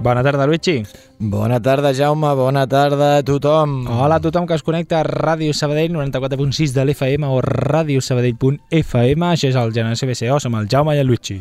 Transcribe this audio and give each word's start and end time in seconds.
Bona 0.00 0.22
tarda, 0.22 0.46
Luigi. 0.46 0.82
Bona 1.18 1.60
tarda, 1.60 1.92
Jaume, 1.92 2.32
bona 2.34 2.66
tarda 2.66 3.18
a 3.18 3.22
tothom. 3.22 3.86
Hola 3.86 4.16
a 4.16 4.20
tothom 4.20 4.46
que 4.46 4.54
es 4.56 4.62
connecta 4.64 5.00
a 5.00 5.04
Ràdio 5.04 5.52
Sabadell 5.52 5.92
94.6 5.92 6.72
de 6.72 6.86
l'FM 6.86 7.28
o 7.28 7.42
radiosabadell.fm. 7.44 9.26
Això 9.28 9.50
és 9.50 9.58
el 9.60 9.74
Generació 9.76 10.08
BCO, 10.08 10.38
som 10.40 10.56
el 10.56 10.70
Jaume 10.72 10.96
i 10.96 11.02
el 11.04 11.10
Luigi. 11.12 11.36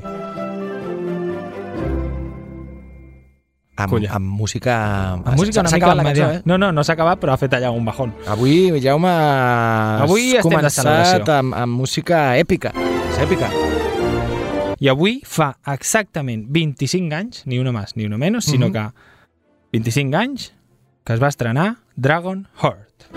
Amb, 3.80 3.96
amb 3.96 4.28
música... 4.28 4.76
La 5.23 5.38
música 5.40 5.64
una 5.64 5.72
mica 5.72 5.96
la 5.96 6.04
cançó, 6.04 6.30
eh? 6.36 6.42
No, 6.44 6.60
no, 6.60 6.73
no 6.76 6.84
s'ha 6.84 7.00
acabat, 7.00 7.23
però 7.23 7.32
ha 7.32 7.40
fet 7.40 7.56
allà 7.56 7.72
un 7.72 7.88
bajón. 7.88 8.12
Avui, 8.28 8.76
Jaume, 8.84 9.08
has 9.08 10.04
Avui 10.10 10.34
estem 10.36 10.52
començat 10.52 11.36
amb, 11.40 11.56
amb 11.56 11.80
música 11.80 12.34
èpica. 12.44 12.76
És 12.76 13.23
èpica. 13.23 13.69
I 14.80 14.88
avui 14.88 15.20
fa 15.28 15.54
exactament 15.67 16.45
25 16.56 17.14
anys, 17.16 17.42
ni 17.45 17.60
una 17.60 17.73
més 17.76 17.95
ni 17.98 18.06
una 18.08 18.17
menys, 18.17 18.45
sinó 18.48 18.70
Mhm. 18.70 18.73
que 18.73 18.86
25 19.73 20.16
anys 20.16 20.54
que 21.06 21.14
es 21.14 21.22
va 21.22 21.28
estrenar 21.28 21.78
Dragon 21.95 22.48
Heart. 22.62 23.10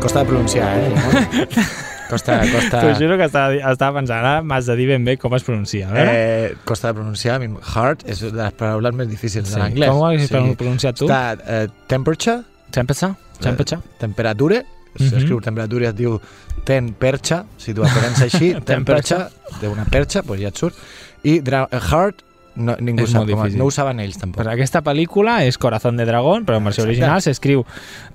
Costa 0.00 0.20
de 0.20 0.24
pronunciar, 0.26 0.78
eh? 0.78 0.92
Costa, 2.10 2.38
costa... 2.52 2.80
T'ho 2.82 2.90
juro 3.00 3.16
que 3.16 3.24
estava, 3.24 3.54
estava 3.72 3.96
pensant, 3.98 4.18
ara 4.20 4.42
m'has 4.44 4.66
de 4.68 4.74
dir 4.76 4.86
ben 4.90 5.04
bé 5.06 5.14
com 5.16 5.32
es 5.34 5.42
pronuncia. 5.42 5.88
A 5.88 5.92
veure? 5.94 6.10
Eh, 6.12 6.50
costa 6.68 6.90
de 6.92 6.98
pronunciar. 6.98 7.38
Heart 7.40 8.04
és 8.12 8.20
de 8.20 8.30
les 8.36 8.52
paraules 8.52 8.94
més 8.94 9.08
difícils 9.08 9.48
Sí. 9.48 9.54
de 9.54 9.60
l'anglès. 9.62 9.88
Com 9.88 10.02
ho 10.02 10.06
haguessis 10.10 10.30
pronunciat 10.30 10.98
tu? 11.00 11.08
Està 11.08 11.38
eh, 11.46 11.68
temperature, 11.88 12.42
Temperature? 12.70 13.14
Temperature? 13.40 13.80
temperatura, 13.98 14.60
Mhm. 14.60 14.83
S'escriu 14.98 15.40
temperatura, 15.40 15.88
es 15.90 15.96
diu 15.96 16.20
ten 16.64 16.92
perxa, 16.94 17.44
si 17.58 17.74
tu 17.74 17.82
aparents 17.84 18.22
així, 18.22 18.54
ten 18.68 18.84
perxa, 18.84 19.28
té 19.60 19.68
una 19.68 19.84
perxa, 19.90 20.22
doncs 20.22 20.40
ja 20.40 20.48
et 20.48 20.56
surt, 20.56 20.78
i 21.24 21.40
heart, 21.40 22.22
no, 22.56 22.76
ningú 22.78 23.02
És 23.02 23.10
sap 23.10 23.24
com, 23.26 23.32
difícil. 23.32 23.58
no 23.58 23.66
ho 23.66 23.70
saben 23.74 23.98
ells 24.00 24.18
tampoc. 24.20 24.42
Pues 24.44 24.52
aquesta 24.54 24.82
pel·lícula 24.86 25.40
és 25.44 25.58
Corazón 25.58 25.96
de 25.96 26.04
Dragón, 26.06 26.44
però 26.46 26.58
en 26.60 26.64
versió 26.64 26.84
Exacte. 26.84 26.92
original 27.02 27.22
s'escriu 27.22 27.64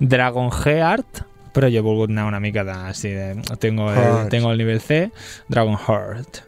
Dragon 0.00 0.48
Heart, 0.50 1.26
però 1.52 1.66
jo 1.68 1.80
he 1.80 1.82
volgut 1.82 2.08
anar 2.10 2.24
una 2.28 2.38
mica 2.40 2.62
de... 2.64 2.94
Sí, 2.94 3.08
de 3.10 3.34
tengo, 3.58 3.90
el, 3.92 4.28
tengo 4.30 4.52
el 4.52 4.58
nivell 4.58 4.80
C, 4.80 5.10
Dragon 5.48 5.76
Heart. 5.76 6.44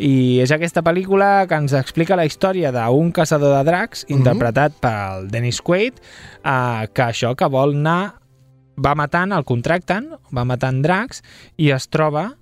I 0.00 0.40
és 0.40 0.50
aquesta 0.50 0.80
pel·lícula 0.82 1.44
que 1.46 1.54
ens 1.60 1.74
explica 1.76 2.16
la 2.16 2.24
història 2.26 2.72
d'un 2.72 3.12
caçador 3.12 3.52
de 3.58 3.62
dracs, 3.68 4.06
Mhm. 4.08 4.16
interpretat 4.18 4.72
pel 4.80 5.28
Dennis 5.30 5.60
Quaid, 5.60 6.00
eh, 6.42 6.88
que 6.92 7.02
això, 7.02 7.36
que 7.36 7.46
vol 7.52 7.76
anar... 7.76 8.14
Va 8.84 8.94
matant, 8.94 9.32
el 9.32 9.44
contracten, 9.48 10.10
va 10.36 10.44
matant 10.44 10.82
dracs, 10.84 11.22
i 11.56 11.70
es 11.72 11.88
troba 11.88 12.34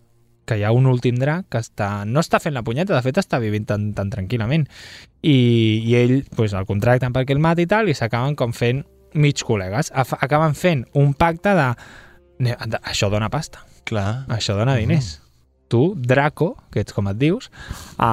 que 0.45 0.59
hi 0.59 0.65
ha 0.67 0.73
un 0.77 0.85
últim 0.91 1.17
drac 1.17 1.47
que 1.49 1.61
està, 1.63 2.05
no 2.05 2.21
està 2.21 2.37
fent 2.43 2.53
la 2.53 2.63
punyeta, 2.63 2.93
de 2.95 3.01
fet 3.07 3.17
està 3.23 3.39
vivint 3.41 3.65
tan, 3.65 3.93
tan 3.97 4.11
tranquil·lament. 4.13 4.67
I, 5.23 5.37
i 5.89 5.95
ell 5.97 6.19
pues, 6.37 6.53
el 6.53 6.67
contracten 6.69 7.15
perquè 7.15 7.33
el 7.33 7.41
mati 7.41 7.65
i 7.65 7.71
tal, 7.71 7.89
i 7.89 7.95
s'acaben 7.97 8.35
com 8.37 8.53
fent 8.53 8.83
mig 9.15 9.41
col·legues. 9.47 9.93
Acaben 9.95 10.55
fent 10.59 10.85
un 10.93 11.15
pacte 11.15 11.55
de... 11.57 11.69
"Ne- 12.45 12.57
de- 12.67 12.81
Això 12.83 13.09
dona 13.11 13.31
pasta, 13.31 13.63
Clar. 13.89 14.27
això 14.29 14.57
dona 14.59 14.75
diners. 14.77 15.21
Tu, 15.69 15.95
Draco, 15.97 16.59
que 16.71 16.81
ets 16.85 16.93
com 16.93 17.09
et 17.09 17.17
dius, 17.17 17.49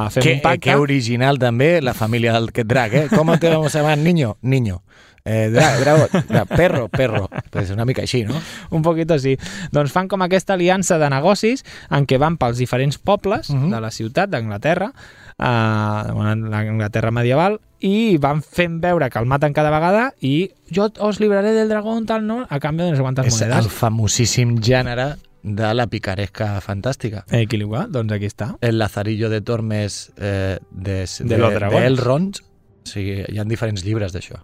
fem 0.10 0.24
Que, 0.24 0.34
un 0.38 0.42
pacte... 0.42 0.70
que 0.70 0.76
original 0.80 1.38
també 1.38 1.82
la 1.82 1.94
família 1.94 2.32
d'aquest 2.38 2.68
drac, 2.70 2.94
eh? 2.94 3.08
Com 3.12 3.28
te 3.38 3.50
vamos 3.50 3.76
a 3.76 3.80
llamar, 3.82 3.98
niño? 3.98 4.38
Niño. 4.42 4.84
Eh, 5.24 5.50
dra, 5.54 5.78
drago, 5.80 6.08
dra, 6.28 6.46
perro, 6.46 6.88
perro. 6.90 7.30
Pues 7.52 7.70
una 7.70 7.86
mica 7.86 8.02
així, 8.02 8.24
no? 8.26 8.34
un 8.72 8.82
poquito 8.82 9.20
sí. 9.20 9.38
Doncs 9.72 9.92
fan 9.92 10.08
com 10.08 10.22
aquesta 10.26 10.54
aliança 10.54 10.98
de 10.98 11.10
negocis 11.10 11.64
en 11.92 12.08
què 12.08 12.18
van 12.18 12.38
pels 12.38 12.58
diferents 12.58 12.98
pobles 12.98 13.50
uh 13.50 13.54
Mhm. 13.56 13.66
-huh. 13.68 13.76
de 13.76 13.82
la 13.82 13.92
ciutat 13.92 14.30
d'Anglaterra, 14.30 14.92
uh, 15.38 16.34
l'Anglaterra 16.50 17.12
medieval, 17.12 17.60
i 17.80 18.18
van 18.22 18.42
fent 18.42 18.80
veure 18.82 19.10
que 19.10 19.20
el 19.20 19.26
maten 19.26 19.54
cada 19.54 19.70
vegada 19.74 20.14
i 20.22 20.52
jo 20.70 20.90
os 21.00 21.20
libraré 21.20 21.52
del 21.54 21.70
dragón, 21.70 22.06
tal, 22.06 22.26
no? 22.28 22.46
A 22.50 22.60
canvi 22.60 22.84
de 22.84 22.92
no 22.92 22.96
sé 22.98 23.02
quantes 23.02 23.26
És 23.28 23.34
monedes. 23.42 23.66
el 23.66 23.72
famosíssim 23.72 24.58
gènere 24.62 25.16
de 25.44 25.74
la 25.74 25.88
picaresca 25.88 26.60
fantàstica. 26.62 27.24
Eh, 27.32 27.48
qui 27.48 27.58
li 27.58 27.64
va? 27.66 27.88
Doncs 27.90 28.14
aquí 28.14 28.26
està. 28.30 28.56
El 28.62 28.78
Lazarillo 28.78 29.30
de 29.30 29.42
Tormes 29.42 30.12
eh, 30.18 30.60
de, 30.70 31.06
De 31.20 31.38
los 31.38 31.54
dragones. 31.54 31.88
Elrond. 31.88 32.36
O 32.84 32.88
sigui, 32.88 33.24
hi 33.28 33.40
ha 33.40 33.44
diferents 33.44 33.84
llibres 33.84 34.14
d'això. 34.14 34.38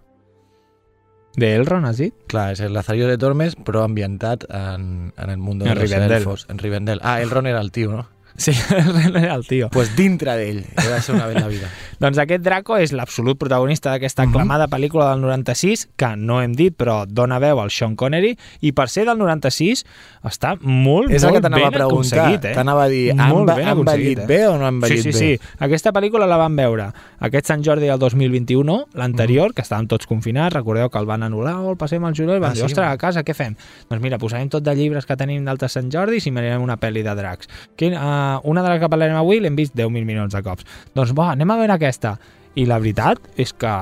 De 1.38 1.52
Elrond, 1.54 1.86
has 1.86 1.98
dit? 2.02 2.14
Clar, 2.26 2.48
és 2.56 2.60
el 2.66 2.72
Lazarillo 2.74 3.06
de 3.06 3.16
Tormes, 3.22 3.54
però 3.54 3.84
ambientat 3.86 4.44
en, 4.50 5.12
en 5.16 5.30
el 5.30 5.38
món 5.38 5.60
de 5.60 5.68
En 5.70 5.76
los 5.78 5.84
Rivendell. 5.84 6.16
elfos. 6.18 6.46
En 6.50 6.58
Rivendell. 6.58 6.98
Ah, 7.02 7.20
Elrond 7.22 7.46
era 7.46 7.60
el 7.62 7.70
tio, 7.70 7.92
no? 7.92 8.08
Sí, 8.38 8.52
era 9.14 9.34
el 9.34 9.46
tio. 9.46 9.68
pues 9.70 9.94
dintre 9.96 10.36
d'ell. 10.38 10.64
He 10.64 10.88
de 10.88 11.02
ser 11.02 11.14
una 11.16 11.26
vez 11.26 11.40
la 11.42 11.48
vida. 11.48 11.68
Doncs 11.98 12.18
aquest 12.22 12.44
Draco 12.46 12.76
és 12.78 12.92
l'absolut 12.94 13.36
protagonista 13.36 13.90
d'aquesta 13.90 14.22
Mhm. 14.24 14.30
aclamada 14.30 14.68
pel·lícula 14.70 15.08
del 15.10 15.20
96, 15.20 15.88
que 15.96 16.14
no 16.16 16.40
hem 16.40 16.52
dit, 16.54 16.72
però 16.78 17.04
dona 17.06 17.40
veu 17.42 17.58
al 17.60 17.70
Sean 17.74 17.96
Connery, 17.96 18.36
i 18.60 18.70
per 18.72 18.88
ser 18.88 19.04
del 19.04 19.18
96 19.18 19.84
està 20.22 20.56
molt, 20.60 21.10
És 21.10 21.24
el 21.24 21.30
que 21.34 21.40
molt 21.40 21.42
t'anava 21.42 21.66
a 21.66 21.70
ben 21.70 21.78
preguntar. 21.80 22.18
aconseguit. 22.18 22.44
Eh? 22.44 22.54
T'anava 22.54 22.84
a 22.84 22.88
dir, 22.88 23.10
han, 23.10 23.28
Molt 23.28 23.50
han 23.50 23.58
aconseguit, 23.66 24.18
envellit 24.18 24.18
eh? 24.20 24.26
bé 24.26 24.46
o 24.46 24.56
no 24.56 24.66
han 24.66 24.74
Sí, 24.74 24.84
envellit 24.86 25.02
sí, 25.02 25.10
bé? 25.10 25.18
sí. 25.18 25.48
Aquesta 25.58 25.92
pel·lícula 25.92 26.26
la 26.28 26.36
van 26.36 26.54
veure 26.54 26.92
aquest 27.18 27.46
Sant 27.46 27.64
Jordi 27.64 27.86
del 27.90 27.98
2021, 27.98 28.84
l'anterior, 28.94 29.52
que 29.52 29.62
estàvem 29.62 29.88
tots 29.88 30.06
confinats, 30.06 30.54
recordeu 30.54 30.88
que 30.90 30.98
el 31.02 31.06
van 31.06 31.22
anul·lar, 31.26 31.56
o 31.64 31.70
el 31.72 31.76
passem 31.76 32.04
al 32.04 32.14
juliol, 32.14 32.36
i 32.36 32.40
van 32.40 32.50
Ah, 32.52 32.54
dir, 32.54 32.60
sí? 32.62 32.66
ostres, 32.66 32.86
a 32.86 32.96
casa 32.96 33.24
què 33.24 33.34
fem? 33.34 33.56
Doncs 33.90 34.00
mira, 34.02 34.18
posarem 34.18 34.48
tot 34.48 34.62
de 34.62 34.74
llibres 34.76 35.04
que 35.06 35.16
tenim 35.16 35.44
d'altres 35.44 35.72
Sant 35.72 35.90
Jordis 35.90 36.26
i 36.26 36.30
mirarem 36.30 36.62
una 36.62 36.76
pel·li 36.78 37.02
de 37.02 37.14
dracs. 37.16 37.48
Quin, 37.76 37.94
uh, 37.94 38.27
una 38.44 38.62
de 38.64 38.72
les 38.72 38.80
que 38.82 38.88
parlarem 38.92 39.16
avui 39.18 39.40
l'hem 39.40 39.56
vist 39.58 39.74
10.000 39.76 40.04
milions 40.08 40.34
de 40.34 40.42
cops. 40.42 40.66
Doncs 40.94 41.14
va, 41.16 41.32
anem 41.34 41.50
a 41.50 41.56
veure 41.60 41.76
aquesta. 41.78 42.16
I 42.58 42.66
la 42.66 42.78
veritat 42.82 43.18
és 43.38 43.52
que 43.54 43.72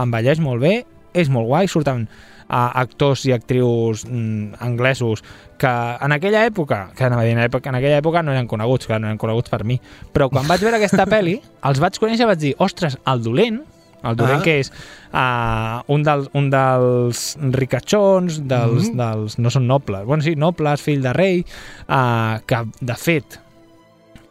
envelleix 0.00 0.40
molt 0.40 0.62
bé, 0.62 0.74
és 1.18 1.30
molt 1.32 1.48
guai, 1.48 1.66
surten 1.68 2.04
uh, 2.06 2.70
actors 2.78 3.24
i 3.26 3.32
actrius 3.34 4.04
mm, 4.06 4.60
anglesos 4.64 5.22
que 5.58 5.70
en 6.04 6.12
aquella 6.14 6.44
època, 6.46 6.90
que 6.94 7.04
anava 7.08 7.24
a 7.24 7.26
dir, 7.26 7.32
en, 7.34 7.40
època, 7.42 7.72
en 7.72 7.78
aquella 7.80 7.98
època 7.98 8.22
no 8.22 8.30
eren 8.34 8.46
coneguts, 8.46 8.86
clar, 8.86 9.00
no 9.02 9.08
eren 9.10 9.18
coneguts 9.18 9.50
per 9.50 9.64
mi, 9.66 9.80
però 10.14 10.28
quan 10.30 10.46
vaig 10.46 10.62
veure 10.62 10.78
aquesta 10.78 11.08
pel·li, 11.14 11.40
els 11.66 11.80
vaig 11.82 11.98
conèixer 11.98 12.28
i 12.28 12.30
vaig 12.30 12.38
dir, 12.44 12.54
ostres, 12.62 12.94
el 13.10 13.24
dolent, 13.24 13.58
el 14.06 14.14
dolent 14.14 14.38
Ah. 14.38 14.44
que 14.44 14.54
és 14.60 14.70
uh, 15.10 15.80
un, 15.90 16.04
dels, 16.06 16.28
un 16.38 16.46
dels 16.54 17.24
ricachons, 17.58 18.38
dels, 18.46 18.92
Mhm. 18.92 18.96
dels, 19.00 19.38
no 19.42 19.50
són 19.50 19.66
nobles, 19.66 20.04
bueno, 20.06 20.22
sí, 20.22 20.36
nobles, 20.36 20.80
fill 20.84 21.02
de 21.02 21.12
rei, 21.16 21.44
uh, 21.88 22.38
que 22.46 22.62
de 22.80 22.94
fet 22.94 23.40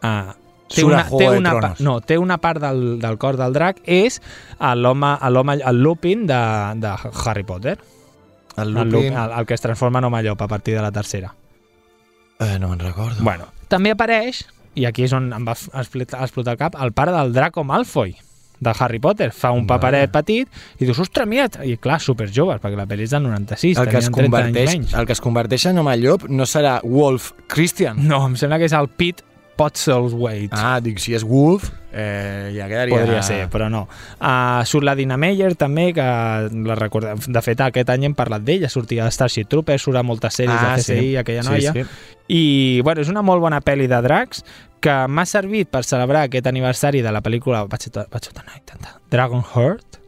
uh, 0.02 0.32
té 0.68 0.84
una, 0.84 1.04
té 1.08 1.28
una, 1.30 1.52
pa- 1.60 1.74
no, 1.80 2.00
té 2.00 2.18
una 2.18 2.36
part 2.38 2.60
del, 2.60 2.98
del 3.00 3.16
cor 3.18 3.38
del 3.40 3.52
drac 3.56 3.78
és 3.84 4.20
l'home, 4.76 5.14
el 5.24 5.82
Lupin 5.82 6.26
de, 6.28 6.40
de 6.76 6.94
Harry 7.24 7.44
Potter. 7.44 7.78
El 8.58 8.76
El, 8.76 8.90
Lupin... 8.90 9.12
el, 9.12 9.32
el 9.38 9.46
que 9.46 9.54
es 9.54 9.60
transforma 9.60 10.00
en 10.00 10.04
home 10.10 10.22
llop 10.22 10.42
a 10.42 10.48
partir 10.48 10.74
de 10.74 10.82
la 10.82 10.92
tercera. 10.92 11.34
Eh, 12.40 12.58
no 12.58 12.68
me'n 12.68 12.78
recordo. 12.80 13.16
Bueno, 13.24 13.46
també 13.68 13.90
apareix, 13.94 14.44
i 14.78 14.84
aquí 14.86 15.04
és 15.08 15.12
on 15.16 15.32
em 15.34 15.46
va 15.46 15.54
explotar, 15.56 16.22
el 16.52 16.58
cap, 16.58 16.76
el 16.78 16.92
pare 16.92 17.10
del 17.14 17.32
Draco 17.32 17.64
Malfoy, 17.64 18.12
de 18.60 18.72
Harry 18.78 18.98
Potter. 18.98 19.30
Fa 19.34 19.50
un 19.54 19.66
paperet 19.66 20.10
petit 20.14 20.48
i 20.78 20.84
dius, 20.84 20.98
ostres, 21.02 21.26
mira, 21.30 21.48
i 21.66 21.76
clar, 21.78 22.00
super 22.02 22.28
joves, 22.30 22.60
perquè 22.62 22.78
la 22.78 22.86
pel·li 22.90 23.06
és 23.06 23.14
del 23.14 23.22
96, 23.26 23.78
el 23.78 23.88
que, 23.90 23.98
es 24.02 24.10
tenien 24.10 24.30
30 24.30 24.38
anys 24.38 24.46
converteix, 24.52 24.70
menys. 24.74 24.94
el 24.98 25.06
que 25.06 25.16
es 25.16 25.22
converteix 25.22 25.66
en 25.70 25.78
home 25.82 25.96
llop 26.02 26.28
no 26.30 26.46
serà 26.46 26.78
Wolf 26.84 27.32
Christian. 27.48 28.02
No, 28.06 28.24
em 28.26 28.36
sembla 28.38 28.58
que 28.58 28.66
és 28.70 28.74
el 28.78 28.90
Pete 29.58 29.64
Potzelwaite. 29.64 30.54
Ah, 30.54 30.78
dic, 30.80 31.00
si 31.02 31.14
és 31.18 31.24
Wolf, 31.26 31.66
eh, 31.90 32.52
ja 32.54 32.68
quedaria... 32.70 32.94
Podria 32.94 33.22
ser, 33.26 33.40
però 33.50 33.66
no. 33.68 33.88
Uh, 34.20 34.62
surt 34.68 34.86
la 34.86 34.94
Dina 34.94 35.16
Meyer, 35.18 35.50
també, 35.58 35.88
que 35.96 36.04
la 36.04 36.76
recordem. 36.78 37.18
De 37.26 37.42
fet, 37.42 37.58
aquest 37.66 37.90
any 37.90 38.06
hem 38.06 38.14
parlat 38.14 38.44
d'ella, 38.46 38.70
sortia 38.70 39.02
de 39.08 39.10
Starship 39.14 39.50
Troopers, 39.50 39.82
surt 39.82 39.98
a 39.98 40.04
moltes 40.06 40.38
sèries 40.38 40.54
Ah, 40.54 40.76
de 40.76 40.82
CSI, 40.84 40.98
sí. 41.00 41.16
aquella 41.16 41.42
Sí, 41.42 41.50
noia. 41.50 41.72
sí. 41.74 41.84
I, 42.28 42.42
bueno, 42.84 43.02
és 43.02 43.10
una 43.10 43.22
molt 43.26 43.42
bona 43.42 43.58
pel·li 43.64 43.88
de 43.90 43.98
dracs 44.04 44.44
que 44.80 44.94
m'ha 45.10 45.24
servit 45.26 45.70
per 45.72 45.82
celebrar 45.82 46.28
aquest 46.28 46.46
aniversari 46.46 47.02
de 47.02 47.10
la 47.10 47.20
pel·lícula, 47.24 47.66
Dragon 49.10 49.42
Heart, 49.42 49.98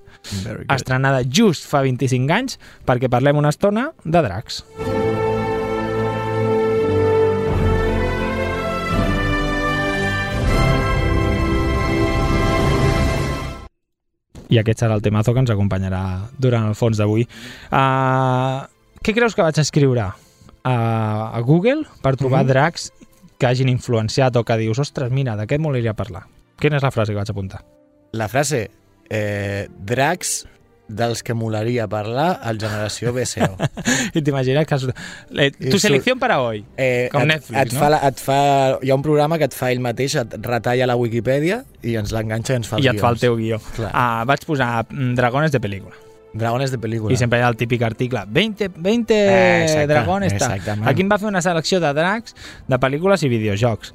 estrenada 0.68 1.22
just 1.24 1.66
fa 1.66 1.80
25 1.82 2.30
anys, 2.32 2.58
perquè 2.86 3.08
parlem 3.10 3.40
una 3.40 3.48
estona 3.50 3.90
de 4.04 4.22
dracs. 4.22 4.62
I 14.50 14.58
aquest 14.58 14.82
serà 14.82 14.96
el 14.98 15.02
temazo 15.02 15.32
que 15.32 15.40
ens 15.44 15.50
acompanyarà 15.54 16.02
durant 16.38 16.66
el 16.68 16.74
fons 16.74 16.98
d'avui. 16.98 17.26
Uh, 17.70 18.66
què 19.00 19.14
creus 19.14 19.36
que 19.36 19.44
vaig 19.46 19.58
escriure 19.62 20.08
uh, 20.10 20.68
a 20.68 21.40
Google 21.46 21.84
per 22.02 22.16
trobar 22.16 22.42
Mhm. 22.44 22.48
dracs 22.50 22.90
que 23.38 23.46
hagin 23.46 23.68
influenciat 23.70 24.36
o 24.36 24.44
que 24.44 24.56
dius, 24.58 24.78
ostres, 24.78 25.10
mira, 25.10 25.36
d'aquest 25.36 25.60
molaria 25.62 25.94
parlar? 25.94 26.26
Quina 26.60 26.76
és 26.76 26.82
la 26.82 26.90
frase 26.90 27.12
que 27.12 27.16
vaig 27.22 27.30
apuntar? 27.30 27.62
La 28.12 28.28
frase, 28.28 28.70
eh, 29.08 29.68
dracs 29.78 30.46
dels 30.90 31.22
que 31.22 31.34
molaria 31.34 31.86
parlar 31.88 32.40
al 32.42 32.58
generació 32.60 33.12
BSO. 33.14 33.48
I 34.18 34.22
t'imagines 34.26 34.66
que... 34.66 34.74
has- 34.74 34.88
Eh, 35.30 35.52
I 35.58 35.70
tu 35.70 35.78
selecció 35.78 36.16
para 36.18 36.40
hoy. 36.42 36.64
Eh, 36.76 37.08
Com 37.12 37.22
et, 37.22 37.28
Netflix, 37.36 37.60
et 37.62 37.72
no? 37.72 37.80
Fa 37.80 38.00
et 38.08 38.20
fa, 38.20 38.38
hi 38.82 38.90
ha 38.90 38.94
un 38.98 39.02
programa 39.06 39.38
que 39.38 39.46
et 39.48 39.54
fa 39.56 39.70
ell 39.72 39.80
mateix, 39.80 40.16
et 40.20 40.34
retalla 40.42 40.86
la 40.90 40.96
Wikipedia 41.00 41.62
i 41.82 41.94
ens 41.96 42.12
l'enganxa 42.12 42.54
i 42.54 42.60
ens 42.60 42.68
fa 42.68 42.76
els 42.80 42.84
I 42.86 42.90
et 42.92 43.00
fa 43.00 43.08
el 43.14 43.16
guions. 43.16 43.20
teu 43.24 43.36
guió. 43.38 43.60
Clar. 43.76 43.90
Ah, 43.94 44.22
vaig 44.28 44.44
posar 44.46 44.86
mm, 44.90 45.14
dragones 45.18 45.52
de 45.54 45.60
pel·lícula. 45.62 45.94
Dragones 46.32 46.70
de 46.70 46.78
pel·lícula. 46.78 47.10
I 47.10 47.16
sempre 47.18 47.40
hi 47.40 47.42
ha 47.42 47.48
el 47.50 47.56
típic 47.58 47.82
article 47.82 48.20
20, 48.30 48.68
20 48.76 49.14
Eh, 49.16 49.62
exacte, 49.64 49.86
dragones. 49.90 50.32
exactament. 50.32 50.86
Aquí 50.88 51.02
em 51.02 51.08
va 51.10 51.18
fer 51.18 51.26
una 51.26 51.42
selecció 51.42 51.80
de 51.82 51.90
dracs 51.96 52.36
de 52.68 52.78
pel·lícules 52.78 53.24
i 53.26 53.28
videojocs 53.32 53.90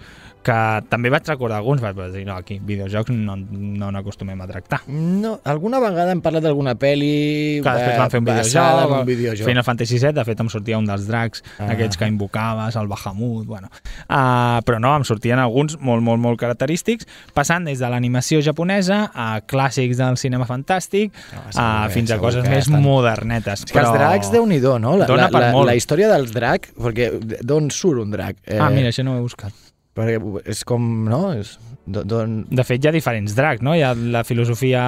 que 0.46 0.56
també 0.92 1.10
vaig 1.10 1.26
recordar 1.26 1.58
alguns, 1.58 1.82
vaig 1.82 1.98
dir, 2.14 2.22
no, 2.28 2.36
aquí, 2.38 2.60
videojocs 2.62 3.10
no, 3.16 3.34
no 3.36 3.88
n'acostumem 3.96 4.40
a 4.44 4.48
tractar. 4.48 4.84
No, 4.94 5.40
alguna 5.50 5.80
vegada 5.82 6.14
hem 6.14 6.22
parlat 6.22 6.44
d'alguna 6.46 6.76
pel·li 6.78 7.64
Que 7.66 7.74
després 7.80 7.98
van 7.98 8.12
fer 8.14 8.20
un 8.22 8.28
videojoc, 8.30 8.92
un 9.00 9.08
videojoc. 9.08 9.48
Final 9.50 9.66
Fantasy 9.66 9.98
VII, 9.98 10.14
de 10.20 10.26
fet 10.28 10.44
em 10.46 10.52
sortia 10.54 10.78
un 10.78 10.86
dels 10.86 11.08
dracs, 11.10 11.42
Ah. 11.58 11.72
aquests 11.74 11.98
que 11.98 12.06
invocaves, 12.08 12.76
el 12.78 12.88
Bahamut, 12.88 13.48
bueno. 13.50 13.72
Uh, 14.06 14.62
però 14.68 14.78
no, 14.80 14.94
em 14.96 15.04
sortien 15.04 15.40
alguns 15.42 15.80
molt, 15.82 16.04
molt, 16.06 16.22
molt 16.22 16.40
característics, 16.40 17.08
passant 17.34 17.66
des 17.66 17.80
de 17.82 17.90
l'animació 17.90 18.42
japonesa 18.46 19.10
a 19.16 19.42
clàssics 19.42 19.98
del 19.98 20.18
cinema 20.22 20.46
fantàstic, 20.46 21.12
No, 21.34 21.42
uh, 21.42 21.52
segur 21.52 21.88
que- 21.88 21.94
fins 21.98 22.12
a 22.12 22.20
coses 22.22 22.48
més 22.48 22.68
estan- 22.68 22.82
modernetes. 22.86 23.64
És 23.66 23.72
que 23.72 23.80
els 23.80 23.92
dracs, 23.98 24.32
déu 24.32 24.46
nhi 24.46 24.60
no? 24.62 24.96
La, 24.98 25.08
la, 25.08 25.30
la, 25.30 25.52
la 25.66 25.76
història 25.76 26.08
dels 26.14 26.32
dracs, 26.32 26.70
perquè 26.78 27.10
d'on 27.42 27.72
surt 27.72 28.02
un 28.06 28.12
drac? 28.12 28.38
Eh, 28.46 28.60
Ah, 28.60 28.70
mira, 28.70 28.90
això 28.90 29.04
no 29.04 29.14
ho 29.14 29.18
he 29.18 29.22
buscat. 29.22 29.52
Perquè 29.96 30.18
és 30.52 30.64
com, 30.68 30.84
no? 31.08 31.30
És, 31.40 31.54
d'on... 31.88 32.34
De 32.52 32.64
fet, 32.68 32.84
hi 32.84 32.90
ha 32.90 32.92
diferents 32.92 33.36
dracs, 33.38 33.62
no? 33.64 33.76
Hi 33.78 33.84
ha 33.86 33.94
la 33.96 34.24
filosofia 34.28 34.82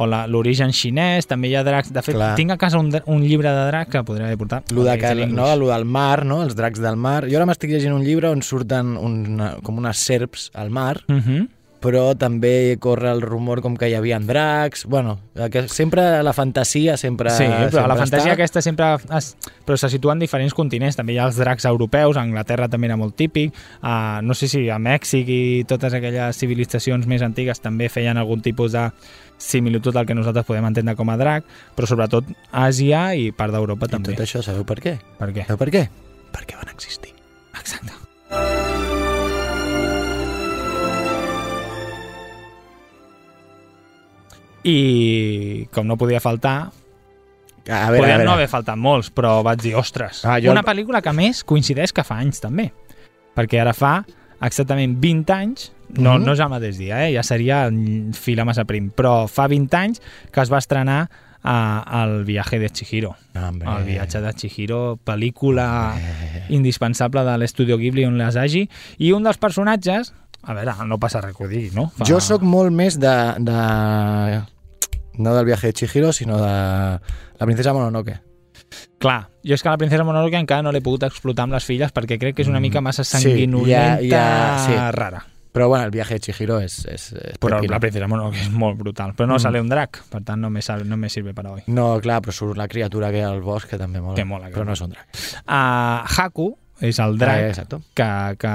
o 0.00 0.06
l'origen 0.08 0.72
xinès, 0.74 1.28
també 1.30 1.50
hi 1.52 1.54
ha 1.58 1.62
dracs... 1.66 1.92
De 1.94 2.02
fet, 2.02 2.16
Clar. 2.16 2.32
tinc 2.38 2.50
a 2.50 2.58
casa 2.58 2.80
un, 2.82 2.88
un 3.06 3.22
llibre 3.22 3.52
de 3.54 3.66
drac 3.68 3.92
que 3.92 4.02
podria 4.08 4.26
haver 4.26 4.40
portat. 4.40 4.72
Lo, 4.74 4.82
de 4.88 4.96
que, 4.98 5.12
no, 5.30 5.46
lo 5.60 5.68
del 5.70 5.84
mar, 5.86 6.24
no? 6.26 6.40
els 6.42 6.56
dracs 6.58 6.82
del 6.82 6.98
mar. 6.98 7.20
Jo 7.30 7.38
ara 7.38 7.46
m'estic 7.46 7.70
llegint 7.76 7.94
un 7.94 8.02
llibre 8.02 8.32
on 8.34 8.42
surten 8.42 8.96
una, 8.98 9.52
com 9.62 9.78
unes 9.78 10.02
serps 10.10 10.50
al 10.58 10.74
mar, 10.74 10.96
Mhm. 11.06 11.46
Però 11.80 12.16
també 12.18 12.76
corre 12.82 13.10
el 13.12 13.20
rumor 13.22 13.60
com 13.62 13.76
que 13.78 13.88
hi 13.88 13.94
havia 13.94 14.18
dracs. 14.18 14.84
Bueno, 14.86 15.18
que 15.52 15.68
sempre 15.68 16.22
la 16.22 16.32
fantasia 16.32 16.96
sempre 16.96 17.30
Sí, 17.30 17.44
però 17.44 17.70
sempre 17.70 17.86
la 17.86 17.96
fantasia 17.96 18.32
està. 18.32 18.36
aquesta 18.38 18.62
sempre... 18.62 18.88
Es, 19.16 19.36
però 19.64 19.76
se 19.78 19.88
situa 19.92 20.14
en 20.16 20.18
diferents 20.24 20.54
continents. 20.54 20.96
També 20.98 21.14
hi 21.14 21.18
ha 21.22 21.28
els 21.28 21.38
dracs 21.38 21.64
europeus, 21.70 22.16
a 22.16 22.24
Anglaterra 22.26 22.68
també 22.68 22.90
era 22.90 22.96
molt 22.96 23.14
típic. 23.16 23.54
Uh, 23.82 24.18
no 24.22 24.34
sé 24.34 24.48
si 24.50 24.66
a 24.68 24.78
Mèxic 24.82 25.28
i 25.30 25.40
totes 25.68 25.94
aquelles 25.94 26.36
civilitzacions 26.36 27.06
més 27.06 27.22
antigues 27.22 27.60
també 27.62 27.88
feien 27.88 28.18
algun 28.18 28.42
tipus 28.42 28.72
de 28.74 28.88
similitud 29.38 29.94
al 29.96 30.06
que 30.06 30.16
nosaltres 30.18 30.44
podem 30.48 30.66
entendre 30.66 30.96
com 30.98 31.10
a 31.10 31.16
drac, 31.16 31.44
però 31.76 31.86
sobretot 31.86 32.26
Àsia 32.50 33.12
i 33.14 33.30
part 33.30 33.54
d'Europa 33.54 33.86
I 33.86 33.94
també. 33.94 34.16
tot 34.16 34.24
això, 34.26 34.42
sabeu 34.42 34.66
per 34.66 34.80
què? 34.82 34.98
Per 35.20 35.30
què? 35.30 35.46
Sabeu 35.46 35.62
per 35.62 35.70
què? 35.70 35.84
Perquè 36.34 36.58
van 36.58 36.74
existir. 36.74 37.14
Exacte. 37.54 38.67
I 44.64 45.66
com 45.72 45.86
no 45.86 45.96
podia 45.96 46.20
faltar, 46.20 46.70
A 47.68 47.90
veure, 47.90 47.98
podien 48.00 48.14
a 48.14 48.16
veure. 48.18 48.24
no 48.24 48.32
haver 48.32 48.48
faltat 48.48 48.76
molts, 48.80 49.10
però 49.12 49.42
vaig 49.44 49.60
dir, 49.62 49.74
ostres, 49.76 50.24
Ah, 50.24 50.38
jo 50.40 50.50
una 50.50 50.60
el- 50.60 50.66
pel·lícula 50.66 51.02
que 51.02 51.10
a 51.10 51.12
més 51.12 51.44
coincideix 51.44 51.92
que 51.92 52.04
fa 52.04 52.16
anys 52.18 52.40
també, 52.40 52.72
perquè 53.36 53.60
ara 53.60 53.74
fa 53.74 54.04
exactament 54.40 54.98
20 55.00 55.30
anys, 55.34 55.72
no, 55.98 56.18
Mhm. 56.18 56.24
no 56.24 56.32
és 56.32 56.40
el 56.40 56.48
mateix 56.48 56.78
dia, 56.78 57.06
eh? 57.08 57.12
ja 57.14 57.22
seria 57.22 57.70
mm, 57.70 58.12
fila 58.14 58.44
massa 58.44 58.64
prim, 58.64 58.90
però 58.90 59.26
fa 59.28 59.46
20 59.48 59.74
anys 59.74 60.00
que 60.32 60.40
es 60.40 60.50
va 60.52 60.58
estrenar 60.58 61.08
a, 61.42 62.02
el 62.04 62.24
viatge 62.24 62.58
de 62.58 62.68
Chihiro. 62.68 63.14
Hombre. 63.34 63.68
El 63.68 63.84
viatge 63.84 64.20
de 64.20 64.32
Chihiro, 64.34 64.98
pel·lícula 65.04 65.94
indispensable 66.48 67.22
de 67.24 67.36
l'estudio 67.38 67.78
Ghibli 67.78 68.04
on 68.04 68.18
les 68.18 68.36
hagi, 68.36 68.68
i 68.98 69.12
un 69.12 69.22
dels 69.22 69.38
personatges, 69.38 70.12
a 70.42 70.54
veure, 70.54 70.74
no 70.86 70.98
passa 70.98 71.20
res 71.20 71.34
que 71.36 71.44
ho 71.44 71.48
digui, 71.48 71.70
no? 71.74 71.88
Fa- 71.96 72.04
Jo 72.08 72.20
sóc 72.20 72.42
molt 72.42 72.72
més 72.72 72.98
de, 72.98 73.14
de... 73.38 74.42
No 75.18 75.34
del 75.34 75.44
viatge 75.44 75.66
de 75.68 75.72
Chihiro, 75.72 76.12
sinó 76.12 76.36
de 76.38 76.46
la 76.46 77.46
princesa 77.46 77.72
Mononoke. 77.74 78.20
Clar, 79.02 79.28
jo 79.42 79.54
és 79.56 79.62
que 79.62 79.68
la 79.70 79.78
princesa 79.78 80.04
Mononoke 80.04 80.38
encara 80.38 80.62
no 80.62 80.70
l'he 80.74 80.80
pogut 80.84 81.02
explotar 81.08 81.44
amb 81.48 81.54
les 81.56 81.64
filles 81.66 81.90
perquè 81.94 82.18
crec 82.20 82.36
que 82.36 82.42
és 82.42 82.48
una 82.48 82.60
Mm, 82.60 82.62
mica 82.68 82.80
massa 82.80 83.02
sí, 83.04 83.16
sanguinolenta, 83.22 83.98
ja- 84.02 84.08
ja- 84.08 84.58
sí. 84.66 84.72
rara. 84.94 85.24
Però 85.50 85.66
bueno, 85.66 85.84
el 85.86 85.90
viatge 85.90 86.14
de 86.14 86.20
Chihiro 86.20 86.60
és, 86.60 86.84
és, 86.86 87.12
és 87.14 87.38
Però 87.40 87.56
pepino. 87.56 87.72
la 87.72 87.80
princesa 87.80 88.06
Mononoke 88.06 88.38
és 88.42 88.50
molt 88.50 88.78
brutal. 88.78 89.14
Però 89.16 89.26
no 89.26 89.36
Mm. 89.36 89.40
sale 89.40 89.60
un 89.60 89.68
drac, 89.68 90.04
per 90.10 90.22
tant 90.22 90.38
no 90.40 90.50
me, 90.50 90.62
sal, 90.62 90.88
no 90.88 90.96
me 90.96 91.08
sirve 91.08 91.34
para 91.34 91.50
hoy. 91.50 91.62
No, 91.66 91.98
clar, 92.00 92.20
però 92.22 92.32
surt 92.32 92.56
la 92.56 92.68
criatura 92.68 93.10
que 93.10 93.18
hi 93.18 93.22
ha 93.22 93.30
al 93.30 93.40
bosc, 93.42 93.68
que 93.68 93.78
també 93.78 94.00
mola. 94.00 94.14
Que 94.14 94.24
mola, 94.24 94.48
però 94.50 94.58
mola. 94.58 94.64
no 94.66 94.72
és 94.74 94.80
un 94.82 94.90
drac. 94.90 95.08
Uh, 95.48 96.22
Haku 96.22 96.56
és 96.80 96.98
el 97.00 97.18
drac 97.18 97.40
exacto. 97.48 97.82
que, 97.94 98.36
que, 98.38 98.54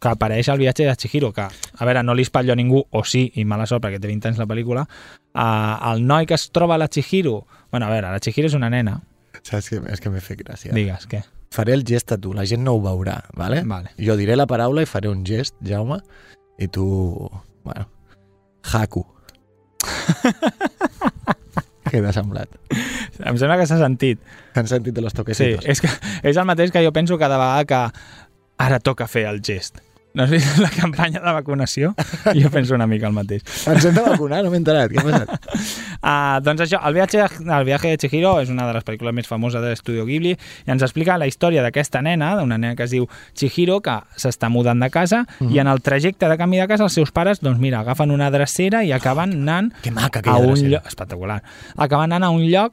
que 0.00 0.08
apareix 0.10 0.48
al 0.52 0.58
viatge 0.60 0.84
de 0.84 0.94
Chihiro, 0.96 1.32
que, 1.32 1.46
a 1.48 1.84
veure, 1.88 2.02
no 2.04 2.14
li 2.14 2.22
espatllo 2.26 2.52
a 2.52 2.56
ningú, 2.56 2.82
o 2.90 3.04
sí, 3.04 3.30
i 3.40 3.44
mala 3.48 3.66
sort 3.66 3.82
perquè 3.84 3.98
té 4.00 4.08
20 4.10 4.28
anys 4.28 4.38
la 4.42 4.46
pel·lícula, 4.50 4.82
uh, 4.84 5.92
el 5.92 6.04
noi 6.06 6.26
que 6.28 6.34
es 6.36 6.50
troba 6.52 6.74
a 6.76 6.78
la 6.78 6.88
Chihiro, 6.88 7.46
bueno, 7.72 7.86
a 7.86 7.90
veure, 7.90 8.10
la 8.12 8.20
Chihiro 8.20 8.46
és 8.50 8.54
una 8.58 8.68
nena, 8.70 9.00
Saps 9.46 9.68
que, 9.70 9.78
és 9.92 10.00
que 10.00 10.10
m'he 10.10 10.20
fet 10.20 10.40
gràcia. 10.42 10.72
digues, 10.74 11.06
què? 11.08 11.20
Faré 11.54 11.72
el 11.76 11.84
gest 11.86 12.10
a 12.12 12.16
tu, 12.18 12.32
la 12.34 12.44
gent 12.44 12.64
no 12.64 12.72
ho 12.74 12.80
veurà, 12.82 13.20
vale? 13.36 13.62
Vale. 13.64 13.92
Jo 13.96 14.16
diré 14.18 14.34
la 14.36 14.46
paraula 14.50 14.82
i 14.82 14.86
faré 14.90 15.08
un 15.08 15.24
gest, 15.24 15.54
Jaume, 15.64 16.00
i 16.58 16.66
tu... 16.68 16.84
Bueno, 17.64 17.86
Haku. 18.72 19.04
Què 21.86 22.00
t'ha 22.02 22.12
semblat? 22.16 22.50
Em 23.22 23.36
sembla 23.38 23.56
que 23.60 23.66
s'ha 23.70 23.78
sentit. 23.78 24.18
Han 24.58 24.66
sentit 24.66 24.94
de 24.96 25.04
los 25.04 25.12
Sí, 25.14 25.20
toquecitos? 25.20 25.64
és, 25.70 25.80
que, 25.80 25.88
és 26.26 26.36
el 26.36 26.44
mateix 26.48 26.72
que 26.74 26.82
jo 26.84 26.90
penso 26.92 27.18
cada 27.18 27.38
vegada 27.38 27.64
que 27.64 27.80
ara 28.66 28.80
toca 28.80 29.06
fer 29.06 29.26
el 29.30 29.38
gest. 29.44 29.78
No 30.16 30.24
has 30.24 30.30
vist 30.32 30.56
la 30.62 30.70
campanya 30.72 31.20
de 31.20 31.32
vacunació? 31.36 31.90
Jo 32.40 32.48
penso 32.50 32.74
una 32.74 32.86
mica 32.88 33.06
el 33.06 33.12
mateix. 33.12 33.42
Ens 33.68 33.84
hem 33.84 33.94
de 33.98 34.00
vacunar, 34.06 34.38
no 34.44 34.50
m'he 34.52 34.56
enterat. 34.62 34.88
Què 34.88 35.02
ha 35.02 35.04
passat? 35.04 35.48
Uh, 36.00 36.38
doncs 36.46 36.62
això, 36.64 36.80
el 36.88 36.96
viatge, 36.96 37.26
el 37.44 37.66
viatge 37.68 37.90
de 37.92 37.98
Chihiro 38.00 38.32
és 38.40 38.48
una 38.52 38.64
de 38.68 38.72
les 38.78 38.86
pel·lícules 38.86 39.12
més 39.18 39.28
famoses 39.28 39.60
de 39.60 39.74
l'estudio 39.74 40.06
Ghibli 40.08 40.32
i 40.32 40.72
ens 40.72 40.84
explica 40.86 41.18
la 41.20 41.28
història 41.28 41.60
d'aquesta 41.66 42.00
nena, 42.06 42.32
d'una 42.40 42.56
nena 42.56 42.74
que 42.78 42.86
es 42.88 42.94
diu 42.96 43.04
Chihiro, 43.36 43.82
que 43.84 43.98
s'està 44.16 44.48
mudant 44.48 44.80
de 44.80 44.88
casa 44.90 45.24
Mhm. 45.40 45.52
i 45.52 45.58
en 45.60 45.68
el 45.68 45.82
trajecte 45.84 46.28
de 46.32 46.36
camí 46.40 46.56
de 46.60 46.66
casa 46.68 46.84
els 46.88 46.94
seus 46.96 47.12
pares, 47.12 47.40
doncs 47.44 47.60
mira, 47.60 47.80
agafen 47.84 48.10
una 48.10 48.30
drecera 48.32 48.82
i 48.84 48.92
acaben 48.96 49.32
anant 49.42 49.72
Que 49.82 49.90
maca 49.92 50.22
a 50.24 50.38
un 50.38 50.56
lloc... 50.70 50.86
Espectacular. 50.86 51.42
Acaben 51.76 52.12
anant 52.12 52.24
a 52.24 52.30
un 52.32 52.46
lloc 52.48 52.72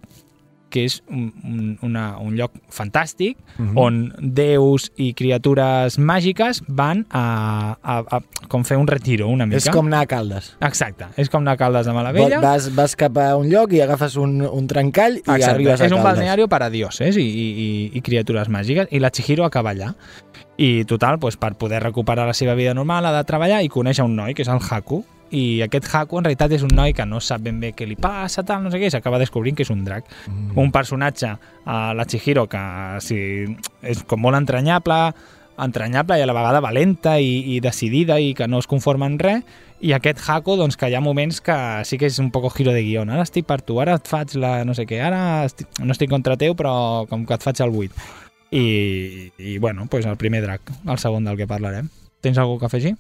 que 0.74 0.84
és 0.90 0.98
un, 1.08 1.28
un, 1.46 1.78
una, 1.86 2.08
un 2.20 2.34
lloc 2.40 2.56
fantàstic 2.74 3.38
Mhm. 3.58 3.78
on 3.78 3.98
déus 4.20 4.88
i 4.98 5.12
criatures 5.14 6.00
màgiques 6.02 6.64
van 6.68 7.06
a, 7.14 7.78
a, 7.84 8.00
a 8.18 8.48
com 8.50 8.64
fer 8.66 8.78
un 8.82 8.88
retiro 8.90 9.28
una 9.30 9.46
mica. 9.46 9.58
És 9.62 9.70
com 9.70 9.86
anar 9.92 10.02
a 10.04 10.10
Caldes. 10.10 10.56
Exacte, 10.60 11.06
és 11.22 11.30
com 11.30 11.44
anar 11.44 11.54
a 11.54 11.58
Caldes 11.62 11.86
de 11.86 11.94
Malavella. 11.94 12.40
Vas, 12.42 12.72
vas 12.76 12.96
cap 12.98 13.18
a 13.22 13.36
un 13.38 13.50
lloc 13.52 13.74
i 13.78 13.82
agafes 13.86 14.18
un, 14.18 14.40
un 14.42 14.68
trencall 14.68 15.20
i 15.20 15.22
Exacte. 15.22 15.52
arribes 15.52 15.82
a 15.82 15.86
és 15.86 15.92
un 15.92 16.00
Caldes. 16.02 16.18
balneario 16.18 16.48
per 16.50 16.64
a 16.64 16.70
dioses 16.74 17.18
i, 17.18 17.22
i, 17.22 17.48
i, 17.66 17.70
i 17.94 18.02
criatures 18.02 18.50
màgiques 18.50 18.88
i 18.92 19.00
la 19.00 19.12
Chihiro 19.14 19.46
acaba 19.46 19.72
allà 19.76 19.94
i 20.58 20.84
total, 20.86 21.18
doncs, 21.20 21.38
per 21.38 21.56
poder 21.58 21.82
recuperar 21.84 22.28
la 22.28 22.34
seva 22.38 22.54
vida 22.54 22.74
normal 22.74 23.06
ha 23.06 23.14
de 23.16 23.24
treballar 23.26 23.64
i 23.66 23.70
conèixer 23.70 24.06
un 24.06 24.16
noi 24.16 24.34
que 24.34 24.42
és 24.46 24.50
el 24.50 24.60
Haku 24.62 25.04
i 25.34 25.62
aquest 25.66 25.90
Haku 25.90 26.20
en 26.20 26.28
realitat 26.28 26.54
és 26.54 26.64
un 26.66 26.74
noi 26.78 26.94
que 26.94 27.06
no 27.10 27.20
sap 27.24 27.42
ben 27.46 27.60
bé 27.62 27.74
què 27.74 27.88
li 27.90 27.98
passa, 28.00 28.44
tal, 28.46 28.62
no 28.64 28.72
sé 28.72 28.78
què, 28.78 28.92
i 28.92 28.94
s'acaba 28.94 29.20
descobrint 29.22 29.58
que 29.58 29.66
és 29.66 29.72
un 29.74 29.82
drac. 29.86 30.06
Mm. 30.30 30.58
Un 30.62 30.72
personatge, 30.72 31.32
a 31.66 31.78
la 31.98 32.06
Chihiro, 32.06 32.46
que 32.52 32.62
sí, 33.02 33.18
és 33.82 34.04
com 34.10 34.22
molt 34.22 34.38
entranyable, 34.38 35.00
entranyable 35.64 36.18
i 36.18 36.24
a 36.24 36.28
la 36.30 36.36
vegada 36.38 36.62
valenta 36.62 37.18
i, 37.22 37.56
i 37.56 37.60
decidida 37.62 38.20
i 38.22 38.34
que 38.38 38.48
no 38.48 38.62
es 38.62 38.70
conforma 38.70 39.10
en 39.10 39.18
res, 39.22 39.42
i 39.84 39.92
aquest 39.98 40.22
Haku, 40.24 40.56
doncs, 40.60 40.78
que 40.80 40.88
hi 40.88 40.96
ha 40.96 41.02
moments 41.04 41.42
que 41.44 41.56
sí 41.90 41.98
que 42.00 42.08
és 42.08 42.20
un 42.22 42.30
poco 42.32 42.54
giro 42.54 42.72
de 42.72 42.86
guió. 42.86 43.02
Ara 43.04 43.26
estic 43.26 43.50
per 43.50 43.60
tu, 43.66 43.82
ara 43.84 43.98
et 44.00 44.08
faig 44.08 44.38
la 44.40 44.62
no 44.64 44.78
sé 44.78 44.86
què, 44.88 45.02
ara 45.04 45.44
estic, 45.50 45.68
no 45.84 45.92
estic 45.92 46.14
contra 46.14 46.38
teu, 46.40 46.56
però 46.56 46.76
com 47.10 47.26
que 47.28 47.36
et 47.36 47.44
faig 47.44 47.60
el 47.66 47.74
8. 47.82 48.06
I, 48.54 48.68
i 49.42 49.58
bueno, 49.58 49.88
pues 49.90 50.06
el 50.06 50.16
primer 50.22 50.44
drac, 50.46 50.72
el 50.86 51.02
segon 51.02 51.26
del 51.26 51.42
que 51.42 51.50
parlarem. 51.50 51.90
Tens 52.22 52.38
alguna 52.38 52.62
que 52.62 52.70
afegir? 52.70 52.94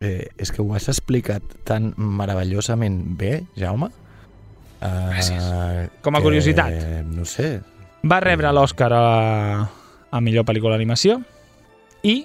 Eh, 0.00 0.30
és 0.40 0.48
que 0.48 0.62
ho 0.64 0.70
has 0.72 0.86
explicat 0.88 1.42
tan 1.68 1.90
meravellosament 2.00 3.02
bé, 3.20 3.42
Jaume. 3.52 3.90
Uh, 4.80 5.10
Gràcies. 5.12 5.48
Com 6.00 6.16
a 6.16 6.22
curiositat. 6.24 6.72
No 7.12 7.26
sé. 7.28 7.58
Va 8.08 8.16
rebre 8.24 8.48
l'Oscar 8.56 8.88
a, 8.96 9.02
a 10.08 10.20
millor 10.24 10.46
pel·lícula 10.48 10.78
d'animació 10.78 11.18
i 12.08 12.22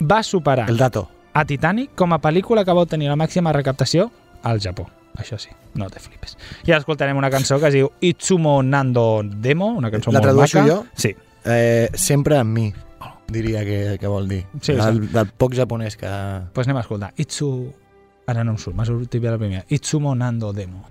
va 0.00 0.22
superar 0.24 0.64
El 0.72 0.80
dato. 0.80 1.02
a 1.36 1.44
Titanic 1.44 1.92
com 1.94 2.16
a 2.16 2.18
pel·lícula 2.24 2.64
que 2.64 2.72
va 2.72 2.86
obtenir 2.88 3.10
la 3.12 3.18
màxima 3.20 3.52
recaptació 3.52 4.08
al 4.42 4.58
Japó. 4.64 4.86
Això 5.20 5.36
sí, 5.36 5.52
no 5.76 5.90
te 5.92 6.00
flipes. 6.00 6.38
I 6.64 6.72
ara 6.72 6.80
escoltarem 6.80 7.20
una 7.20 7.28
cançó 7.28 7.60
que 7.60 7.68
es 7.68 7.76
diu 7.76 7.90
Itsumo 8.00 8.62
Nando 8.64 9.20
Demo, 9.22 9.74
una 9.76 9.90
cançó 9.92 10.08
La 10.10 10.22
molt 10.22 10.30
tradueixo 10.30 10.62
maca. 10.62 10.72
jo? 10.72 10.86
Sí. 10.96 11.12
Eh, 11.44 11.90
sempre 11.92 12.38
amb 12.40 12.56
mi, 12.56 12.70
diria 13.32 13.64
que, 13.66 13.98
que 14.00 14.10
vol 14.10 14.28
dir. 14.30 14.42
Sí, 14.60 14.76
del, 14.78 15.06
del 15.12 15.32
poc 15.38 15.56
japonès 15.58 15.98
que... 16.00 16.08
Doncs 16.08 16.52
pues 16.54 16.68
anem 16.68 16.80
a 16.80 16.86
escoltar. 16.86 17.12
Itsu... 17.22 17.52
Ara 18.30 18.44
no 18.46 18.52
em 18.54 18.58
surt, 18.62 18.76
m'ha 18.78 18.86
sortit 18.86 19.18
bé 19.20 19.32
la 19.32 19.38
primera. 19.40 19.64
Itsumo 19.74 20.14
Nando 20.14 20.52
Demo. 20.54 20.84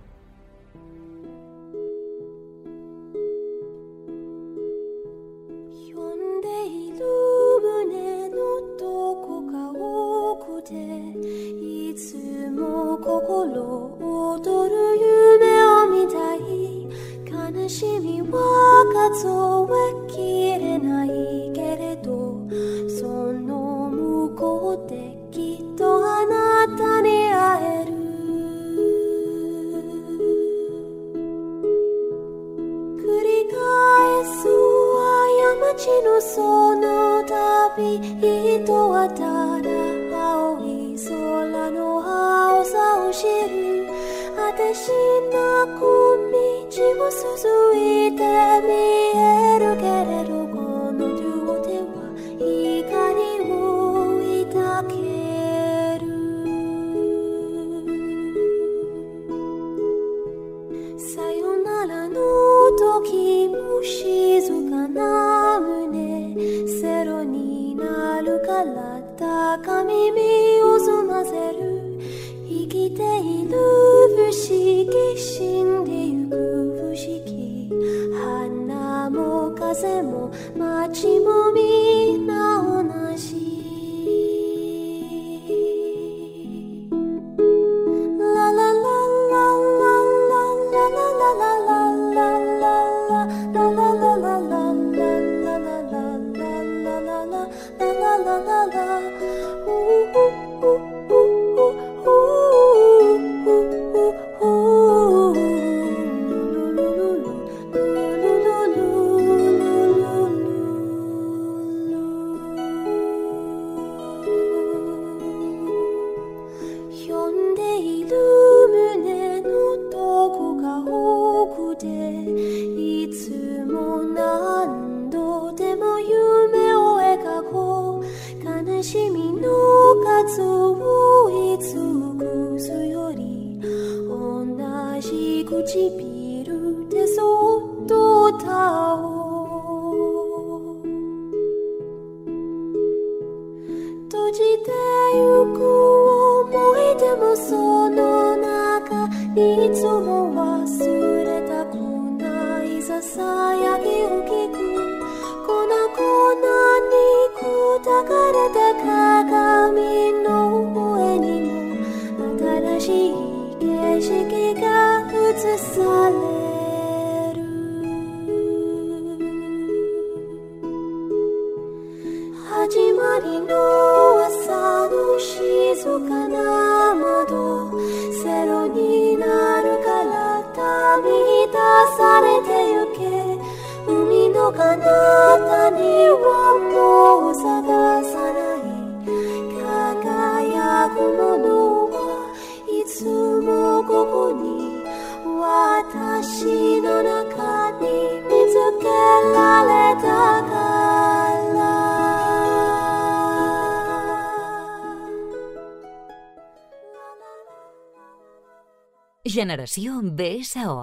Generació 209.41 209.95
BSO, 210.05 210.73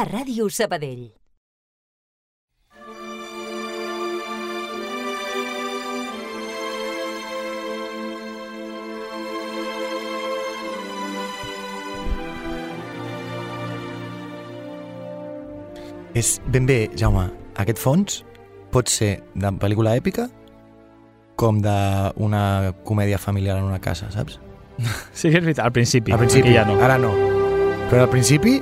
a 0.00 0.04
Ràdio 0.08 0.46
Sabadell. 0.48 1.10
És 16.16 16.38
ben 16.48 16.64
bé, 16.64 16.88
Jaume, 16.96 17.28
aquest 17.60 17.76
fons 17.76 18.22
pot 18.72 18.88
ser 18.88 19.18
de 19.36 19.52
pel·lícula 19.60 19.98
èpica 20.00 20.30
com 21.36 21.60
d'una 21.60 22.44
comèdia 22.88 23.20
familiar 23.20 23.60
en 23.60 23.68
una 23.68 23.84
casa, 23.84 24.08
saps? 24.16 24.40
Sí 25.12 25.28
que 25.28 25.42
és 25.42 25.44
veritat, 25.44 25.66
al 25.66 25.76
principi. 25.76 26.16
Al 26.16 26.24
principi, 26.24 26.56
ja 26.56 26.64
no. 26.64 26.80
ara 26.80 26.96
no. 26.96 27.27
Però 27.88 28.02
al 28.04 28.10
principi, 28.12 28.58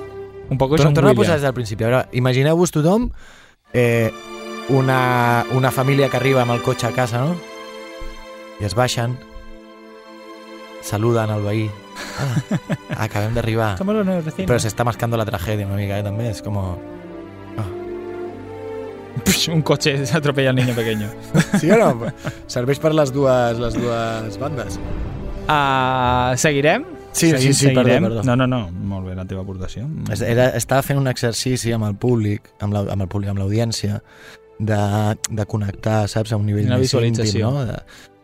Un 0.48 0.58
poc 0.58 0.76
torna, 0.76 0.84
John 0.84 0.94
torna 0.94 1.10
a 1.10 1.18
posar 1.18 1.34
des 1.34 1.42
del 1.42 1.54
principi. 1.54 1.82
A 1.84 1.88
veure, 1.90 2.02
imagineu-vos 2.14 2.70
tothom 2.70 3.08
eh, 3.74 4.12
una, 4.70 5.44
una 5.52 5.72
família 5.74 6.08
que 6.08 6.16
arriba 6.20 6.44
amb 6.44 6.54
el 6.54 6.62
cotxe 6.62 6.86
a 6.86 6.92
casa, 6.94 7.24
no? 7.26 7.34
I 8.60 8.68
es 8.68 8.76
baixen, 8.78 9.16
saluden 10.86 11.34
al 11.34 11.42
veí. 11.44 11.66
Ah, 12.16 13.02
acabem 13.04 13.34
d'arribar. 13.36 13.74
Però 13.82 14.58
se 14.62 14.68
está 14.68 14.84
mascando 14.84 15.18
la 15.18 15.26
tragedia 15.26 15.66
una 15.66 15.76
mica, 15.76 15.98
eh, 15.98 16.06
també. 16.06 16.30
És 16.30 16.40
com... 16.44 16.60
Psh, 19.26 19.48
un 19.50 19.62
cotxe 19.66 19.96
atropella 20.14 20.50
al 20.50 20.56
niño 20.56 20.74
pequeño. 20.74 21.10
Sí 21.60 21.70
o 21.72 21.76
no? 21.80 22.12
Serveix 22.46 22.78
per 22.78 22.94
les 22.94 23.10
dues, 23.12 23.58
les 23.58 23.74
dues 23.74 24.38
bandes. 24.38 24.78
Uh, 25.46 26.36
seguirem? 26.38 26.95
Sí, 27.16 27.30
Seguim, 27.32 27.52
sí, 27.52 27.54
sí, 27.54 27.66
perdó, 27.72 27.82
seguirem? 27.88 28.02
perdó. 28.10 28.22
No, 28.28 28.36
no, 28.36 28.46
no, 28.46 28.58
molt 28.70 29.06
bé 29.08 29.14
la 29.16 29.24
teva 29.24 29.40
aportació. 29.46 29.86
Era, 30.20 30.50
estava 30.58 30.82
fent 30.84 30.98
un 31.00 31.08
exercici 31.08 31.72
amb 31.72 31.86
el 31.88 31.94
públic, 31.96 32.50
amb 32.60 32.74
la- 32.76 32.84
amb 32.92 33.02
el 33.06 33.08
públic, 33.08 33.30
amb 33.32 33.40
l'audiència, 33.40 34.02
de, 34.58 34.80
de 35.30 35.46
connectar, 35.46 36.06
saps, 36.08 36.32
a 36.32 36.36
un 36.36 36.46
nivell 36.46 36.66
Una 36.68 36.78
més 36.80 36.92
íntim, 36.92 37.40
no? 37.40 37.64
De, 37.64 37.78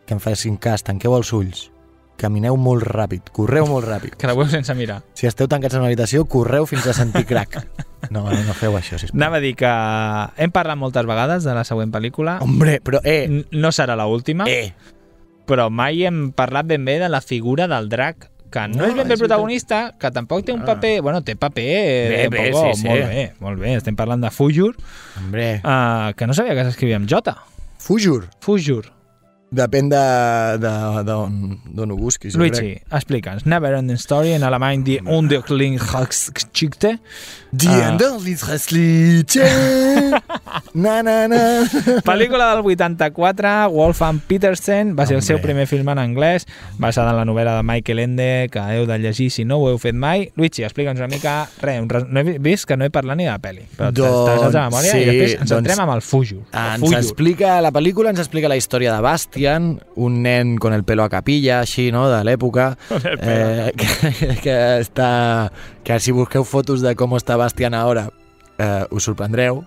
que 0.05 0.13
em 0.13 0.19
facin 0.21 0.57
cas, 0.57 0.83
tanqueu 0.85 1.15
els 1.17 1.31
ulls, 1.33 1.67
camineu 2.17 2.55
molt 2.57 2.85
ràpid, 2.85 3.31
correu 3.33 3.65
molt 3.67 3.87
ràpid. 3.89 4.15
Creueu 4.21 4.45
sense 4.51 4.73
mirar. 4.77 5.01
Si 5.17 5.25
esteu 5.27 5.47
tancats 5.49 5.73
en 5.75 5.81
una 5.81 5.89
habitació, 5.89 6.25
correu 6.29 6.65
fins 6.69 6.85
a 6.87 6.93
sentir 6.93 7.25
crac. 7.25 7.57
No, 8.11 8.25
no, 8.29 8.37
no 8.45 8.53
feu 8.53 8.75
això, 8.77 8.97
sisplau. 9.01 9.17
Anava 9.17 9.37
a 9.39 9.43
dir 9.45 9.55
que 9.57 9.71
hem 10.43 10.51
parlat 10.53 10.77
moltes 10.77 11.05
vegades 11.09 11.45
de 11.47 11.53
la 11.55 11.63
següent 11.65 11.91
pel·lícula. 11.93 12.37
Hombre, 12.45 12.79
però, 12.83 12.99
eh, 13.03 13.45
No 13.51 13.71
serà 13.71 13.95
la 13.97 14.05
última, 14.05 14.45
eh, 14.49 14.73
però 15.47 15.69
mai 15.71 16.03
hem 16.05 16.31
parlat 16.35 16.67
ben 16.67 16.85
bé 16.85 16.99
de 16.99 17.09
la 17.09 17.21
figura 17.21 17.67
del 17.67 17.89
drac 17.89 18.29
que 18.53 18.67
no, 18.69 18.83
No, 18.83 18.85
és 18.91 18.93
ben 18.95 19.07
bé 19.09 19.15
és 19.17 19.19
protagonista, 19.25 19.81
que 19.99 20.11
tampoc 20.13 20.45
té 20.45 20.53
un 20.53 20.61
Ah. 20.61 20.65
paper... 20.73 21.01
Bueno, 21.01 21.23
té 21.25 21.35
paper... 21.35 21.65
Bé, 22.13 22.27
bé, 22.29 22.51
poco, 22.53 22.67
sí, 22.75 22.81
sí. 22.83 22.87
Molt 22.87 23.07
bé, 23.09 23.23
molt 23.41 23.59
bé. 23.59 23.75
Estem 23.81 23.95
parlant 23.97 24.21
de 24.21 24.29
Fujur, 24.31 24.75
hombre. 25.17 25.55
uh, 25.65 26.13
que 26.15 26.27
no 26.29 26.33
sabia 26.37 26.53
que 26.55 26.63
s'escrivia 26.69 26.97
amb 27.01 27.09
J. 27.09 27.33
Fujur. 27.79 28.29
Fujur. 28.39 28.85
Depèn 29.53 29.85
de- 29.87 30.57
de- 30.57 31.03
d'on 31.05 31.59
d'on 31.77 31.91
ho 31.93 31.95
busquis. 31.95 32.33
jo 32.33 32.39
crec. 32.39 32.55
Luigi, 32.57 32.81
explica'ns. 32.89 33.45
Never 33.45 33.75
Ending 33.77 33.99
Story, 34.01 34.31
en 34.33 34.41
alemany 34.43 34.81
Die 34.83 34.99
Unglücksgeschichte. 35.05 36.95
Die 37.51 37.69
Ah. 37.69 37.91
Na, 40.73 41.01
na, 41.03 41.27
na. 41.27 41.41
Pel·lícula 42.05 42.49
del 42.55 42.65
84, 42.65 43.69
Wolfgang 43.71 44.19
Petersen, 44.27 44.93
va 44.97 45.05
ser 45.07 45.15
el 45.17 45.23
seu 45.25 45.39
primer 45.41 45.65
film 45.69 45.89
en 45.93 46.01
anglès, 46.01 46.45
basada 46.81 47.13
en 47.13 47.19
la 47.21 47.25
novel·la 47.29 47.55
de 47.59 47.63
Michael 47.67 48.01
Ende, 48.03 48.29
que 48.51 48.63
heu 48.75 48.85
de 48.89 48.97
llegir 48.99 49.29
si 49.31 49.45
no 49.45 49.59
ho 49.61 49.69
heu 49.71 49.79
fet 49.81 49.95
mai. 49.95 50.27
Luigi, 50.35 50.65
explica'ns 50.65 50.99
una 51.01 51.09
mica, 51.11 51.35
res, 51.61 51.81
un 51.83 51.89
res, 51.91 52.07
no 52.09 52.21
he 52.21 52.37
vist 52.43 52.67
que 52.69 52.77
no 52.77 52.87
he 52.87 52.93
parlat 52.93 53.19
ni 53.19 53.27
de 53.27 53.31
la 53.31 53.39
pel·li, 53.43 53.65
però 53.77 53.91
Doncs, 53.95 54.19
t'estàs 54.29 54.55
de 54.55 54.63
memòria 54.67 54.93
sí, 54.93 55.01
i 55.01 55.09
després 55.09 55.35
ens 55.37 55.53
doncs, 55.53 55.59
entrem 55.61 55.83
amb 55.85 55.95
el. 55.95 56.03
El 56.03 56.71
Ens 56.73 56.83
Fujur. 56.83 56.99
explica, 56.99 57.57
la 57.63 57.73
pel·lícula 57.75 58.13
ens 58.13 58.23
explica 58.23 58.51
la 58.51 58.57
història 58.59 58.95
de 58.95 59.03
Bastian, 59.05 59.75
un 59.95 60.21
nen 60.25 60.57
con 60.57 60.73
el 60.73 60.83
pelo 60.83 61.05
a 61.05 61.09
capilla, 61.13 61.61
així, 61.61 61.91
no?, 61.93 62.07
de 62.11 62.23
l'època, 62.27 62.73
eh, 63.19 63.71
que, 63.77 64.33
que 64.43 64.57
està... 64.81 65.51
que 65.83 65.99
si 65.99 66.13
busqueu 66.15 66.45
fotos 66.47 66.81
de 66.81 66.95
com 66.95 67.15
està 67.17 67.37
Bastian 67.37 67.75
ara, 67.75 68.07
eh, 68.57 68.83
us 68.91 69.05
sorprendreu, 69.07 69.63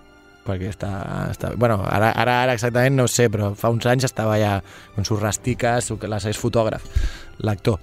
perquè 0.47 0.71
està... 0.71 0.91
està 1.31 1.53
bueno, 1.59 1.81
ara, 1.85 2.13
ara, 2.15 2.41
ara 2.45 2.55
exactament 2.57 2.95
no 2.97 3.07
sé, 3.11 3.29
però 3.33 3.53
fa 3.55 3.71
uns 3.73 3.85
anys 3.85 4.07
estava 4.09 4.37
ja 4.41 4.57
con 4.95 5.05
sus 5.05 5.19
rasticas, 5.21 5.91
su- 5.91 5.99
les 6.07 6.25
és 6.31 6.39
fotògraf, 6.39 6.85
l'actor. 7.43 7.81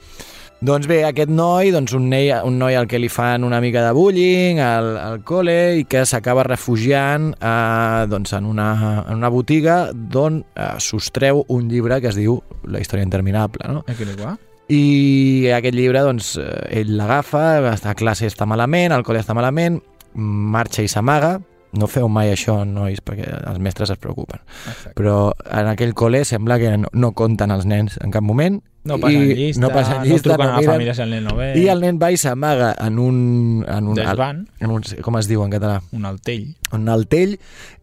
Doncs 0.64 0.87
bé, 0.88 1.03
aquest 1.05 1.29
noi, 1.29 1.68
doncs 1.74 1.92
un, 1.92 2.07
noi, 2.09 2.31
un 2.46 2.55
noi 2.57 2.77
al 2.79 2.87
que 2.88 2.96
li 2.96 3.11
fan 3.12 3.44
una 3.44 3.59
mica 3.61 3.83
de 3.85 3.90
bullying 3.92 4.62
al, 4.64 4.87
al 4.96 5.18
col·le 5.27 5.74
i 5.77 5.85
que 5.90 6.07
s'acaba 6.09 6.46
refugiant 6.46 7.35
eh, 7.37 8.07
doncs 8.09 8.33
en, 8.38 8.46
una, 8.48 8.68
en 9.03 9.18
una 9.18 9.29
botiga 9.35 9.90
d'on 9.92 10.40
eh, 10.55 10.70
sostreu 10.81 11.42
un 11.53 11.68
llibre 11.68 12.00
que 12.00 12.09
es 12.14 12.16
diu 12.16 12.38
La 12.70 12.81
història 12.81 13.05
interminable, 13.05 13.66
no? 13.68 13.83
Va. 14.22 14.38
I 14.72 15.50
aquest 15.53 15.77
llibre, 15.77 16.00
doncs, 16.07 16.38
eh, 16.40 16.81
ell 16.81 16.94
l'agafa, 16.96 17.44
a 17.74 17.94
classe 17.98 18.31
està 18.31 18.46
malament, 18.48 18.94
al 18.94 19.05
col·le 19.05 19.20
està 19.20 19.37
malament, 19.37 19.83
marxa 20.14 20.81
i 20.81 20.88
s'amaga, 20.88 21.35
no 21.78 21.88
feu 21.90 22.08
mai 22.08 22.32
això, 22.32 22.60
nois, 22.68 23.00
perquè 23.04 23.26
els 23.50 23.58
mestres 23.62 23.92
es 23.94 24.00
preocupen. 24.00 24.42
Exacte. 24.68 24.94
Però 24.98 25.16
en 25.44 25.70
aquell 25.72 25.94
col·le 25.96 26.24
sembla 26.28 26.58
que 26.62 26.76
no, 26.78 26.90
no 26.92 27.12
compten 27.16 27.54
els 27.54 27.66
nens 27.68 27.98
en 28.04 28.14
cap 28.14 28.24
moment. 28.24 28.60
No 28.84 28.98
passen 29.00 29.30
llista, 29.32 29.62
no, 29.62 29.70
passen 29.72 30.02
llista, 30.04 30.34
no 30.34 30.34
truquen 30.34 30.50
no 30.50 30.52
a 30.52 30.60
la 30.60 30.72
família 30.74 30.94
si 30.94 31.00
el 31.00 31.14
nen 31.14 31.24
no 31.24 31.37
ve. 31.38 31.46
i 31.56 31.62
el 31.72 31.80
nen 31.80 31.96
va 32.02 32.10
i 32.12 32.18
s'amaga 32.20 32.74
en 32.84 32.98
un... 33.00 33.16
En 33.64 33.88
un, 33.88 33.96
Desvan, 33.96 34.42
en 34.60 34.74
un, 34.74 34.84
com 35.06 35.16
es 35.16 35.30
diu 35.30 35.40
en 35.40 35.54
català? 35.54 35.78
un 35.96 36.04
altell. 36.04 36.50
Un 36.76 36.92
altell, 36.92 37.38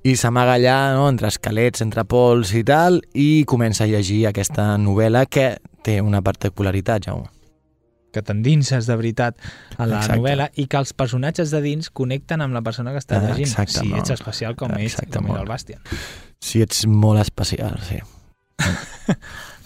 i 0.06 0.16
s'amaga 0.16 0.60
allà, 0.60 0.78
no?, 0.94 1.10
entre 1.10 1.32
esquelets, 1.34 1.82
entre 1.82 2.06
pols 2.06 2.54
i 2.54 2.62
tal, 2.68 3.02
i 3.18 3.44
comença 3.50 3.88
a 3.88 3.90
llegir 3.90 4.28
aquesta 4.30 4.76
novel·la 4.78 5.26
que 5.26 5.56
té 5.82 5.98
una 6.06 6.22
particularitat, 6.22 7.10
Jaume. 7.10 7.41
Que 8.12 8.22
t'endinses 8.22 8.86
de 8.88 8.96
veritat 8.96 9.38
a 9.78 9.86
la 9.88 9.98
Exacte. 10.02 10.20
novel·la 10.20 10.50
i 10.56 10.68
que 10.68 10.78
els 10.78 10.94
personatges 10.94 11.52
de 11.52 11.62
dins 11.62 11.90
connecten 11.90 12.42
amb 12.42 12.54
la 12.54 12.62
persona 12.62 12.92
que 12.92 13.00
està 13.00 13.18
Ah, 13.18 13.28
llegint. 13.30 13.48
exacte, 13.48 13.80
si 13.80 13.88
molt. 13.88 14.02
ets 14.02 14.10
especial 14.20 14.56
com 14.56 14.72
ell, 14.72 14.82
Exacte, 14.86 15.12
com 15.18 15.26
era 15.26 15.34
molt. 15.34 15.42
el 15.42 15.48
Bastian. 15.48 15.82
Si 16.42 16.62
ets 16.62 16.86
molt 16.88 17.20
especial, 17.22 17.80
sí. 17.88 18.00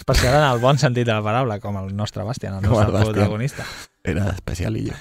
Especial 0.08 0.36
en 0.36 0.44
el 0.52 0.60
bon 0.62 0.78
sentit 0.78 1.08
de 1.08 1.14
la 1.16 1.24
paraula, 1.26 1.56
com 1.58 1.80
el 1.80 1.88
nostre 1.98 2.22
Bastian, 2.24 2.60
el 2.60 2.66
el 2.66 2.70
nostre 2.70 2.92
Bastian. 2.94 3.14
protagonista. 3.16 3.64
Era 4.06 4.28
especial 4.30 4.76
i 4.78 4.84
jo. 4.86 4.94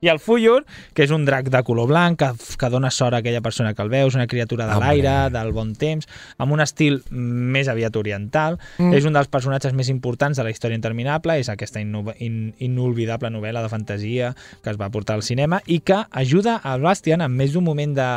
I 0.00 0.08
el 0.08 0.18
Fuyur, 0.18 0.62
que 0.96 1.04
és 1.04 1.12
un 1.12 1.26
drac 1.28 1.50
de 1.52 1.60
color 1.64 1.90
blanc, 1.90 2.16
que, 2.22 2.56
que 2.56 2.70
dona 2.72 2.88
sort 2.90 3.12
a 3.12 3.20
aquella 3.20 3.42
persona 3.44 3.74
que 3.76 3.84
el 3.84 3.90
veus, 3.92 4.16
una 4.16 4.26
criatura 4.26 4.64
de 4.64 4.78
Hombre. 4.78 4.94
l'aire, 4.94 5.28
del 5.28 5.52
bon 5.52 5.74
temps, 5.76 6.08
amb 6.38 6.56
un 6.56 6.64
estil 6.64 7.02
més 7.10 7.68
aviat 7.68 8.00
oriental. 8.00 8.56
Mm. 8.78 8.96
És 8.96 9.04
un 9.04 9.12
dels 9.12 9.28
personatges 9.28 9.76
més 9.76 9.92
importants 9.92 10.40
de 10.40 10.48
la 10.48 10.56
història 10.56 10.80
interminable, 10.80 11.36
és 11.36 11.52
aquesta 11.52 11.80
in 11.84 12.54
inolvidable 12.56 13.28
novel·la 13.28 13.60
de 13.60 13.68
fantasia 13.68 14.32
que 14.64 14.72
es 14.72 14.80
va 14.80 14.88
portar 14.88 15.20
al 15.20 15.22
cinema 15.22 15.60
i 15.66 15.82
que 15.84 16.00
ajuda 16.12 16.56
al 16.64 16.80
Bastian 16.80 17.20
en 17.20 17.36
més 17.36 17.52
d'un 17.52 17.64
moment 17.64 17.92
de 17.92 18.10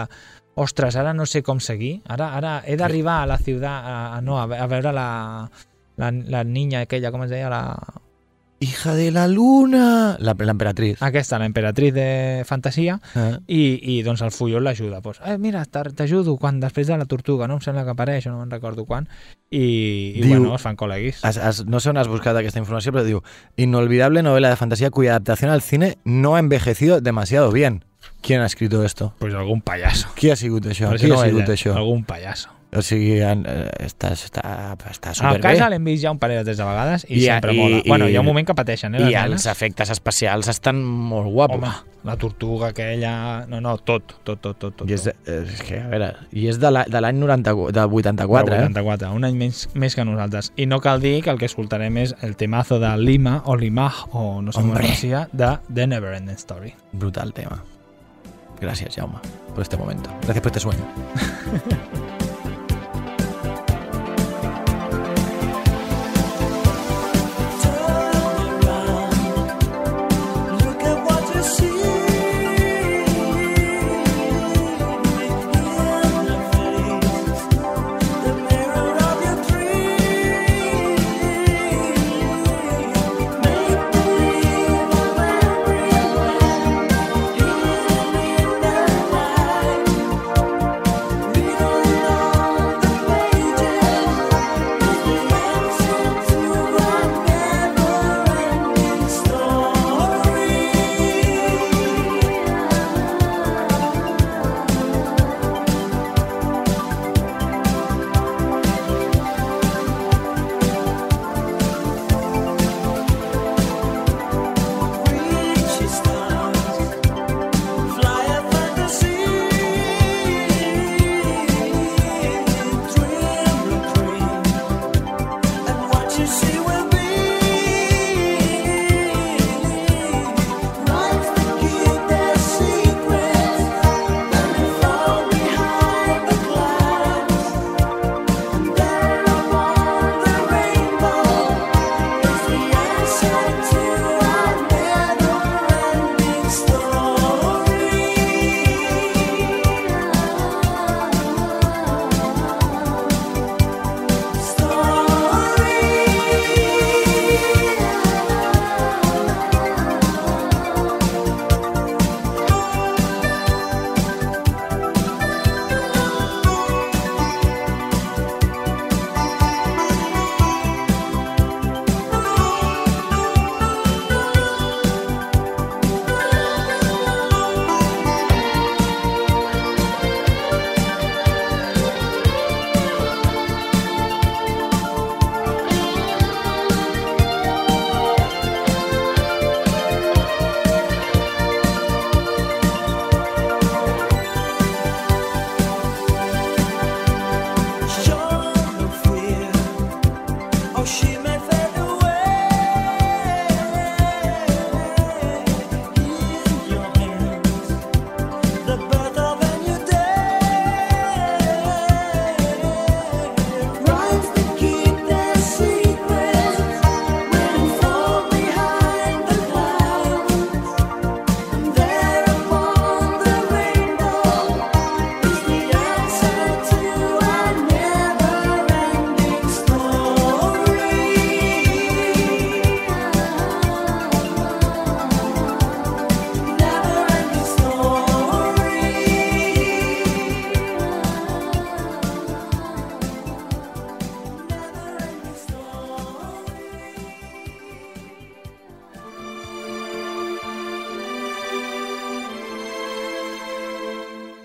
ostres, 0.60 0.95
ara 1.00 1.13
no 1.13 1.26
sé 1.26 1.41
com 1.43 1.60
seguir, 1.63 2.02
ara, 2.08 2.34
ara 2.38 2.58
he 2.67 2.76
d'arribar 2.78 3.22
a 3.24 3.26
la 3.32 3.38
ciutat, 3.39 3.69
a, 3.86 3.98
a, 4.17 4.22
no, 4.22 4.38
a, 4.39 4.43
a 4.45 4.67
veure 4.67 4.91
la, 4.93 5.08
la, 5.98 6.12
la 6.12 6.43
niña 6.43 6.82
aquella, 6.86 7.12
com 7.12 7.24
es 7.24 7.32
deia? 7.34 7.50
La, 7.50 7.63
Hija 8.62 8.91
de 8.93 9.10
la 9.15 9.26
luna! 9.32 10.17
La- 10.19 10.34
L'emperatriz. 10.38 10.98
aquesta, 11.02 11.38
la 11.39 11.45
emperatriz 11.45 11.93
de 11.93 12.43
fantasia, 12.45 12.98
Ah. 13.15 13.39
i, 13.48 13.80
i 13.93 14.02
doncs 14.04 14.19
el 14.22 14.32
Fuyol 14.36 14.65
l'ajuda. 14.67 15.00
Pues, 15.00 15.22
eh, 15.24 15.38
mira, 15.39 15.62
t'ajudo 15.63 16.36
quan 16.36 16.60
després 16.60 16.88
de 16.91 16.98
la 17.00 17.06
tortuga, 17.06 17.48
no? 17.48 17.54
Em 17.56 17.62
sembla 17.63 17.86
que 17.88 17.93
apareix, 17.95 18.28
no 18.28 18.36
me'n 18.41 18.52
recordo 18.52 18.84
quan. 18.84 19.08
I, 19.50 20.12
i 20.17 20.22
Diu- 20.26 20.28
bueno, 20.41 20.56
es 20.58 20.62
fan 20.62 20.76
col·leguis. 20.76 21.22
Has, 21.24 21.38
has, 21.39 21.63
no 21.72 21.80
sé 21.80 21.89
on 21.93 22.02
has 22.04 22.12
buscat 22.12 22.36
aquesta 22.36 22.60
informació, 22.60 22.91
pero 22.91 23.06
digo, 23.08 23.24
inolvidable 23.56 24.24
novela 24.24 24.50
de 24.50 24.58
fantasía 24.60 24.91
cuya 24.91 25.12
adaptación 25.12 25.52
al 25.52 25.62
cine 25.62 25.98
no 26.04 26.36
ha 26.36 26.39
envejecido 26.39 27.00
demasiado 27.00 27.54
bien. 27.54 27.86
¿Quién 28.21 28.41
ha 28.41 28.45
escrito 28.45 28.83
esto? 28.83 29.13
Pues 29.19 29.33
algun 29.33 29.62
pallasso. 29.62 30.07
Qui 30.15 30.29
ha 30.29 30.35
sigut 30.35 30.65
això? 30.65 30.91
Qui 30.91 30.99
si 30.99 31.05
ha 31.05 31.09
no 31.15 31.21
sigut 31.23 31.43
ella, 31.43 31.53
això? 31.53 31.75
Algun 31.75 32.03
pallasso. 32.03 32.49
O 32.71 32.83
sigui, 32.83 33.19
en- 33.19 33.45
eh, 33.49 33.67
està, 33.79 34.12
està, 34.13 34.75
està 34.91 35.09
A 35.09 35.13
superbé. 35.15 35.39
casa 35.41 35.69
l'hem 35.71 35.83
vist 35.83 36.03
ja 36.03 36.12
un 36.12 36.19
parell 36.19 36.38
de 36.38 36.43
tres 36.43 36.57
de 36.57 36.63
vegades 36.65 37.05
i, 37.09 37.15
I- 37.15 37.21
sempre 37.25 37.53
i- 37.55 37.57
mola. 37.57 37.77
i- 37.77 37.83
bueno, 37.88 38.07
hi 38.07 38.15
ha 38.15 38.19
un 38.19 38.25
moment 38.27 38.45
que 38.45 38.53
pateixen, 38.53 38.93
eh, 38.93 39.09
I 39.09 39.15
els 39.15 39.47
efectes 39.47 39.89
especials 39.89 40.47
estan 40.49 40.83
molt 40.85 41.31
guapos. 41.31 41.57
Home, 41.57 41.71
la 42.03 42.15
tortuga 42.15 42.67
aquella... 42.67 43.47
No, 43.47 43.59
no, 43.59 43.75
tot, 43.79 44.13
tot, 44.23 44.39
tot, 44.39 44.59
tot. 44.59 44.75
tot 44.75 44.88
I 44.89 44.93
és, 44.93 45.03
de, 45.05 45.15
és 45.25 45.62
que, 45.63 45.79
a 45.79 45.88
veure, 45.88 46.12
i 46.31 46.45
és 46.47 46.59
de 46.59 46.69
la- 46.69 46.85
de 46.85 47.01
l'any 47.01 47.17
90 47.17 47.55
del 47.71 47.89
84, 47.91 48.53
Del 48.53 48.59
eh? 48.62 48.65
84, 48.67 49.13
un 49.15 49.23
any 49.25 49.35
més, 49.35 49.67
més 49.73 49.95
que 49.95 50.05
nosaltres. 50.05 50.53
I 50.55 50.67
no 50.67 50.79
cal 50.79 51.01
dir 51.01 51.23
que 51.23 51.31
el 51.31 51.39
que 51.39 51.45
escoltarem 51.45 51.97
és 51.97 52.13
el 52.21 52.35
temazo 52.35 52.77
de 52.79 52.95
Lima, 52.97 53.41
o 53.45 53.55
Limaj, 53.55 54.05
o 54.12 54.43
no 54.43 54.51
sé 54.51 54.62
com 54.62 54.77
es 54.77 55.03
Hombre. 55.03 55.27
de 55.33 55.57
The 55.73 55.88
Neverending 55.88 56.35
Story. 56.35 56.75
Brutal 56.91 57.33
tema. 57.33 57.63
Gracias, 58.62 58.95
Jaume, 58.95 59.19
por 59.54 59.62
este 59.62 59.78
momento. 59.78 60.10
Gracias 60.24 60.41
por 60.41 60.48
este 60.48 60.60
sueño. 60.60 60.84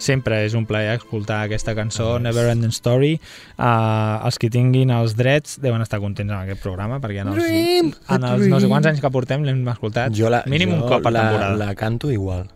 sempre 0.04 0.42
és 0.44 0.54
un 0.54 0.66
plaer 0.68 0.98
escoltar 0.98 1.42
aquesta 1.48 1.74
cançó, 1.74 2.18
Never 2.20 2.46
Ending 2.52 2.72
Story. 2.76 3.14
Uh, 3.56 4.20
els 4.28 4.38
que 4.38 4.50
tinguin 4.52 4.92
els 4.94 5.16
drets 5.18 5.56
deuen 5.64 5.80
estar 5.84 6.00
contents 6.04 6.30
amb 6.32 6.44
aquest 6.44 6.60
programa, 6.62 7.00
perquè 7.02 7.22
en 7.24 7.32
els, 7.32 7.40
Dream, 7.42 7.92
en 8.14 8.28
els 8.30 8.46
no 8.52 8.60
sé 8.60 8.68
quants 8.70 8.86
anys 8.92 9.00
que 9.02 9.10
portem 9.14 9.42
l'hem 9.48 9.64
escoltat 9.72 10.12
Jo 10.14 10.28
la, 10.32 10.42
mínim 10.46 10.74
jo 10.76 10.82
un 10.82 10.88
cop 10.88 11.02
per 11.02 11.12
la, 11.16 11.24
temporada. 11.30 11.56
la 11.64 11.74
canto 11.74 12.12
igual. 12.12 12.46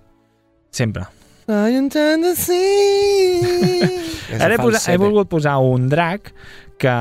Sempre. 0.70 1.08
I 1.48 1.72
intend 1.80 2.24
to 2.28 2.34
see. 2.37 3.80
Ara 4.44 4.54
he, 4.54 4.58
posat, 4.61 4.90
he 4.92 4.98
volgut 5.00 5.28
posar 5.32 5.56
un 5.64 5.88
drac 5.88 6.32
que, 6.78 6.94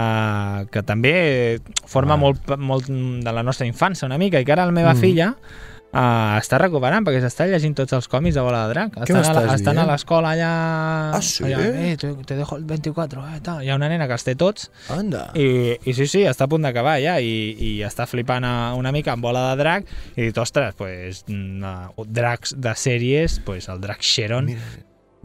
que 0.71 0.81
també 0.87 1.59
forma 1.85 2.15
Ah. 2.15 2.21
molt, 2.21 2.53
molt 2.57 2.87
de 2.87 3.33
la 3.35 3.43
nostra 3.43 3.67
infància 3.67 4.07
una 4.07 4.17
mica 4.17 4.39
i 4.39 4.45
que 4.47 4.51
ara 4.55 4.65
la 4.65 4.71
meva 4.71 4.93
Mm. 4.95 5.01
filla 5.03 5.27
uh, 5.97 6.37
està 6.37 6.59
recuperant 6.61 7.03
perquè 7.07 7.19
s'està 7.23 7.47
llegint 7.49 7.73
tots 7.77 7.95
els 7.97 8.07
còmics 8.11 8.37
de 8.37 8.43
Bola 8.45 8.61
de 8.67 8.73
Drac. 8.75 8.97
Estan, 9.01 9.17
a, 9.25 9.33
la- 9.33 9.55
estan 9.55 9.79
a 9.81 9.85
l'escola 9.89 10.31
allà... 10.35 10.51
Ah, 11.17 11.21
sí? 11.25 11.43
Allà, 11.47 11.59
eh, 11.73 11.95
te, 11.97 12.11
te 12.29 12.37
dejo 12.37 12.57
el 12.59 12.65
24, 12.69 13.25
eh, 13.35 13.39
tal. 13.43 13.63
Hi 13.65 13.71
ha 13.73 13.75
una 13.79 13.89
nena 13.89 14.07
que 14.07 14.15
els 14.17 14.23
té 14.27 14.35
tots 14.39 14.69
Anda. 14.93 15.25
i, 15.35 15.75
i 15.89 15.93
sí, 15.97 16.07
sí, 16.07 16.21
està 16.29 16.45
a 16.45 16.51
punt 16.51 16.63
d'acabar 16.67 16.97
ja 17.03 17.17
i, 17.19 17.33
i 17.57 17.71
està 17.87 18.05
flipant 18.09 18.45
una 18.77 18.93
mica 18.95 19.15
amb 19.17 19.25
Bola 19.25 19.49
de 19.51 19.57
Drac 19.63 19.89
i 20.15 20.27
dit, 20.29 20.37
ostres, 20.37 20.75
pues, 20.77 21.23
uh, 21.33 22.05
dracs 22.07 22.55
de 22.61 22.75
sèries, 22.77 23.39
pues, 23.45 23.67
el 23.73 23.81
drac 23.83 24.01
Sharon 24.05 24.45
Mira, 24.53 24.61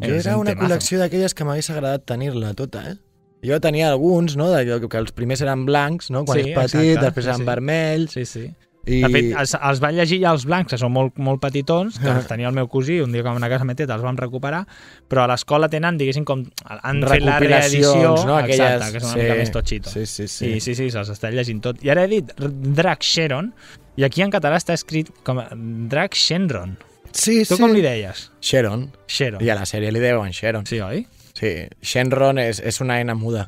jo 0.02 0.14
era 0.18 0.35
un 0.37 0.42
una 0.46 0.54
temazo. 0.56 0.66
col·lecció 0.66 0.98
d'aquelles 1.02 1.35
que 1.37 1.44
m'hagués 1.46 1.68
agradat 1.70 2.04
tenir-la 2.08 2.54
tota, 2.58 2.82
eh? 2.90 2.96
Jo 3.44 3.58
tenia 3.61 3.88
alguns, 3.90 4.37
no?, 4.38 4.46
que 4.54 4.98
els 5.00 5.11
primers 5.12 5.40
eren 5.42 5.64
blancs, 5.66 6.11
no?, 6.14 6.24
quan 6.24 6.38
Sí, 6.38 6.50
és 6.52 6.54
petit, 6.56 6.92
exacte, 6.96 7.04
després 7.08 7.24
sí, 7.26 7.30
eren 7.32 7.40
sí. 7.42 7.46
vermells... 7.48 8.12
Sí, 8.14 8.24
sí. 8.24 8.44
I... 8.83 8.99
De 9.05 9.09
fet, 9.12 9.29
els, 9.38 9.53
els 9.55 9.81
van 9.83 9.95
llegir 9.95 10.18
ja 10.25 10.33
els 10.35 10.42
blancs, 10.49 10.73
que 10.73 10.79
són 10.81 10.90
molt, 10.90 11.18
molt 11.23 11.38
petitons, 11.42 12.01
que 12.03 12.09
els 12.11 12.27
tenia 12.27 12.49
el 12.51 12.57
meu 12.57 12.66
cosí, 12.71 12.97
un 13.05 13.12
dia 13.14 13.23
que 13.23 13.29
vam 13.29 13.38
anar 13.38 13.47
a 13.47 13.55
casa 13.55 13.66
metet 13.68 13.90
els 13.95 14.03
vam 14.03 14.18
recuperar, 14.18 14.64
però 15.11 15.23
a 15.23 15.29
l'escola 15.31 15.68
tenen, 15.71 16.01
diguéssim, 16.01 16.25
com 16.27 16.42
han 16.66 17.03
fet 17.07 17.23
la 17.23 17.38
reedició, 17.38 18.16
no? 18.27 18.40
Aquelles... 18.40 18.59
exacte, 18.59 18.90
que 18.90 18.99
és 18.99 19.07
una 19.07 19.23
mica 19.23 19.38
més 19.38 19.55
totxito. 19.55 19.92
Sí, 19.92 20.05
sí, 20.07 20.27
sí. 20.27 20.51
Sí, 20.57 20.61
sí, 20.66 20.75
sí, 20.81 20.90
se'ls 20.90 21.14
està 21.14 21.31
llegint 21.31 21.62
tot. 21.62 21.79
I 21.87 21.95
ara 21.95 22.09
he 22.09 22.11
dit 22.16 22.35
Drac 22.42 23.07
Sharon, 23.07 23.53
i 24.01 24.09
aquí 24.09 24.27
en 24.27 24.35
català 24.35 24.59
està 24.59 24.75
escrit 24.75 25.14
com 25.23 25.38
a 25.38 25.47
Drac 25.55 26.18
Shenron. 26.18 26.77
sí, 27.12 27.45
Tu 27.47 27.55
sí. 27.55 27.62
com 27.62 27.71
li 27.71 27.83
deies? 27.87 28.31
Sharon. 28.42 28.88
Sharon. 29.07 29.42
I 29.45 29.51
a 29.53 29.61
la 29.62 29.66
sèrie 29.68 29.95
li 29.95 30.03
deuen 30.03 30.35
Sharon. 30.35 30.66
Sí, 30.66 30.81
oi? 30.83 31.05
Sí, 31.38 31.55
Shenron 31.83 32.42
és, 32.42 32.59
és 32.59 32.81
una 32.83 32.99
eina 32.99 33.14
muda 33.14 33.47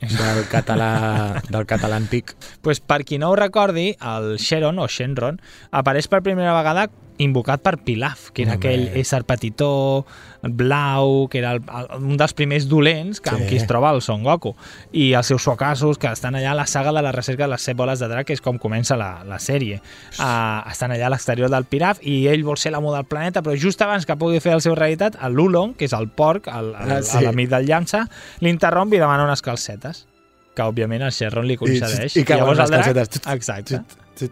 del 0.00 0.44
català, 0.50 1.42
del 1.48 1.66
català 1.66 1.96
antic. 1.96 2.36
pues 2.62 2.80
per 2.80 3.04
qui 3.04 3.18
no 3.18 3.30
ho 3.30 3.36
recordi, 3.36 3.94
el 3.98 4.36
Sharon 4.38 4.78
o 4.78 4.86
Shenron 4.86 5.40
apareix 5.70 6.08
per 6.08 6.22
primera 6.22 6.54
vegada 6.54 6.88
invocat 7.18 7.60
per 7.62 7.76
Pilaf, 7.82 8.30
que 8.32 8.42
era 8.42 8.52
Home. 8.54 8.58
aquell 8.58 8.88
ésser 8.98 9.24
petitó, 9.26 10.06
blau, 10.42 11.26
que 11.28 11.38
era 11.38 11.52
el, 11.52 11.62
el, 11.66 12.02
un 12.04 12.16
dels 12.16 12.32
primers 12.34 12.68
dolents 12.70 13.20
que, 13.20 13.30
amb 13.30 13.42
Sí. 13.42 13.48
qui 13.48 13.56
es 13.56 13.66
troba 13.66 13.90
el 13.90 14.00
Son 14.02 14.22
Goku. 14.22 14.54
I 14.92 15.12
els 15.18 15.26
seus 15.26 15.42
suacassos, 15.42 15.98
que 15.98 16.06
estan 16.12 16.34
allà 16.38 16.52
a 16.52 16.54
la 16.54 16.66
saga 16.66 16.92
de 16.92 17.02
la 17.02 17.12
recerca 17.12 17.44
de 17.44 17.50
les 17.50 17.62
set 17.62 17.76
boles 17.76 17.98
de 17.98 18.08
drac, 18.08 18.26
que 18.26 18.32
és 18.36 18.40
com 18.40 18.58
comença 18.58 18.96
la, 18.96 19.24
la 19.26 19.38
sèrie. 19.38 19.80
Uh, 20.18 20.62
estan 20.70 20.92
allà 20.94 21.06
a 21.06 21.10
l'exterior 21.10 21.50
del 21.50 21.64
Pilaf 21.64 21.98
i 22.06 22.26
ell 22.28 22.44
vol 22.46 22.56
ser 22.56 22.72
l'amo 22.72 22.94
del 22.94 23.04
planeta, 23.04 23.42
però 23.42 23.56
just 23.58 23.82
abans 23.82 24.06
que 24.06 24.16
pugui 24.16 24.40
fer 24.40 24.54
el 24.54 24.62
seu 24.62 24.74
realitat, 24.78 25.16
Lulong, 25.28 25.74
que 25.74 25.84
és 25.86 25.92
el 25.92 26.08
porc, 26.08 26.46
el, 26.48 26.72
el, 26.74 26.92
Ah, 26.98 27.02
sí. 27.02 27.20
l'amic 27.24 27.50
del 27.50 27.66
llança, 27.66 28.06
l'interromp 28.40 28.92
i 28.94 28.98
demana 29.02 29.24
unes 29.26 29.42
calcetes 29.42 30.06
que 30.58 30.66
òbviament 30.66 31.06
el 31.06 31.14
Sherron 31.14 31.46
li 31.46 31.56
concedeix. 31.60 32.18
i 32.18 32.26
cauen 32.26 32.42
llavors 32.42 32.64
les 32.64 32.88
el 32.90 32.94
drac, 32.98 33.18
exacte. 33.36 33.82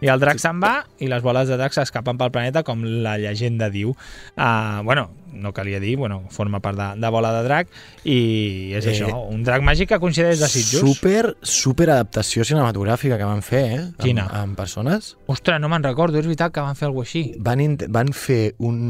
I 0.02 0.10
el 0.10 0.18
drac 0.18 0.40
se'n 0.42 0.58
va 0.58 0.80
i 0.98 1.06
les 1.06 1.22
boles 1.22 1.46
de 1.46 1.54
drac 1.60 1.74
s'escapen 1.76 2.18
pel 2.18 2.32
planeta 2.34 2.64
com 2.66 2.82
la 3.04 3.14
llegenda 3.22 3.68
diu. 3.70 3.92
Uh, 4.34 4.82
bueno, 4.82 5.12
no 5.36 5.52
calia 5.54 5.78
dir, 5.78 5.94
bueno, 6.00 6.24
forma 6.34 6.58
part 6.64 6.78
de, 6.80 6.88
de 7.00 7.10
bola 7.12 7.30
de 7.36 7.44
drac 7.46 7.70
i 8.02 8.72
és 8.74 8.86
Eh, 8.86 8.94
això, 8.96 9.10
un 9.30 9.44
drac 9.46 9.62
màgic 9.62 9.92
que 9.92 10.00
coincideix 10.02 10.40
de 10.42 10.48
Sitges. 10.50 10.82
Super, 10.82 11.36
super 11.42 11.90
adaptació 11.92 12.46
cinematogràfica 12.48 13.18
que 13.20 13.28
van 13.28 13.44
fer, 13.46 13.64
eh? 13.76 13.84
Quina? 14.02 14.26
Amb, 14.26 14.42
amb 14.42 14.58
persones. 14.58 15.14
Ostres, 15.30 15.60
no 15.62 15.70
me'n 15.70 15.86
recordo, 15.86 16.18
és 16.18 16.26
veritat 16.26 16.54
que 16.54 16.64
van 16.64 16.78
fer 16.78 16.90
alguna 16.90 17.06
així. 17.06 17.24
Van, 17.38 17.62
van 17.92 18.10
fer 18.16 18.56
un... 18.58 18.80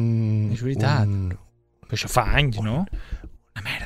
És 0.54 0.64
veritat. 0.64 1.04
Un, 1.04 1.36
Però 1.86 1.98
això 2.00 2.10
fa 2.10 2.24
anys, 2.40 2.56
no? 2.64 2.84
una 3.56 3.64
merda. 3.64 3.85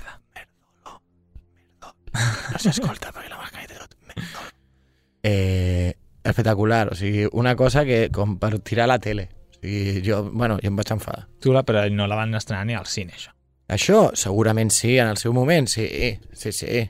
No 2.53 2.59
s'escolta 2.59 3.13
perquè 3.15 3.31
la 3.31 3.41
mascareta 3.41 3.77
i 3.77 3.81
tot. 3.81 3.97
Eh, 5.23 5.95
espectacular, 6.25 6.89
o 6.93 6.97
sigui, 6.97 7.27
una 7.33 7.55
cosa 7.57 7.85
que 7.85 8.09
com 8.13 8.39
per 8.41 8.59
tirar 8.61 8.89
a 8.89 8.95
la 8.95 8.99
tele. 9.03 9.29
O 9.51 9.61
sigui, 9.61 10.01
jo, 10.07 10.23
bueno, 10.33 10.59
jo 10.63 10.73
em 10.73 10.79
vaig 10.79 10.95
enfadar. 10.97 11.27
Tu 11.41 11.53
la, 11.55 11.65
però 11.67 11.85
no 11.93 12.09
la 12.11 12.19
van 12.19 12.35
estrenar 12.35 12.67
ni 12.67 12.79
al 12.79 12.89
cine, 12.91 13.15
això. 13.17 13.35
Això, 13.71 14.01
segurament 14.19 14.73
sí, 14.75 14.97
en 14.99 15.13
el 15.13 15.21
seu 15.21 15.33
moment, 15.37 15.69
sí, 15.71 15.87
sí, 16.33 16.53
sí. 16.53 16.83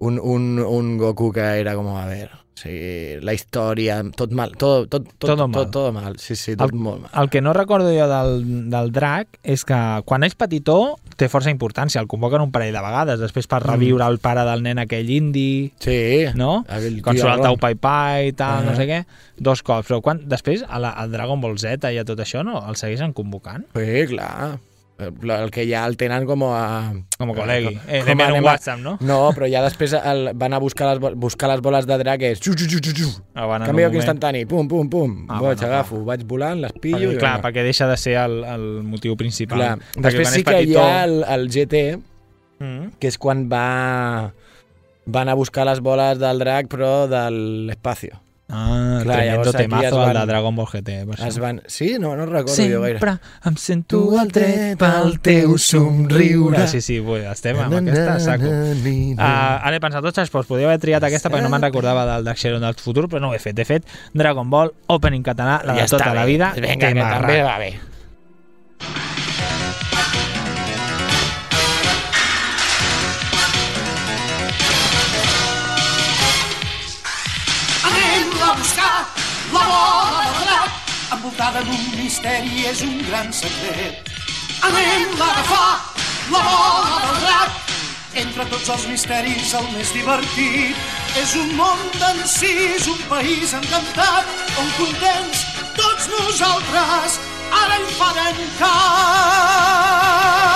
Un, 0.00 0.18
un, 0.18 0.58
un 0.58 0.96
Goku 0.98 1.30
que 1.32 1.44
era 1.60 1.76
com, 1.78 1.92
a 1.94 2.06
ver, 2.08 2.30
sigui, 2.54 3.20
la 3.24 3.32
història, 3.32 4.02
tot 4.16 4.32
mal, 4.36 4.50
tot, 4.58 4.88
tot, 4.90 5.04
tot, 5.06 5.18
Todo 5.18 5.36
tot, 5.36 5.48
mal. 5.48 5.62
tot, 5.62 5.70
tot 5.72 5.94
mal, 5.94 6.18
sí, 6.18 6.36
sí, 6.36 6.56
tot 6.56 6.70
El- 6.72 6.78
molt 6.78 7.02
mal. 7.02 7.10
El 7.22 7.30
que 7.30 7.40
no 7.40 7.52
recordo 7.52 7.88
jo 7.94 8.06
del, 8.08 8.68
del 8.70 8.92
drac 8.92 9.38
és 9.42 9.64
que 9.64 9.78
quan 10.04 10.24
és 10.24 10.34
petitó 10.34 10.96
té 11.16 11.28
força 11.28 11.50
importància, 11.52 12.00
el 12.00 12.06
convoquen 12.08 12.40
un 12.40 12.50
parell 12.52 12.72
de 12.72 12.80
vegades, 12.80 13.20
després 13.20 13.46
per 13.46 13.62
reviure 13.62 14.06
el 14.06 14.18
pare 14.18 14.44
del 14.48 14.62
nen 14.62 14.78
aquell 14.78 15.08
indi, 15.10 15.72
Sí, 15.80 16.26
no? 16.34 16.64
aquell 16.68 17.00
Quan 17.02 17.16
tio 17.16 17.24
surt 17.26 17.36
el. 17.38 17.42
Tau 17.48 17.56
Pai 17.60 17.74
Pai 17.76 18.28
i 18.28 18.32
tal, 18.32 18.62
Ah. 18.64 18.70
no 18.70 18.76
sé 18.76 18.86
què, 18.88 19.04
dos 19.38 19.62
cops. 19.62 19.86
Però 19.88 20.00
quan, 20.02 20.22
després, 20.28 20.64
a 20.68 20.78
la, 20.78 20.90
al 20.90 21.12
Dragon 21.12 21.40
Ball 21.40 21.58
Z 21.58 21.92
i 21.92 21.98
a 21.98 22.04
tot 22.04 22.18
això, 22.20 22.44
no? 22.44 22.62
El 22.68 22.76
segueixen 22.76 23.12
convocant? 23.12 23.64
Sí, 23.76 24.06
clar. 24.14 24.58
El, 25.00 25.30
el 25.30 25.50
que 25.50 25.64
ja 25.68 25.86
el 25.88 25.96
tenen 25.96 26.26
com 26.28 26.42
a... 26.48 26.92
Com 27.18 27.30
a 27.32 27.34
col·legui. 27.36 27.74
Eh, 27.88 28.02
com 28.06 28.20
en 28.20 28.34
un 28.38 28.44
WhatsApp, 28.44 28.78
no? 28.84 28.96
No, 29.00 29.18
però 29.36 29.48
ja 29.50 29.62
després 29.64 29.94
el, 29.96 30.30
van 30.34 30.52
a 30.54 30.58
buscar 30.62 30.90
les, 30.92 31.14
buscar 31.16 31.48
les 31.52 31.62
boles 31.64 31.86
de 31.88 31.98
drac 32.02 32.22
és... 32.28 32.40
Xu, 32.40 32.52
xu, 32.54 32.68
xu, 32.68 32.80
xu, 32.84 32.92
xu. 32.98 33.08
Ah, 33.34 33.46
van 33.46 33.62
en 33.62 33.66
un 33.66 33.70
Canvi 33.72 33.82
moment. 33.86 33.96
instantani, 34.02 34.44
pum, 34.46 34.68
pum, 34.68 34.88
pum. 34.92 35.16
Ah, 35.28 35.40
vaig, 35.40 35.56
bueno, 35.58 35.66
agafo, 35.72 36.02
vaig 36.04 36.24
volant, 36.28 36.60
les 36.66 36.72
pillo 36.80 36.98
Perquè, 37.08 37.16
i 37.16 37.18
clar, 37.18 37.32
vinga. 37.38 37.48
perquè 37.48 37.64
deixa 37.66 37.88
de 37.90 37.96
ser 37.96 38.16
el, 38.20 38.38
el 38.44 38.68
motiu 38.84 39.16
principal. 39.16 39.58
Clar. 39.58 39.78
Després 40.10 40.28
sí 40.36 40.44
que 40.44 40.60
hi 40.62 40.66
petitó- 40.70 40.84
ha 40.84 41.04
el, 41.08 41.18
el 41.24 41.48
GT, 41.50 41.84
Mm. 42.60 42.90
que 43.00 43.08
és 43.08 43.16
quan 43.16 43.46
va 43.48 44.34
van 45.06 45.28
a 45.30 45.34
buscar 45.34 45.64
les 45.64 45.78
boles 45.80 46.18
del 46.20 46.38
drac, 46.42 46.66
però 46.68 47.06
de 47.08 47.22
l'espacio. 47.32 48.18
Ah, 48.52 49.00
Clar, 49.02 49.16
tremendo 49.16 49.52
temazo 49.52 49.86
es 49.86 49.92
el 49.92 49.98
van- 49.98 50.14
de 50.20 50.26
Dragon 50.26 50.56
Ball 50.56 50.66
GT. 50.66 51.06
Per 51.06 51.28
Es 51.28 51.38
van... 51.38 51.62
Sí? 51.66 51.96
No, 52.00 52.16
no 52.16 52.26
recordo 52.26 52.54
jo 52.56 52.80
gaire. 52.82 52.98
Sempre 52.98 53.18
em 53.46 53.56
sento 53.56 54.00
el 54.20 54.28
dret 54.34 54.78
pel 54.78 55.20
teu 55.20 55.56
somriure. 55.58 56.66
Sí, 56.68 56.80
sí, 56.80 56.98
vull, 56.98 57.22
estem 57.30 57.58
amb 57.62 57.78
aquesta 57.80 58.18
saco. 58.20 58.50
Uh, 58.50 59.20
ara 59.22 59.76
he 59.76 59.80
pensat, 59.82 60.04
ostres, 60.04 60.30
doncs 60.32 60.48
podria 60.50 60.66
haver 60.70 60.80
triat 60.82 61.04
aquesta 61.06 61.30
perquè 61.30 61.44
no 61.46 61.52
me'n 61.52 61.62
recordava 61.62 62.06
del 62.14 62.24
Dark 62.26 62.38
Shadow 62.38 62.60
del 62.62 62.74
futur, 62.74 63.06
però 63.08 63.20
no 63.22 63.30
ho 63.30 63.34
he 63.34 63.42
fet. 63.42 63.58
He 63.58 63.64
fet 63.68 63.86
Dragon 64.14 64.50
Ball 64.50 64.72
Opening 64.88 65.22
català, 65.22 65.60
la 65.64 65.74
de 65.78 65.86
tota 65.86 66.12
la 66.14 66.24
vida. 66.24 66.52
Vinga, 66.56 66.74
que 66.74 66.94
tema 66.94 67.10
també 67.18 67.42
va 67.42 67.58
bé. 67.58 67.70
Envoltada 81.30 81.62
d'un 81.62 82.02
misteri 82.02 82.64
és 82.66 82.80
un 82.82 82.98
gran 83.06 83.32
secret. 83.32 84.08
Anem 84.66 85.14
a 85.20 85.28
agafar 85.30 85.78
la 86.32 86.40
bola 86.42 86.98
del 87.04 87.20
drac, 87.22 87.50
entre 88.24 88.44
tots 88.50 88.68
els 88.74 88.86
misteris 88.90 89.54
el 89.54 89.66
més 89.76 89.92
divertit. 89.94 90.76
És 91.22 91.34
un 91.38 91.54
món 91.54 91.78
d'encís, 92.00 92.90
un 92.90 92.98
país 93.08 93.54
encantat, 93.54 94.26
on 94.58 94.70
contents 94.78 95.46
tots 95.78 96.10
nosaltres 96.18 97.20
ara 97.62 97.78
hi 97.78 97.90
farem 97.98 98.38
cap. 98.58 100.49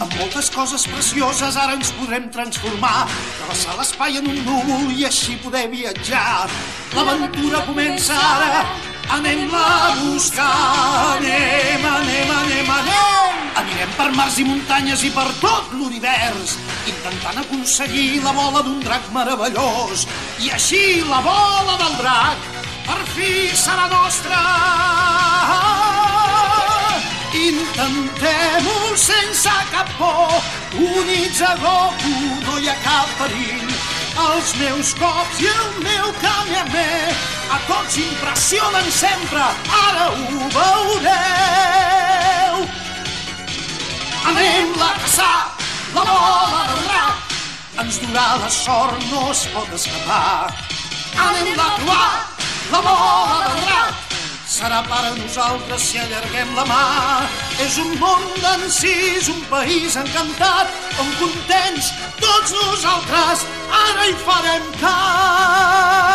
Amb 0.00 0.14
moltes 0.16 0.46
coses 0.48 0.86
precioses 0.88 1.56
ara 1.60 1.74
ens 1.76 1.90
podrem 1.92 2.30
transformar, 2.32 3.04
travessar 3.36 3.74
l'espai 3.76 4.16
en 4.16 4.30
un 4.30 4.38
núvol 4.46 4.94
i 4.96 5.04
així 5.04 5.34
poder 5.42 5.66
viatjar. 5.68 6.48
L'aventura 6.96 7.60
comença 7.66 8.16
ara, 8.16 8.62
anem-la 9.18 9.60
a 9.60 9.90
buscar, 9.98 10.48
anem, 11.18 11.84
anem, 11.90 12.32
anem, 12.38 12.72
anem. 12.78 13.44
Anirem 13.60 13.92
per 13.98 14.08
mars 14.16 14.40
i 14.40 14.48
muntanyes 14.48 15.04
i 15.04 15.12
per 15.12 15.28
tot 15.42 15.68
l'univers, 15.76 16.56
intentant 16.88 17.44
aconseguir 17.44 18.22
la 18.24 18.32
bola 18.40 18.64
d'un 18.64 18.80
drac 18.86 19.12
meravellós. 19.12 20.08
I 20.40 20.54
així 20.56 20.82
la 21.12 21.20
bola 21.28 21.76
del 21.84 22.00
drac 22.00 22.50
per 22.88 23.00
fi 23.12 23.32
serà 23.52 23.90
nostra. 23.92 25.89
Intentem-ho 27.40 28.96
sense 28.96 29.52
cap 29.72 29.88
por, 29.96 30.28
units 30.76 31.40
a 31.40 31.54
Goku 31.62 32.16
no 32.44 32.58
hi 32.60 32.68
ha 32.68 32.76
cap 32.84 33.08
perill. 33.20 33.70
Els 34.20 34.50
meus 34.60 34.90
cops 34.98 35.40
i 35.40 35.48
el 35.48 35.78
meu 35.84 36.10
Kamehameha 36.20 37.14
a 37.50 37.58
tots 37.66 37.96
impressionen 37.98 38.90
sempre, 38.92 39.46
ara 39.78 40.10
ho 40.12 40.50
veureu. 40.54 42.60
Anem 44.30 44.30
Anem-la 44.30 44.90
a 44.90 44.98
caçar, 45.00 45.40
la 45.96 46.04
bola 46.10 46.60
del 46.68 46.84
drac. 46.90 47.34
Ens 47.82 47.98
durà 48.04 48.26
la 48.44 48.52
sort, 48.52 49.00
no 49.10 49.24
es 49.32 49.42
pot 49.54 49.74
escapar. 49.80 50.52
Anem-la 51.30 51.66
a 51.66 51.74
trobar, 51.80 52.12
la 52.76 52.84
bola 52.86 53.42
del 53.48 53.60
drac. 53.64 54.09
Serà 54.50 54.80
per 54.82 54.98
a 55.06 55.10
nosaltres 55.14 55.84
si 55.92 55.98
allarguem 56.02 56.48
la 56.56 56.64
mà. 56.66 56.82
És 57.62 57.76
un 57.78 57.92
món 58.02 58.24
d'encís, 58.42 59.28
un 59.30 59.44
país 59.46 59.94
encantat, 60.00 60.66
on 60.98 61.08
contents 61.20 61.92
tots 62.18 62.50
nosaltres 62.58 63.46
ara 63.78 64.08
hi 64.08 64.16
farem 64.26 64.66
cap. 64.82 66.10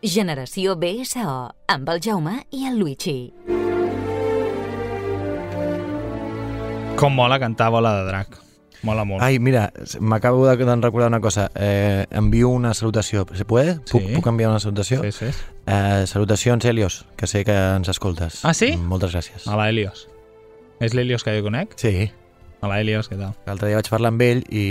Generació 0.00 0.74
BSO, 0.80 1.54
amb 1.68 1.88
el 1.92 2.00
Jaume 2.02 2.40
i 2.56 2.66
el 2.66 2.80
Luigi. 2.80 3.49
Com 7.00 7.14
mola 7.16 7.38
cantar 7.40 7.70
Bola 7.72 7.94
de 8.00 8.06
Drac. 8.06 8.38
Mola 8.82 9.04
molt. 9.04 9.22
Ai, 9.22 9.38
mira, 9.38 9.72
m'acabo 10.00 10.46
de 10.46 10.56
recordar 10.56 11.08
una 11.08 11.20
cosa. 11.20 11.50
Eh, 11.54 12.06
envio 12.10 12.48
una 12.48 12.72
salutació. 12.72 13.26
¿Se 13.34 13.44
puede? 13.44 13.74
Puc, 13.90 14.00
Sí. 14.02 14.14
puc 14.14 14.26
enviar 14.26 14.50
una 14.50 14.60
salutació? 14.60 15.00
Fes, 15.02 15.16
fes. 15.16 15.36
Eh, 15.66 16.04
salutacions, 16.06 16.64
Helios, 16.64 17.06
que 17.16 17.26
sé 17.26 17.44
que 17.44 17.52
ens 17.52 17.88
escoltes. 17.88 18.44
Ah, 18.44 18.54
sí? 18.54 18.76
Moltes 18.76 19.14
gràcies. 19.14 19.46
A 19.46 19.56
la 19.56 19.68
Helios. 19.68 20.08
És 20.80 20.94
l'Helios 20.94 21.24
que 21.24 21.36
jo 21.36 21.42
conec? 21.44 21.74
Sí, 21.76 22.10
A 22.60 22.68
la 22.68 22.76
Helios, 22.80 23.08
què 23.08 23.16
tal? 23.16 23.32
l'altre 23.48 23.70
dia 23.70 23.78
vaig 23.78 23.88
parlar 23.88 24.10
amb 24.12 24.20
ell 24.20 24.42
i, 24.52 24.64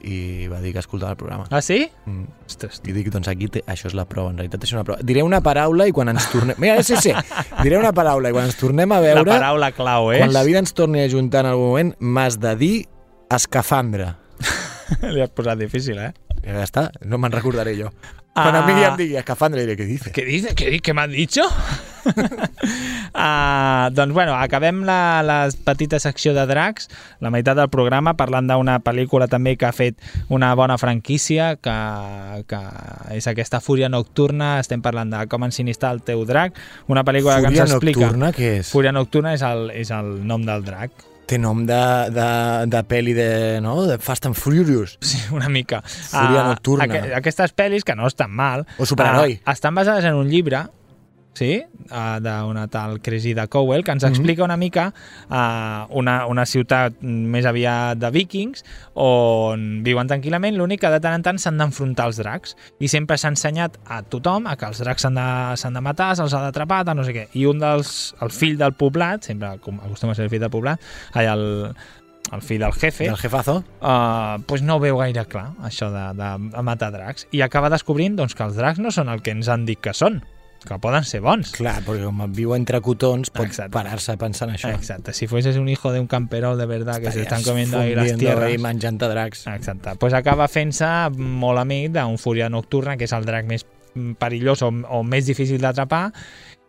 i 0.00 0.16
va 0.48 0.62
dir 0.62 0.72
que 0.72 0.80
escoltava 0.80 1.12
el 1.12 1.18
programa. 1.20 1.44
Ah, 1.52 1.60
sí? 1.60 1.82
Mm. 2.08 2.24
Ostres, 2.48 2.80
I 2.88 2.94
dic, 2.96 3.10
doncs 3.12 3.28
aquí 3.28 3.50
té, 3.52 3.60
això 3.68 3.90
és 3.90 3.96
la 3.98 4.06
prova, 4.08 4.32
en 4.32 4.40
realitat 4.40 4.64
és 4.64 4.72
una 4.72 4.84
prova. 4.88 5.04
Diré 5.04 5.22
una 5.26 5.42
paraula 5.44 5.86
i 5.90 5.92
quan 5.92 6.08
ens 6.14 6.30
tornem... 6.32 6.56
Mira, 6.62 6.78
sí, 6.86 6.96
sí, 7.04 7.12
diré 7.60 7.76
una 7.76 7.92
paraula 7.96 8.32
i 8.32 8.36
quan 8.36 8.48
ens 8.48 8.56
tornem 8.60 8.96
a 8.96 9.00
la 9.02 9.08
veure, 9.10 9.28
paraula 9.28 9.70
clau 9.76 10.08
és... 10.14 10.24
quan 10.24 10.32
la 10.32 10.44
vida 10.48 10.64
ens 10.64 10.72
torni 10.72 11.04
a 11.04 11.08
juntar 11.12 11.44
en 11.44 11.52
algun 11.52 11.68
moment, 11.74 11.94
m'has 12.00 12.40
de 12.40 12.56
dir 12.60 12.74
escafandra. 13.34 14.14
Li 15.14 15.20
has 15.20 15.32
posat 15.36 15.60
difícil, 15.60 16.00
eh? 16.00 16.14
Ja 16.44 16.64
està, 16.64 16.88
no 17.04 17.20
me'n 17.20 17.32
recordaré 17.32 17.76
jo. 17.76 17.92
Quan 18.34 18.56
a 18.56 18.62
mi 18.66 18.72
Ah. 18.82 18.96
digui 18.98 19.14
escafandra 19.16 19.60
diré, 19.62 19.76
què 19.78 19.86
dice? 19.86 20.10
¿Qué 20.10 20.24
dice? 20.24 20.54
¿Qué, 20.56 20.80
qué 20.80 20.92
me 20.92 21.02
has 21.02 21.10
dicho? 21.10 21.42
uh, 23.14 23.90
doncs, 23.94 24.12
bueno, 24.12 24.34
acabem 24.34 24.82
la, 24.84 25.22
la 25.22 25.48
petita 25.64 26.00
secció 26.00 26.34
de 26.34 26.44
dracs, 26.46 26.88
la 27.20 27.30
meitat 27.30 27.56
del 27.56 27.70
programa, 27.70 28.16
parlant 28.18 28.50
d'una 28.50 28.80
pel·lícula 28.84 29.28
també 29.30 29.54
que 29.56 29.68
ha 29.68 29.72
fet 29.72 30.02
una 30.28 30.50
bona 30.58 30.76
franquícia, 30.82 31.54
que, 31.62 31.76
que 32.50 32.60
és 33.14 33.30
aquesta 33.30 33.62
Fúria 33.62 33.88
Nocturna, 33.88 34.58
estem 34.60 34.82
parlant 34.82 35.14
de 35.14 35.24
com 35.30 35.46
ensinistar 35.46 35.94
el 35.94 36.02
teu 36.02 36.26
drac, 36.26 36.58
una 36.90 37.04
pel·lícula 37.06 37.38
que 37.40 37.52
Fúria 37.54 37.62
ens 37.68 37.78
explica... 37.78 38.00
nocturna, 38.00 38.32
què 38.34 38.56
és? 38.60 38.70
Fúria 38.74 38.92
Nocturna 38.92 39.34
és 39.38 39.42
el, 39.46 39.70
és 39.78 39.94
el 39.94 40.16
nom 40.26 40.42
del 40.44 40.66
drac. 40.66 40.90
Té 41.26 41.38
nom 41.40 41.62
de, 41.64 41.78
de, 42.12 42.26
de 42.68 42.80
pel·li 42.84 43.14
de, 43.16 43.28
no? 43.64 43.86
de 43.88 43.96
Fast 43.98 44.26
and 44.28 44.36
Furious. 44.36 44.98
Sí, 45.00 45.18
una 45.32 45.48
mica. 45.48 45.80
Fúria 45.86 46.42
Ah, 46.44 46.48
nocturna. 46.52 46.84
aqu 46.84 47.14
aquestes 47.16 47.54
pel·lis, 47.56 47.84
que 47.84 47.94
no 47.96 48.06
estan 48.06 48.30
mal... 48.30 48.66
O 48.78 48.84
superheroi. 48.84 49.38
ah, 49.44 49.52
estan 49.56 49.74
basades 49.74 50.04
en 50.04 50.14
un 50.20 50.28
llibre, 50.28 50.66
sí? 51.34 51.64
Uh, 51.90 52.18
d'una 52.22 52.66
tal 52.72 53.00
Cressida 53.04 53.46
Cowell, 53.50 53.84
que 53.84 53.92
ens 53.92 54.04
explica 54.06 54.44
una 54.46 54.56
mica 54.56 54.86
uh, 55.28 55.84
una, 55.90 56.24
una 56.30 56.46
ciutat 56.48 57.00
més 57.02 57.44
aviat 57.46 57.98
de 58.00 58.10
vikings 58.14 58.64
on 58.94 59.82
viuen 59.84 60.08
tranquil·lament, 60.10 60.56
l'únic 60.56 60.80
que 60.84 60.92
de 60.94 61.00
tant 61.02 61.18
en 61.18 61.26
tant 61.26 61.40
s'han 61.40 61.58
d'enfrontar 61.60 62.06
els 62.10 62.20
dracs 62.22 62.54
i 62.80 62.88
sempre 62.88 63.18
s'ha 63.20 63.32
ensenyat 63.34 63.76
a 63.90 64.00
tothom 64.02 64.46
a 64.50 64.56
que 64.56 64.70
els 64.70 64.80
dracs 64.82 65.04
s'han 65.04 65.18
de, 65.18 65.74
de 65.78 65.82
matar, 65.84 66.12
se'ls 66.16 66.34
ha 66.34 66.44
d'atrapar, 66.46 66.84
no 66.94 67.04
sé 67.04 67.12
què. 67.16 67.26
I 67.34 67.46
un 67.50 67.58
dels, 67.62 68.14
el 68.22 68.30
fill 68.34 68.56
del 68.60 68.72
poblat, 68.78 69.26
sempre 69.26 69.56
com 69.64 69.80
acostuma 69.82 70.14
a 70.14 70.18
ser 70.18 70.28
el 70.28 70.32
fill 70.32 70.42
del 70.44 70.52
poblat, 70.54 70.80
allà 71.12 71.34
el, 71.34 71.46
el 72.32 72.42
fill 72.42 72.62
del 72.62 72.72
jefe, 72.72 73.08
Del 73.10 73.18
jefazo. 73.20 73.62
uh, 73.80 74.40
pues 74.46 74.62
no 74.62 74.78
veu 74.80 74.98
gaire 75.02 75.26
clar 75.28 75.50
això 75.62 75.90
de, 75.92 76.06
de, 76.18 76.30
de 76.54 76.62
matar 76.64 76.92
dracs 76.94 77.26
i 77.32 77.42
acaba 77.44 77.70
descobrint 77.72 78.16
doncs, 78.16 78.34
que 78.34 78.46
els 78.46 78.56
dracs 78.56 78.80
no 78.80 78.90
són 78.94 79.10
el 79.12 79.22
que 79.22 79.34
ens 79.34 79.48
han 79.48 79.66
dit 79.68 79.80
que 79.80 79.92
són 79.92 80.22
que 80.64 80.78
poden 80.82 81.04
ser 81.04 81.20
bons. 81.24 81.52
Clar, 81.56 81.78
perquè 81.86 82.04
com 82.04 82.24
viu 82.34 82.54
entre 82.56 82.80
cotons 82.84 83.30
pot 83.34 83.52
parar-se 83.72 84.16
pensant 84.20 84.54
això. 84.54 84.72
Exacte, 84.74 85.14
si 85.16 85.28
fueses 85.30 85.56
un 85.60 85.68
hijo 85.68 85.92
de 85.92 86.00
un 86.00 86.08
camperol 86.10 86.58
de 86.58 86.66
verdad 86.66 87.00
que 87.00 87.12
se 87.12 87.22
Estaries 87.22 87.32
están 87.32 87.42
comiendo 87.42 87.78
ahí 87.78 87.94
las 87.94 88.16
tierras. 88.16 88.52
i 88.52 88.58
menjant 88.58 88.98
dracs. 88.98 89.46
Exacte, 89.46 89.96
pues 90.00 90.14
acaba 90.14 90.48
fent-se 90.48 90.88
molt 91.16 91.60
amic 91.60 91.92
d'un 91.92 92.18
Fúria 92.18 92.48
Nocturna, 92.48 92.96
que 92.96 93.08
és 93.08 93.12
el 93.12 93.24
drac 93.24 93.46
més 93.46 93.66
perillós 94.18 94.62
o, 94.62 94.72
o 94.90 95.02
més 95.06 95.26
difícil 95.26 95.60
d'atrapar, 95.62 96.08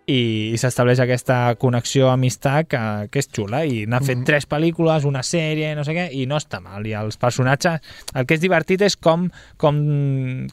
i, 0.08 0.52
i 0.54 0.58
s'estableix 0.62 1.00
aquesta 1.02 1.56
connexió, 1.58 2.10
amistat, 2.14 2.68
que, 2.70 2.82
que 3.12 3.20
és 3.24 3.30
xula, 3.34 3.64
i 3.66 3.86
n'ha 3.90 4.00
fet 4.06 4.20
Mhm. 4.20 4.26
tres 4.28 4.46
pel·lícules, 4.48 5.06
una 5.06 5.24
sèrie, 5.26 5.74
no 5.76 5.84
sé 5.84 5.94
què, 5.98 6.08
i 6.14 6.26
no 6.30 6.38
està 6.38 6.62
mal, 6.62 6.86
i 6.86 6.94
els 6.94 7.18
personatges... 7.18 7.82
El 8.14 8.26
que 8.26 8.36
és 8.38 8.42
divertit 8.42 8.82
és 8.86 8.96
com, 8.96 9.30
com, 9.58 9.80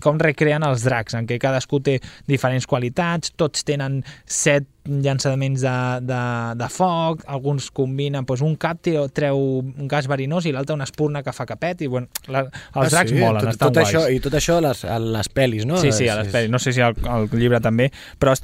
com 0.00 0.18
recreen 0.18 0.64
els 0.64 0.84
dracs, 0.84 1.14
en 1.14 1.26
què 1.28 1.38
cadascú 1.38 1.80
té 1.84 2.00
diferents 2.26 2.66
qualitats, 2.66 3.32
tots 3.36 3.64
tenen 3.64 4.02
set 4.24 4.64
llançaments 4.84 5.62
de, 5.62 5.74
de, 6.02 6.22
de 6.58 6.68
foc, 6.72 7.22
alguns 7.30 7.68
combinen 7.74 8.26
doncs 8.26 8.42
un 8.42 8.56
cap 8.60 8.80
treu, 8.82 9.06
treu 9.14 9.38
un 9.62 9.88
gas 9.90 10.08
verinós 10.10 10.46
i 10.48 10.52
l'altre 10.54 10.74
una 10.74 10.86
espurna 10.88 11.22
que 11.22 11.34
fa 11.34 11.46
capet 11.46 11.84
i 11.86 11.90
bueno, 11.90 12.08
la, 12.32 12.44
els 12.74 12.94
dracs 12.94 13.14
molen, 13.14 13.44
tot, 13.44 13.52
estan 13.54 13.68
tot 13.68 13.78
guais. 13.78 13.88
això, 13.88 14.04
I 14.10 14.20
tot 14.24 14.36
això 14.38 14.58
a 14.58 14.66
les, 14.66 14.84
a 14.84 14.98
les 14.98 15.30
pel·lis, 15.30 15.66
no? 15.68 15.78
Sí, 15.82 15.92
sí, 15.94 16.08
a 16.10 16.18
les 16.18 16.32
pel·lis. 16.34 16.50
No 16.50 16.58
sé 16.62 16.74
si 16.74 16.82
el, 16.82 16.96
el 16.98 17.28
llibre 17.38 17.62
també, 17.62 17.90
però 18.18 18.34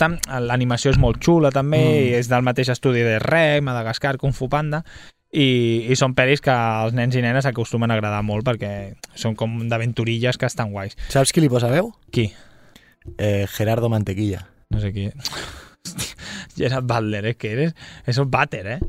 l'animació 0.46 0.94
és 0.94 0.98
molt 1.00 1.22
xula 1.24 1.50
també, 1.54 1.82
mm. 1.82 2.08
i 2.08 2.18
és 2.20 2.30
del 2.30 2.46
mateix 2.46 2.70
estudi 2.74 3.02
de 3.06 3.18
Rec, 3.22 3.62
Madagascar, 3.66 4.16
Kung 4.18 4.36
Fu 4.36 4.50
Panda, 4.52 4.84
i, 5.32 5.84
i 5.90 5.96
són 5.98 6.14
pel·lis 6.16 6.40
que 6.44 6.52
als 6.52 6.94
nens 6.96 7.16
i 7.18 7.22
nenes 7.24 7.48
acostumen 7.48 7.90
a 7.90 7.98
agradar 7.98 8.22
molt 8.24 8.46
perquè 8.46 8.72
són 9.18 9.36
com 9.36 9.60
d'aventurilles 9.68 10.38
que 10.40 10.48
estan 10.48 10.72
guais. 10.72 10.96
Saps 11.12 11.34
qui 11.34 11.44
li 11.44 11.52
posa 11.52 11.70
veu? 11.72 11.92
Qui? 12.14 12.30
Eh, 13.16 13.46
Gerardo 13.52 13.90
Mantequilla. 13.92 14.46
No 14.70 14.80
sé 14.80 14.92
qui. 14.92 15.10
Gerard 16.56 16.84
Butler, 16.84 17.26
eh, 17.26 17.36
que 17.36 17.52
eres? 17.52 17.74
Eso 18.06 18.22
es 18.22 18.28
Butter, 18.28 18.66
eh? 18.66 18.80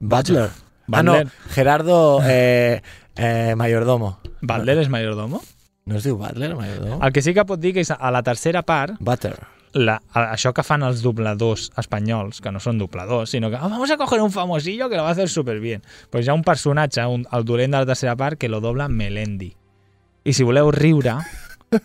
Butler. 0.00 0.50
Ah, 0.92 1.02
no, 1.02 1.12
Butler. 1.12 1.28
Gerardo 1.50 2.20
eh, 2.24 2.82
eh, 3.16 3.54
Mayordomo. 3.56 4.18
Butler 4.42 4.78
és 4.78 4.88
mayordomo? 4.90 5.40
No 5.86 5.96
es 5.96 6.04
diu 6.04 6.16
Butler, 6.16 6.54
Mayordomo? 6.56 6.98
El 7.04 7.12
que 7.12 7.22
sí 7.22 7.32
que 7.34 7.44
pot 7.44 7.60
dir 7.60 7.72
que 7.74 7.80
és 7.84 7.90
a 7.90 8.10
la 8.12 8.22
tercera 8.22 8.62
part, 8.62 8.96
Butter. 9.00 9.34
la, 9.74 9.96
a- 10.12 10.30
això 10.34 10.52
que 10.54 10.62
fan 10.62 10.82
els 10.86 11.00
dobladors 11.02 11.70
espanyols, 11.80 12.40
que 12.40 12.52
no 12.52 12.60
són 12.60 12.78
dobladors, 12.78 13.30
sinó 13.32 13.50
que 13.50 13.56
"Ah, 13.56 13.66
vamos 13.68 13.90
a 13.90 13.96
coger 13.96 14.20
un 14.22 14.30
famosillo 14.32 14.88
que 14.88 14.96
lo 14.96 15.02
va 15.02 15.08
a 15.08 15.12
hacer 15.12 15.28
súper 15.28 15.58
bien. 15.60 15.82
Pues 16.10 16.26
hi 16.26 16.30
ha 16.30 16.34
un 16.34 16.44
personatge, 16.44 17.04
un, 17.06 17.26
el 17.32 17.44
dolent 17.44 17.72
de 17.72 17.78
la 17.80 17.86
tercera 17.86 18.14
part, 18.16 18.38
que 18.38 18.48
lo 18.48 18.60
dobla 18.60 18.88
Melendi. 18.88 19.54
I 20.24 20.32
si 20.32 20.42
voleu 20.44 20.70
riure, 20.70 21.16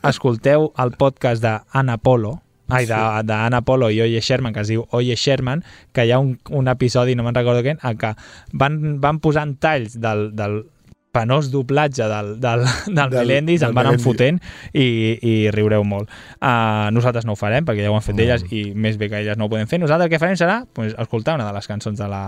escolteu 0.03 0.71
el 0.77 0.91
podcast 0.95 1.41
d'Anna 1.43 1.97
Polo, 1.97 2.41
ai, 2.69 2.85
d'Anna 3.25 3.61
Polo 3.65 3.89
i 3.91 4.01
Oye 4.01 4.21
Sherman, 4.21 4.53
que 4.53 4.61
es 4.65 4.67
diu 4.71 4.85
Oye 4.91 5.15
Sherman, 5.15 5.63
que 5.93 6.05
hi 6.05 6.11
ha 6.15 6.19
un, 6.19 6.37
un 6.49 6.67
episodi, 6.71 7.15
no 7.15 7.23
me'n 7.27 7.35
recordo 7.35 7.63
què, 7.65 7.77
en 7.81 7.97
què 8.01 8.13
van, 8.53 8.99
van 9.01 9.19
posant 9.19 9.57
talls 9.59 9.97
del, 9.99 10.29
del 10.37 10.61
penós 11.11 11.47
doblatge 11.49 12.05
del, 12.05 12.35
del, 12.39 12.61
del, 12.85 12.95
Del- 13.09 13.15
Melendi, 13.17 13.55
se'n 13.57 13.73
van 13.73 13.87
enfotent 13.95 14.37
i, 14.77 15.17
i 15.25 15.33
riureu 15.51 15.81
molt. 15.83 16.11
Uh, 16.37 16.91
nosaltres 16.93 17.25
no 17.25 17.33
ho 17.33 17.39
farem 17.39 17.65
perquè 17.65 17.81
ja 17.81 17.89
ho 17.89 17.95
han 17.97 18.05
fet 18.05 18.13
No. 18.19 18.21
elles 18.27 18.45
i 18.53 18.67
més 18.77 18.99
bé 19.01 19.09
que 19.09 19.17
elles 19.23 19.37
no 19.41 19.47
ho 19.47 19.49
podem 19.49 19.65
fer. 19.67 19.79
Nosaltres 19.81 20.05
el 20.05 20.13
que 20.13 20.21
farem 20.21 20.37
serà 20.37 20.59
pues, 20.71 20.93
escoltar 21.01 21.39
una 21.39 21.47
de 21.49 21.55
les 21.57 21.67
cançons 21.67 21.97
de 21.97 22.07
la, 22.13 22.21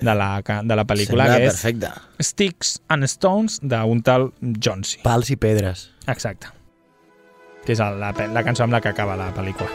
de 0.00 0.14
la, 0.16 0.30
de 0.40 0.74
la 0.80 0.86
pel·lícula, 0.88 1.28
Sembla 1.28 1.36
que 1.36 1.52
és 1.52 1.60
perfecte. 1.60 1.92
Sticks 2.24 2.74
and 2.88 3.04
Stones 3.12 3.60
d'un 3.60 4.00
tal 4.02 4.30
Johnsy. 4.40 5.02
Pals 5.04 5.28
i 5.28 5.36
pedres. 5.36 5.90
Exacte. 6.08 6.48
Que 7.64 7.72
és 7.72 7.80
la, 7.80 8.12
la 8.12 8.44
cançó 8.44 8.64
amb 8.64 8.76
la 8.76 8.80
que 8.84 8.92
acaba 8.92 9.16
la 9.16 9.32
pel·lícula. 9.32 9.70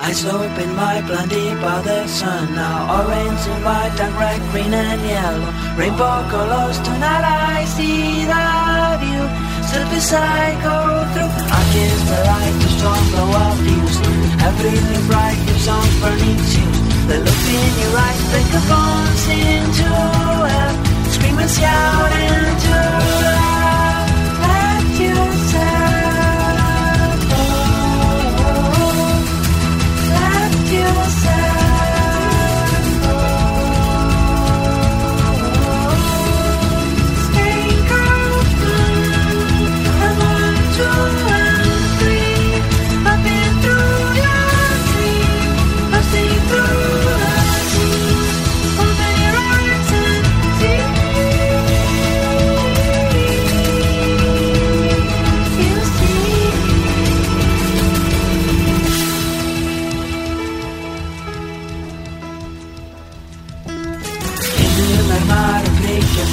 I 0.00 0.12
slope 0.12 0.58
in 0.62 0.70
my 0.76 1.02
blondie 1.02 1.54
by 1.60 1.82
the 1.82 2.06
sun. 2.06 2.54
Now 2.54 3.02
Orange 3.02 3.44
and 3.50 3.64
white 3.64 4.00
and 4.00 4.14
red, 4.14 4.40
green 4.52 4.72
and 4.72 5.02
yellow. 5.02 5.52
Rainbow 5.76 6.22
colors 6.30 6.78
tonight 6.78 7.24
I 7.26 7.64
see 7.64 8.24
that 8.24 9.02
you 9.02 9.48
Stood 9.68 9.88
beside, 9.90 10.56
go 10.62 10.78
through. 11.12 11.32
I 11.50 11.60
kiss 11.72 12.00
the 12.08 12.18
light, 12.30 12.56
the 12.62 12.70
up 12.88 13.04
the 13.16 13.24
you 13.68 14.28
Everything 14.48 15.06
bright, 15.08 15.38
your 15.48 15.58
songs 15.58 15.94
burning 16.00 16.40
tunes 16.52 16.78
The 17.08 17.18
look 17.26 17.44
in 17.58 17.72
your 17.82 17.94
eyes, 18.06 18.22
break 18.30 18.48
the 18.54 18.62
bones 18.70 19.24
into 19.28 19.88
hell 20.52 20.74
Scream 21.12 21.38
and 21.38 21.50
shout 21.50 22.12
into 22.12 22.76
love 23.24 23.37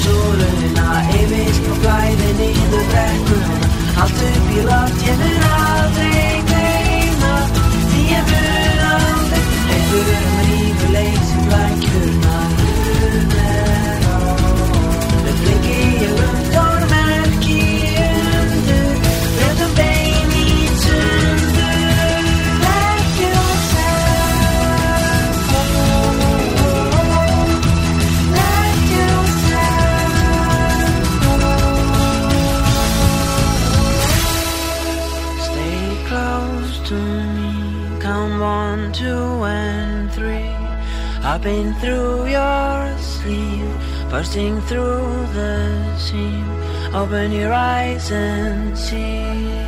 sóluna 0.06 0.90
even 1.20 1.56
og 1.72 1.78
in 2.12 2.38
de 2.40 2.50
þú 2.72 2.82
bregnuna 2.94 3.56
allt 4.02 4.24
upp 4.30 4.56
í 4.58 4.64
loft, 4.70 5.06
je 5.08 6.35
two 38.96 39.44
and 39.44 40.10
three. 40.12 40.56
Hopping 41.22 41.74
through 41.76 42.28
your 42.28 42.98
sleeve, 42.98 43.76
bursting 44.10 44.62
through 44.62 45.28
the 45.34 45.98
seam. 45.98 46.48
Open 46.96 47.32
your 47.32 47.52
eyes 47.52 48.10
and 48.12 48.78
see. 48.78 49.65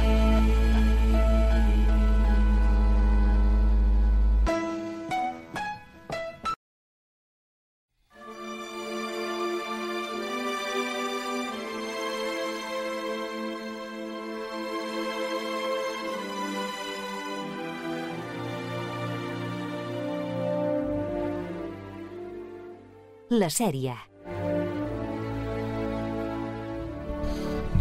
La 23.48 23.52
sèrie. 23.54 23.93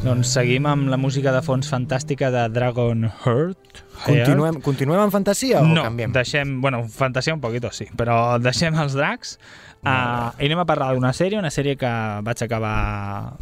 Doncs 0.05 0.31
seguim 0.37 0.69
amb 0.71 0.87
la 0.93 0.99
música 1.01 1.33
de 1.35 1.41
fons 1.43 1.67
fantàstica 1.67 2.29
de 2.31 2.45
Dragon 2.55 3.09
Heart. 3.09 3.81
Continuem, 4.05 4.61
continuem 4.63 5.03
amb 5.09 5.17
fantasia 5.17 5.65
o 5.65 5.67
no, 5.67 5.83
canviem? 5.89 6.15
deixem, 6.15 6.53
bueno, 6.63 6.85
fantasia 6.87 7.35
un 7.35 7.43
poquito 7.43 7.73
sí, 7.75 7.89
però 7.99 8.37
deixem 8.39 8.79
els 8.79 8.95
dracs 8.95 9.35
uh, 9.83 10.31
i 10.39 10.47
anem 10.47 10.63
a 10.63 10.69
parlar 10.71 10.93
d'una 10.95 11.11
sèrie, 11.17 11.41
una 11.43 11.51
sèrie 11.51 11.75
que 11.81 11.91
vaig 12.29 12.47
acabar 12.47 12.77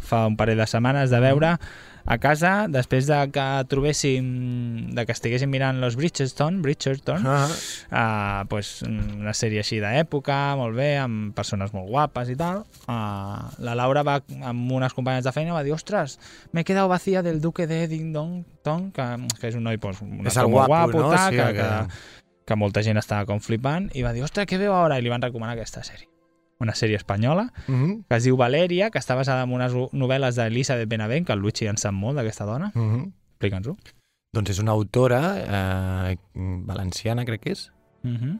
fa 0.01 0.25
un 0.25 0.39
parell 0.39 0.63
de 0.63 0.71
setmanes 0.71 1.13
de 1.13 1.21
veure 1.21 1.53
a 2.05 2.17
casa, 2.21 2.67
després 2.69 3.07
de 3.09 3.17
que 3.33 3.43
trobéssim, 3.71 4.25
de 4.93 5.05
que 5.07 5.11
estiguéssim 5.15 5.49
mirant 5.49 5.79
los 5.81 5.95
Bridgerton, 5.97 6.61
Bridgerton, 6.61 7.23
Ah, 7.25 7.47
uh, 7.89 8.47
pues, 8.47 8.83
una 8.85 9.33
sèrie 9.33 9.63
així 9.63 9.79
d'època, 9.81 10.55
molt 10.59 10.75
bé, 10.77 10.97
amb 11.01 11.33
persones 11.35 11.73
molt 11.73 11.89
guapes 11.89 12.29
i 12.29 12.35
tal. 12.37 12.63
Uh, 12.85 13.49
la 13.65 13.73
Laura 13.75 14.03
va 14.05 14.19
amb 14.43 14.71
unes 14.77 14.93
companyes 14.93 15.23
de 15.25 15.33
feina 15.33 15.53
va 15.57 15.63
dir, 15.65 15.73
ostres, 15.73 16.19
m'he 16.53 16.63
quedat 16.63 16.87
vacía 16.89 17.23
del 17.25 17.41
duque 17.41 17.65
de 17.67 17.83
Eddington, 17.85 18.91
que, 18.93 19.07
que 19.41 19.47
és 19.49 19.55
un 19.57 19.63
noi 19.65 19.77
pues, 19.81 20.01
un 20.05 20.21
És 20.27 20.37
el 20.37 20.49
molt 20.51 20.67
guapo, 20.69 20.99
no? 21.01 21.09
tal, 21.11 21.31
Sí, 21.31 21.37
que, 21.37 21.53
que- 21.53 21.69
que, 21.89 22.43
que 22.45 22.55
molta 22.55 22.83
gent 22.85 22.97
estava 23.01 23.25
com 23.25 23.39
flipant, 23.41 23.89
i 23.97 24.03
va 24.05 24.13
dir, 24.13 24.21
ostres, 24.23 24.45
què 24.45 24.59
veu 24.61 24.73
ara? 24.77 24.99
I 24.99 25.01
li 25.01 25.09
van 25.09 25.21
recomanar 25.25 25.55
aquesta 25.57 25.81
sèrie. 25.81 26.05
Una 26.59 26.73
sèrie 26.73 26.95
espanyola, 26.95 27.49
mhm, 27.67 28.05
que 28.07 28.15
es 28.15 28.23
diu 28.23 28.37
Valeria, 28.37 28.89
que 28.89 28.99
està 28.99 29.15
basada 29.15 29.43
en 29.43 29.51
unes 29.51 29.73
novel·les 29.91 30.35
d'Elisabeth 30.35 30.87
Benavent, 30.87 31.25
que 31.25 31.33
el 31.33 31.39
Luigi 31.39 31.67
en 31.67 31.77
sap 31.77 31.93
molt 31.93 32.15
d'aquesta 32.17 32.45
dona. 32.45 32.71
mhm. 32.73 33.11
Explica'ns-ho. 33.35 33.75
Doncs 34.33 34.49
és 34.49 34.59
una 34.59 34.71
autora 34.71 35.19
eh, 36.11 36.17
valenciana, 36.33 37.25
crec 37.25 37.41
que 37.41 37.51
és, 37.51 37.71
Mm 38.03 38.15
-hmm. 38.17 38.39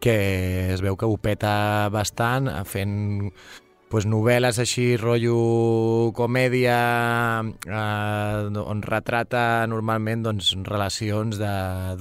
que 0.00 0.72
es 0.74 0.80
veu 0.80 0.96
que 0.96 1.06
ho 1.06 1.16
peta 1.16 1.88
bastant 1.88 2.48
fent 2.66 3.32
pues, 3.94 4.08
novel·les 4.10 4.58
així, 4.58 4.96
rotllo 4.98 6.10
comèdia, 6.18 6.78
eh, 7.46 8.62
on 8.64 8.80
retrata 8.82 9.62
normalment 9.70 10.24
doncs, 10.24 10.50
relacions 10.66 11.38
de 11.38 11.52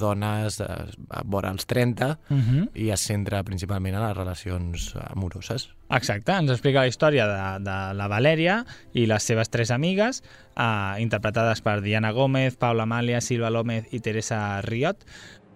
dones 0.02 0.58
de, 0.58 0.68
a 1.14 1.22
vora 1.24 1.52
els 1.54 1.68
30 1.70 2.18
Mm 2.30 2.39
-hmm. 2.39 2.70
i 2.74 2.89
es 2.89 3.02
centra 3.02 3.44
principalment 3.44 3.96
en 3.96 4.02
les 4.08 4.18
relacions 4.18 4.96
amoroses. 5.10 5.70
Exacte, 5.89 6.32
ens 6.32 6.50
explica 6.50 6.80
la 6.80 6.88
història 6.88 7.28
de, 7.28 7.64
de 7.64 7.94
la 7.94 8.08
Valèria 8.08 8.66
i 8.94 9.06
les 9.06 9.24
seves 9.24 9.50
tres 9.50 9.70
amigues, 9.72 10.24
eh, 10.58 11.02
interpretades 11.02 11.62
per 11.62 11.82
Diana 11.82 12.12
Gómez, 12.12 12.56
Paula 12.56 12.84
Amàlia, 12.84 13.22
Silva 13.22 13.50
Lómez 13.50 13.86
i 13.91 14.00
Teresa 14.00 14.62
Riot, 14.62 15.06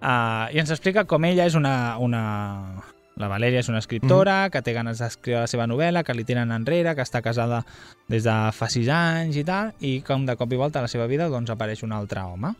eh, 0.01 0.53
i 0.53 0.59
ens 0.59 0.69
explica 0.69 1.05
com 1.05 1.25
ella 1.25 1.45
és 1.45 1.55
una... 1.55 1.97
una... 1.97 2.96
La 3.17 3.29
Valèria 3.31 3.61
és 3.63 3.69
una 3.69 3.79
escriptora 3.81 4.33
mm 4.33 4.47
-hmm. 4.47 4.51
que 4.51 4.61
té 4.61 4.73
ganes 4.73 4.99
d'escriure 4.99 5.41
la 5.41 5.47
seva 5.47 5.67
novel·la, 5.67 6.03
que 6.03 6.13
li 6.13 6.23
tenen 6.23 6.51
enrere, 6.51 6.95
que 6.95 7.01
està 7.01 7.21
casada 7.21 7.65
des 8.07 8.23
de 8.23 8.51
fa 8.51 8.69
sis 8.69 8.87
anys 8.87 9.35
i 9.35 9.43
tal, 9.43 9.73
i 9.79 10.01
com 10.01 10.25
de 10.25 10.35
cop 10.35 10.51
i 10.53 10.55
volta 10.55 10.79
a 10.79 10.81
la 10.83 10.87
seva 10.87 11.07
vida 11.07 11.29
doncs, 11.29 11.49
apareix 11.49 11.83
un 11.83 11.91
altre 11.91 12.21
home. 12.21 12.53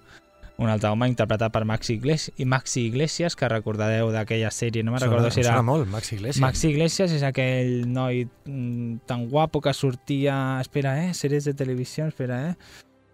Un 0.57 0.69
altre 0.69 0.89
home 0.89 1.07
interpretat 1.07 1.51
per 1.51 1.65
Maxi 1.65 1.93
Iglesias, 1.93 2.33
i 2.39 2.45
Maxi 2.45 2.87
Iglesias 2.87 3.35
que 3.35 3.47
recordareu 3.47 4.11
d'aquella 4.11 4.49
sèrie, 4.49 4.83
no 4.83 4.91
me'n 4.91 5.01
recordo 5.01 5.29
si 5.29 5.41
era... 5.41 5.61
molt, 5.61 5.87
Maxi 5.87 6.15
Iglesias. 6.15 6.41
Maxi 6.41 6.69
Iglesias 6.69 7.11
és 7.11 7.21
aquell 7.21 7.85
noi 7.87 8.27
mm, 8.45 9.05
tan 9.05 9.29
guapo 9.29 9.61
que 9.61 9.73
sortia... 9.73 10.59
Espera, 10.59 11.05
eh? 11.05 11.13
Sèries 11.13 11.45
de 11.45 11.53
televisió, 11.53 12.07
espera, 12.07 12.49
eh? 12.49 12.55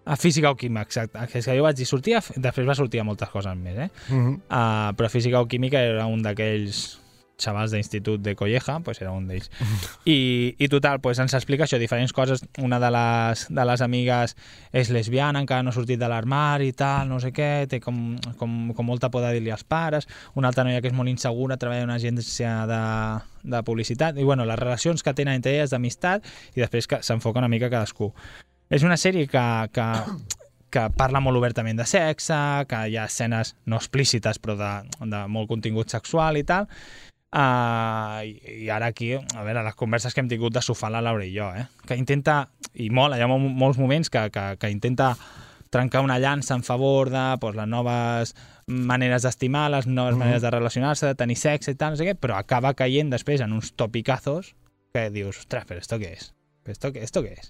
A 0.06 0.16
Física 0.16 0.52
o 0.52 0.56
Química, 0.56 0.82
exacte. 0.82 1.20
És 1.20 1.46
que 1.46 1.58
jo 1.58 1.64
vaig 1.64 1.76
dir 1.76 1.86
sortia, 1.86 2.24
després 2.36 2.68
va 2.68 2.76
sortir 2.76 3.00
a 3.00 3.04
moltes 3.04 3.30
coses 3.30 3.56
més, 3.58 3.78
eh? 3.78 3.90
Mhm. 4.10 4.34
Uh, 4.48 4.96
però 4.96 5.10
Física 5.10 5.42
o 5.42 5.48
Química 5.48 5.80
era 5.80 6.06
un 6.06 6.22
d'aquells 6.24 7.03
xavals 7.44 7.74
d'institut 7.76 8.22
de 8.24 8.36
Colleja, 8.40 8.80
pues 8.86 9.02
era 9.02 9.12
un 9.12 9.28
d'ells. 9.28 9.50
I, 10.06 10.56
I 10.58 10.70
total, 10.72 11.02
pues 11.04 11.20
ens 11.24 11.36
explica 11.38 11.68
això, 11.68 11.80
diferents 11.82 12.14
coses. 12.16 12.46
Una 12.64 12.80
de 12.80 12.92
les, 12.94 13.46
de 13.50 13.66
les 13.70 13.84
amigues 13.86 14.36
és 14.72 14.94
lesbiana, 14.94 15.42
encara 15.44 15.64
no 15.64 15.74
ha 15.74 15.78
sortit 15.78 16.02
de 16.02 16.10
l'armari 16.10 16.72
i 16.72 16.78
tal, 16.78 17.10
no 17.12 17.20
sé 17.24 17.34
què, 17.36 17.68
té 17.70 17.82
com, 17.84 18.16
com, 18.40 18.74
com 18.76 18.90
molta 18.90 19.12
por 19.14 19.26
de 19.26 19.34
dir-li 19.36 19.54
als 19.54 19.66
pares. 19.68 20.10
Una 20.40 20.52
altra 20.52 20.66
noia 20.68 20.82
que 20.82 20.92
és 20.92 20.98
molt 20.98 21.12
insegura, 21.12 21.60
treballa 21.62 21.86
en 21.86 21.92
una 21.92 22.00
agència 22.00 22.56
de, 22.70 22.82
de 23.44 23.64
publicitat. 23.64 24.18
I 24.18 24.24
bueno, 24.24 24.48
les 24.50 24.60
relacions 24.60 25.04
que 25.04 25.14
tenen 25.14 25.40
entre 25.40 25.58
elles 25.58 25.74
d'amistat 25.74 26.26
i 26.56 26.64
després 26.64 26.88
que 26.88 27.04
s'enfoca 27.04 27.44
una 27.44 27.52
mica 27.52 27.70
cadascú. 27.70 28.14
És 28.74 28.84
una 28.84 28.98
sèrie 28.98 29.28
que, 29.30 29.44
que, 29.76 29.88
que 30.74 30.88
parla 30.98 31.22
molt 31.22 31.38
obertament 31.38 31.78
de 31.78 31.86
sexe, 31.86 32.38
que 32.70 32.80
hi 32.90 32.98
ha 32.98 33.06
escenes 33.10 33.54
no 33.70 33.78
explícites 33.78 34.40
però 34.42 34.56
de, 34.58 34.72
de 35.12 35.22
molt 35.30 35.52
contingut 35.52 35.94
sexual 35.94 36.40
i 36.40 36.46
tal, 36.48 36.66
Uh, 37.34 38.22
i, 38.30 38.34
i 38.66 38.70
ara 38.70 38.92
aquí, 38.94 39.08
a 39.18 39.42
veure, 39.44 39.64
les 39.66 39.74
converses 39.76 40.14
que 40.14 40.22
hem 40.22 40.28
tingut 40.30 40.54
de 40.54 40.62
sofà 40.62 40.92
la 40.94 41.02
Laura 41.02 41.26
i 41.26 41.32
jo, 41.34 41.48
eh? 41.58 41.64
que 41.90 41.98
intenta, 41.98 42.44
i 42.78 42.92
molt, 42.94 43.16
hi 43.18 43.24
ha 43.26 43.30
mol- 43.32 43.48
molts 43.50 43.80
moments 43.82 44.12
que, 44.14 44.28
que, 44.30 44.44
que 44.62 44.70
intenta 44.70 45.16
trencar 45.74 46.04
una 46.06 46.20
llança 46.22 46.54
en 46.54 46.62
favor 46.62 47.10
de 47.10 47.24
pues, 47.42 47.56
les 47.58 47.66
noves 47.68 48.36
maneres 48.68 49.26
d'estimar, 49.26 49.72
les 49.74 49.88
noves 49.90 50.14
Mhm. 50.14 50.20
maneres 50.20 50.44
de 50.46 50.52
relacionar-se, 50.54 51.08
de 51.10 51.16
tenir 51.16 51.36
sexe 51.42 51.72
i 51.74 51.76
tal, 51.76 51.96
no 51.96 51.98
sé 51.98 52.06
què, 52.06 52.14
però 52.16 52.38
acaba 52.38 52.76
caient 52.78 53.10
després 53.10 53.42
en 53.42 53.52
uns 53.58 53.74
topicazos 53.74 54.54
que 54.94 55.10
dius, 55.10 55.40
ostres, 55.40 55.66
però 55.66 55.82
esto 55.82 55.98
què 55.98 56.14
és? 56.14 56.30
Però 56.64 56.72
esto, 56.78 56.94
esto 57.02 57.24
què 57.26 57.34
és? 57.40 57.50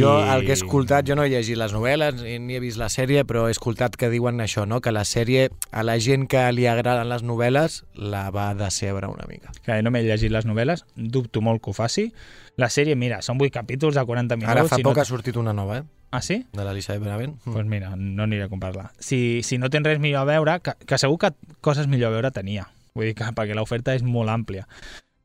Jo, 0.00 0.12
I- 0.24 0.28
el 0.34 0.44
que 0.46 0.52
he 0.52 0.56
escoltat, 0.56 1.06
jo 1.08 1.14
no 1.18 1.24
he 1.24 1.30
llegit 1.30 1.56
les 1.60 1.72
novel·les 1.74 2.20
ni, 2.22 2.38
ni 2.38 2.56
he 2.56 2.60
vist 2.60 2.78
la 2.80 2.88
sèrie, 2.92 3.24
però 3.28 3.46
he 3.48 3.52
escoltat 3.54 3.96
que 4.00 4.08
diuen 4.12 4.40
això, 4.40 4.66
no? 4.66 4.80
que 4.80 4.92
la 4.92 5.04
sèrie, 5.04 5.50
a 5.70 5.82
la 5.84 5.98
gent 6.00 6.26
que 6.32 6.42
li 6.52 6.66
agraden 6.66 7.08
les 7.10 7.22
novel·les, 7.22 7.82
la 7.94 8.30
va 8.30 8.52
decebre 8.54 9.06
una 9.08 9.26
mica. 9.28 9.52
que 9.64 9.80
no 9.82 9.90
m'he 9.90 10.02
llegit 10.02 10.32
les 10.32 10.46
novel·les, 10.46 10.84
dubto 10.96 11.40
molt 11.40 11.62
que 11.62 11.70
ho 11.70 11.72
faci. 11.76 12.12
La 12.56 12.68
sèrie, 12.68 12.96
mira, 12.96 13.22
són 13.22 13.40
8 13.40 13.52
capítols 13.52 13.94
de 13.96 14.04
40 14.04 14.36
minuts. 14.36 14.50
Ara 14.52 14.64
fa 14.68 14.76
si 14.76 14.82
poc 14.82 14.96
no... 14.96 15.00
ha 15.02 15.04
sortit 15.08 15.36
una 15.36 15.52
nova, 15.52 15.78
eh? 15.78 15.82
Ah, 16.12 16.20
sí? 16.20 16.42
de 16.52 16.64
l'Elisabet 16.64 17.00
Benavent. 17.00 17.38
Doncs 17.44 17.54
pues 17.54 17.66
mira, 17.66 17.94
no 17.96 18.24
aniré 18.24 18.44
a 18.44 18.48
comprar-la. 18.52 18.90
Si, 19.00 19.40
si 19.42 19.56
no 19.56 19.70
tens 19.72 19.86
res 19.88 19.98
millor 19.98 20.20
a 20.20 20.24
veure, 20.28 20.58
que, 20.60 20.74
que 20.86 20.98
segur 21.00 21.16
que 21.18 21.30
coses 21.62 21.88
millor 21.88 22.12
a 22.12 22.16
veure 22.18 22.30
tenia. 22.30 22.66
Vull 22.92 23.06
dir 23.08 23.14
que 23.16 23.24
perquè 23.32 23.54
l'oferta 23.56 23.94
és 23.96 24.02
molt 24.04 24.28
àmplia. 24.28 24.66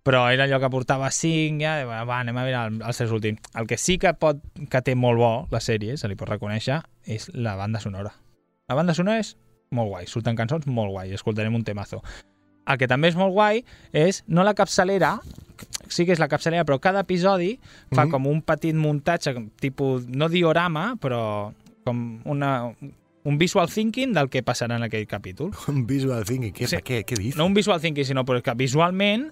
Però 0.08 0.22
era 0.32 0.46
allò 0.48 0.60
que 0.64 0.70
portava 0.72 1.10
5, 1.12 1.60
ja, 1.60 1.74
va, 1.86 2.04
va, 2.08 2.22
anem 2.24 2.38
a 2.40 2.44
veure 2.48 2.62
el- 2.70 2.82
els 2.82 2.98
tres 3.02 3.12
últims. 3.12 3.42
El 3.60 3.68
que 3.68 3.76
sí 3.78 3.98
que 4.00 4.14
pot 4.16 4.40
que 4.72 4.82
té 4.82 4.96
molt 4.96 5.20
bo 5.20 5.48
la 5.52 5.60
sèrie, 5.60 5.98
se 6.00 6.08
li 6.08 6.16
pot 6.16 6.30
reconèixer, 6.32 6.80
és 7.04 7.28
la 7.36 7.56
banda 7.60 7.82
sonora. 7.84 8.14
La 8.70 8.76
banda 8.76 8.94
sonora 8.96 9.20
és 9.20 9.34
molt 9.72 9.90
guai, 9.92 10.08
surten 10.08 10.36
cançons 10.38 10.66
molt 10.68 10.92
guai, 10.96 11.12
escoltarem 11.14 11.54
un 11.56 11.66
temazo. 11.68 12.02
El 12.68 12.78
que 12.78 12.88
també 12.88 13.08
és 13.10 13.16
molt 13.16 13.34
guai 13.34 13.66
és, 13.92 14.24
no 14.28 14.44
la 14.44 14.54
capçalera, 14.54 15.18
sí 15.88 16.06
que 16.06 16.12
és 16.16 16.20
la 16.20 16.28
capçalera, 16.28 16.64
però 16.66 16.80
cada 16.80 17.02
episodi 17.02 17.60
fa 17.92 18.06
Mhm. 18.06 18.12
com 18.12 18.28
un 18.28 18.42
petit 18.42 18.76
muntatge, 18.76 19.34
tipus, 19.60 20.08
no 20.08 20.30
diorama, 20.30 20.96
però 21.00 21.54
com 21.86 22.22
una, 22.26 22.74
un 23.24 23.38
visual 23.38 23.70
thinking 23.70 24.14
del 24.14 24.30
que 24.30 24.44
passarà 24.44 24.76
en 24.78 24.84
aquell 24.84 25.08
capítol. 25.08 25.52
Un 25.68 25.86
visual 25.88 26.24
thinking, 26.26 26.54
què, 26.54 26.68
Sí. 26.68 26.76
sí. 26.78 26.82
què, 26.84 27.06
què 27.06 27.18
dius? 27.18 27.36
No 27.38 27.46
un 27.46 27.54
visual 27.54 27.80
thinking, 27.82 28.06
sinó 28.06 28.24
però 28.26 28.42
que 28.42 28.54
visualment 28.54 29.32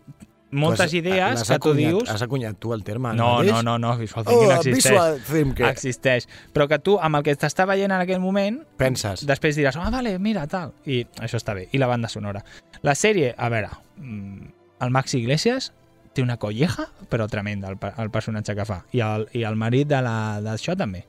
moltes 0.51 0.85
Pues, 0.91 0.93
idees 0.93 1.43
que 1.43 1.59
tu 1.59 1.69
acunyat- 1.71 1.89
dius... 1.91 2.09
Has 2.09 2.21
acunyat 2.21 2.57
tu 2.57 2.73
el 2.73 2.83
terme 2.83 3.13
No, 3.15 3.43
no, 3.43 3.61
no, 3.63 3.77
no, 3.77 3.97
visual 3.97 4.23
thinking 4.25 4.47
Oh, 4.47 4.51
existeix. 4.53 4.83
visual 4.93 5.19
thinking. 5.21 5.65
Existeix. 5.65 6.27
Però 6.53 6.67
que 6.67 6.79
tu, 6.79 6.97
amb 6.99 7.15
el 7.17 7.23
que 7.23 7.35
t'està 7.35 7.65
veient 7.67 7.91
en 7.91 7.99
aquell 8.01 8.19
moment, 8.21 8.61
Penses. 8.77 9.25
després 9.27 9.57
diràs, 9.57 9.75
ah, 9.77 9.89
vale, 9.89 10.17
mira, 10.19 10.45
tal. 10.47 10.73
I 10.85 11.03
això 11.19 11.37
està 11.37 11.53
bé. 11.55 11.67
I 11.71 11.77
la 11.77 11.87
banda 11.87 12.07
sonora. 12.07 12.43
La 12.83 12.93
sèrie, 12.95 13.33
a 13.37 13.49
veure, 13.49 13.69
mm, 13.97 14.45
el 14.81 14.89
Maxi 14.91 15.17
Iglesias 15.19 15.73
té 16.13 16.21
una 16.21 16.37
colleja, 16.37 16.87
però 17.09 17.27
tremenda, 17.27 17.67
el, 17.67 17.77
el 17.97 18.09
personatge 18.09 18.55
que 18.55 18.65
fa. 18.65 18.85
I 18.93 19.01
el, 19.01 19.27
i 19.33 19.43
el 19.43 19.55
marit 19.57 19.87
de 19.89 20.01
la- 20.01 20.39
d'això 20.41 20.77
també. 20.77 21.05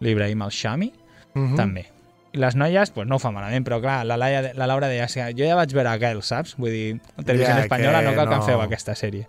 L'Ibrahim 0.00 0.42
Al-Shami, 0.42 0.92
Mhm. 1.34 1.56
també. 1.56 1.86
I 2.36 2.40
les 2.44 2.54
noies, 2.54 2.90
pues, 2.92 3.08
no 3.08 3.16
ho 3.16 3.18
fa 3.22 3.30
malament, 3.32 3.64
però 3.66 3.80
clar, 3.80 4.04
la, 4.04 4.18
Laia, 4.20 4.52
la 4.54 4.66
Laura 4.68 4.88
deia, 4.92 5.08
"Sí, 5.08 5.20
jo 5.32 5.44
ja 5.48 5.56
vaig 5.56 5.72
veure 5.72 5.88
aquell, 5.96 6.22
saps? 6.22 6.54
Vull 6.60 6.70
dir, 6.70 7.00
televisió 7.24 7.54
Ja, 7.54 7.62
espanyola 7.64 8.02
que 8.02 8.10
no 8.10 8.14
cal 8.16 8.28
que 8.28 8.34
em 8.34 8.40
no. 8.40 8.46
feu 8.46 8.60
aquesta 8.60 8.92
sèrie. 8.94 9.26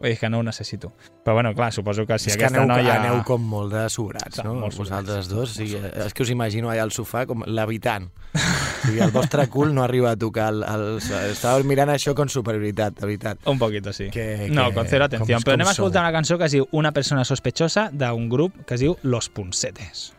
Vull 0.00 0.08
dir 0.14 0.18
que 0.18 0.30
no 0.30 0.38
ho 0.38 0.42
necessito. 0.42 0.92
Però 1.24 1.34
bueno, 1.34 1.54
clar, 1.54 1.72
suposo 1.74 2.06
que 2.06 2.18
si 2.18 2.30
és 2.30 2.36
que 2.38 2.44
aquesta 2.46 2.62
aneu, 2.62 2.74
noia... 2.76 2.94
aneu 3.02 3.22
com 3.24 3.42
molt 3.42 3.72
de 3.72 3.82
sobrats, 3.92 4.34
Clar, 4.36 4.46
no? 4.46 4.54
molt 4.54 4.72
sobrats. 4.72 4.90
Vosaltres 5.04 5.28
dos. 5.28 5.50
Sí, 5.50 5.76
és 5.76 6.14
que 6.14 6.22
us 6.22 6.30
imagino 6.30 6.70
allà 6.70 6.82
al 6.86 6.90
sofà 6.90 7.26
com 7.26 7.42
l'habitant. 7.46 8.06
O 8.34 8.86
sigui, 8.86 9.00
el 9.04 9.10
vostre 9.10 9.46
cul 9.48 9.74
no 9.74 9.82
arriba 9.84 10.12
a 10.12 10.16
tocar 10.16 10.48
el... 10.54 10.62
el 10.64 10.86
estàveu 11.34 11.64
mirant 11.68 11.90
això 11.92 12.14
con 12.14 12.28
superioritat, 12.32 12.94
de 12.96 13.04
veritat. 13.06 13.38
Un 13.46 13.58
poquito, 13.58 13.92
sí. 13.92 14.08
Que, 14.10 14.48
No, 14.50 14.68
que- 14.70 14.74
con 14.74 14.86
cero 14.86 15.04
atenció. 15.04 15.36
com- 15.36 15.42
Però 15.42 15.52
com 15.52 15.60
anem 15.60 15.68
a 15.68 15.72
escoltar 15.72 16.00
una 16.02 16.12
cançó 16.12 16.38
que 16.38 16.44
es 16.46 16.52
diu 16.52 16.66
Una 16.72 16.92
persona 16.92 17.24
sospechosa 17.24 17.90
d'un 17.92 18.28
grup 18.30 18.64
que 18.64 18.74
es 18.74 18.80
diu 18.80 18.96
Los 19.02 19.28
Punsetes. 19.28 20.14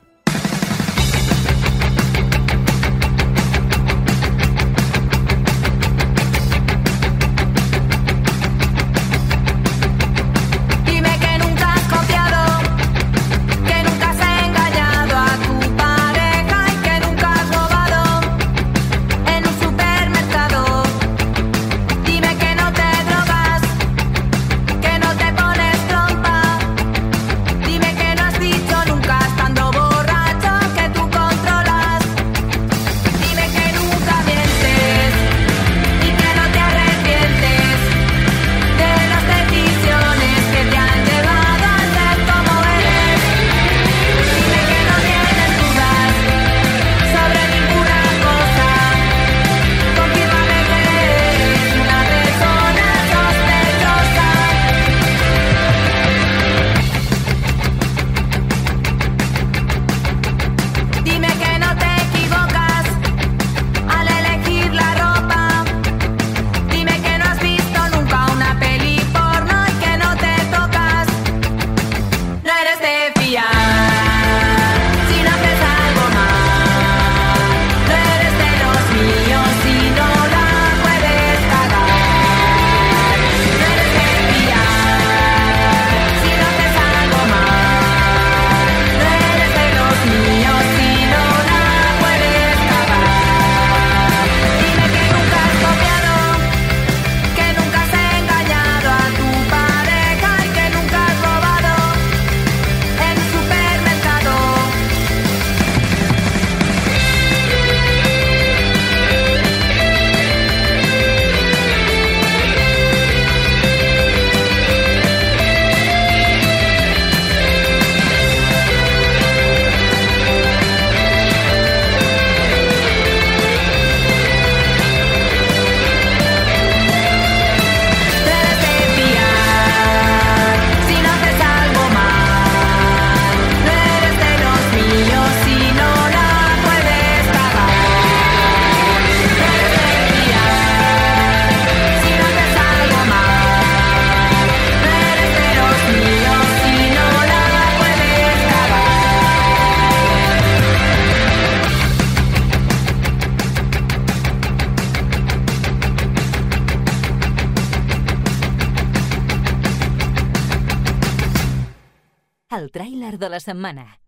La 163.31 163.39
setmana. 163.39 163.99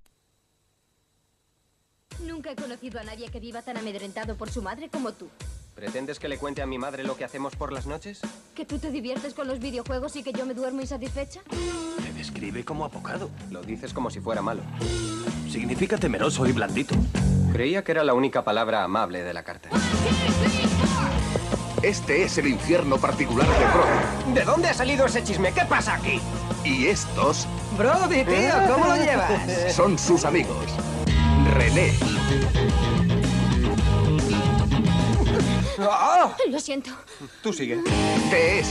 Nunca 2.21 2.51
he 2.51 2.55
conocido 2.55 2.99
a 2.99 3.03
nadie 3.03 3.29
que 3.29 3.39
viva 3.39 3.61
tan 3.61 3.77
amedrentado 3.77 4.35
por 4.35 4.51
su 4.51 4.61
madre 4.61 4.89
como 4.89 5.13
tú. 5.13 5.29
¿Pretendes 5.75 6.19
que 6.19 6.27
le 6.27 6.37
cuente 6.37 6.61
a 6.61 6.67
mi 6.67 6.77
madre 6.77 7.03
lo 7.03 7.17
que 7.17 7.23
hacemos 7.23 7.55
por 7.55 7.73
las 7.73 7.87
noches? 7.87 8.21
¿Que 8.53 8.63
tú 8.65 8.77
te 8.77 8.91
diviertes 8.91 9.33
con 9.33 9.47
los 9.47 9.59
videojuegos 9.59 10.15
y 10.15 10.23
que 10.23 10.31
yo 10.31 10.45
me 10.45 10.53
duermo 10.53 10.81
insatisfecha? 10.81 11.41
Te 11.41 12.13
describe 12.13 12.63
como 12.63 12.85
abocado. 12.85 13.31
Lo 13.49 13.63
dices 13.63 13.91
como 13.93 14.11
si 14.11 14.19
fuera 14.19 14.43
malo. 14.43 14.61
Significa 15.49 15.97
temeroso 15.97 16.45
y 16.45 16.51
blandito. 16.51 16.95
Creía 17.51 17.83
que 17.83 17.91
era 17.91 18.03
la 18.03 18.13
única 18.13 18.43
palabra 18.43 18.83
amable 18.83 19.23
de 19.23 19.33
la 19.33 19.43
carta. 19.43 19.69
Este 21.83 22.23
es 22.23 22.37
el 22.37 22.47
infierno 22.47 22.97
particular 22.97 23.45
de 23.45 23.65
Brody. 23.65 24.33
¿De 24.33 24.45
dónde 24.45 24.69
ha 24.69 24.73
salido 24.73 25.05
ese 25.05 25.21
chisme? 25.21 25.51
¿Qué 25.51 25.65
pasa 25.65 25.95
aquí? 25.95 26.21
Y 26.63 26.87
estos 26.87 27.45
Brody, 27.77 28.23
tío, 28.23 28.53
¿cómo 28.69 28.85
lo 28.87 28.95
llevas? 28.95 29.73
son 29.75 29.99
sus 29.99 30.23
amigos. 30.23 30.65
René, 31.53 31.93
¡Ah! 35.81 36.33
Lo 36.49 36.59
siento. 36.61 36.91
Tú 37.41 37.51
sigue. 37.51 37.75
TS, 37.75 38.69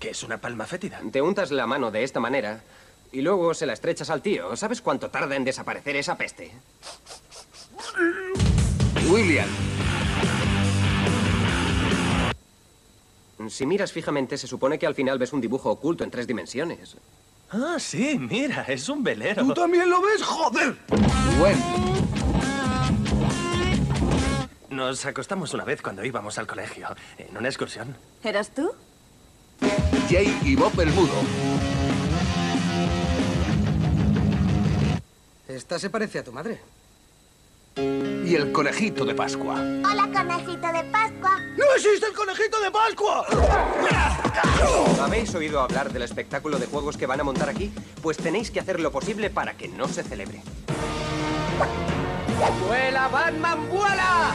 ¿Qué 0.00 0.10
es 0.10 0.22
una 0.24 0.38
palma 0.38 0.66
fétida? 0.66 1.00
Te 1.12 1.22
untas 1.22 1.52
la 1.52 1.68
mano 1.68 1.92
de 1.92 2.02
esta 2.02 2.18
manera 2.18 2.62
y 3.12 3.20
luego 3.20 3.54
se 3.54 3.66
la 3.66 3.74
estrechas 3.74 4.10
al 4.10 4.22
tío. 4.22 4.56
¿Sabes 4.56 4.82
cuánto 4.82 5.08
tarda 5.08 5.36
en 5.36 5.44
desaparecer 5.44 5.94
esa 5.94 6.16
peste? 6.16 6.50
William, 9.08 9.48
Si 13.48 13.64
miras 13.64 13.92
fijamente, 13.92 14.36
se 14.38 14.48
supone 14.48 14.78
que 14.78 14.86
al 14.86 14.94
final 14.94 15.18
ves 15.18 15.32
un 15.32 15.40
dibujo 15.40 15.70
oculto 15.70 16.02
en 16.02 16.10
tres 16.10 16.26
dimensiones. 16.26 16.96
Ah, 17.50 17.76
sí, 17.78 18.18
mira, 18.18 18.62
es 18.62 18.88
un 18.88 19.04
velero. 19.04 19.46
¿Tú 19.46 19.54
también 19.54 19.88
lo 19.88 20.00
ves? 20.02 20.22
¡Joder! 20.22 20.76
Gwen, 21.38 21.58
Nos 24.70 25.06
acostamos 25.06 25.54
una 25.54 25.64
vez 25.64 25.80
cuando 25.80 26.04
íbamos 26.04 26.38
al 26.38 26.46
colegio, 26.48 26.88
en 27.18 27.36
una 27.36 27.48
excursión. 27.48 27.96
¿Eras 28.24 28.50
tú? 28.50 28.72
Jay 30.10 30.36
y 30.44 30.56
Bob 30.56 30.78
el 30.80 30.90
Mudo. 30.90 31.14
Esta 35.46 35.78
se 35.78 35.88
parece 35.88 36.18
a 36.18 36.24
tu 36.24 36.32
madre. 36.32 36.60
Y 37.78 38.34
el 38.34 38.52
conejito 38.52 39.04
de 39.04 39.14
Pascua. 39.14 39.56
Hola, 39.56 40.08
conejito 40.10 40.66
de 40.72 40.82
Pascua. 40.84 41.38
¡No 41.58 41.64
existe 41.76 42.06
el 42.06 42.14
conejito 42.14 42.58
de 42.60 42.70
Pascua! 42.70 43.26
¿Habéis 45.02 45.34
oído 45.34 45.60
hablar 45.60 45.92
del 45.92 46.00
espectáculo 46.02 46.58
de 46.58 46.66
juegos 46.66 46.96
que 46.96 47.04
van 47.04 47.20
a 47.20 47.24
montar 47.24 47.50
aquí? 47.50 47.70
Pues 48.00 48.16
tenéis 48.16 48.50
que 48.50 48.60
hacer 48.60 48.80
lo 48.80 48.90
posible 48.90 49.28
para 49.28 49.58
que 49.58 49.68
no 49.68 49.88
se 49.88 50.02
celebre. 50.02 50.40
¡Vuela, 52.66 53.08
Batman, 53.08 53.68
vuela! 53.68 54.34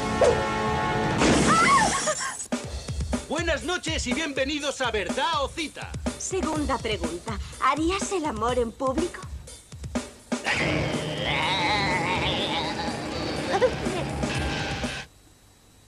Buenas 3.27 3.63
noches 3.63 4.05
y 4.05 4.13
bienvenidos 4.13 4.81
a 4.81 4.91
Verdad 4.91 5.43
o 5.43 5.47
Cita. 5.47 5.91
Segunda 6.19 6.77
pregunta. 6.77 7.39
¿Harías 7.63 8.11
el 8.11 8.25
amor 8.25 8.59
en 8.59 8.71
público? 8.71 9.19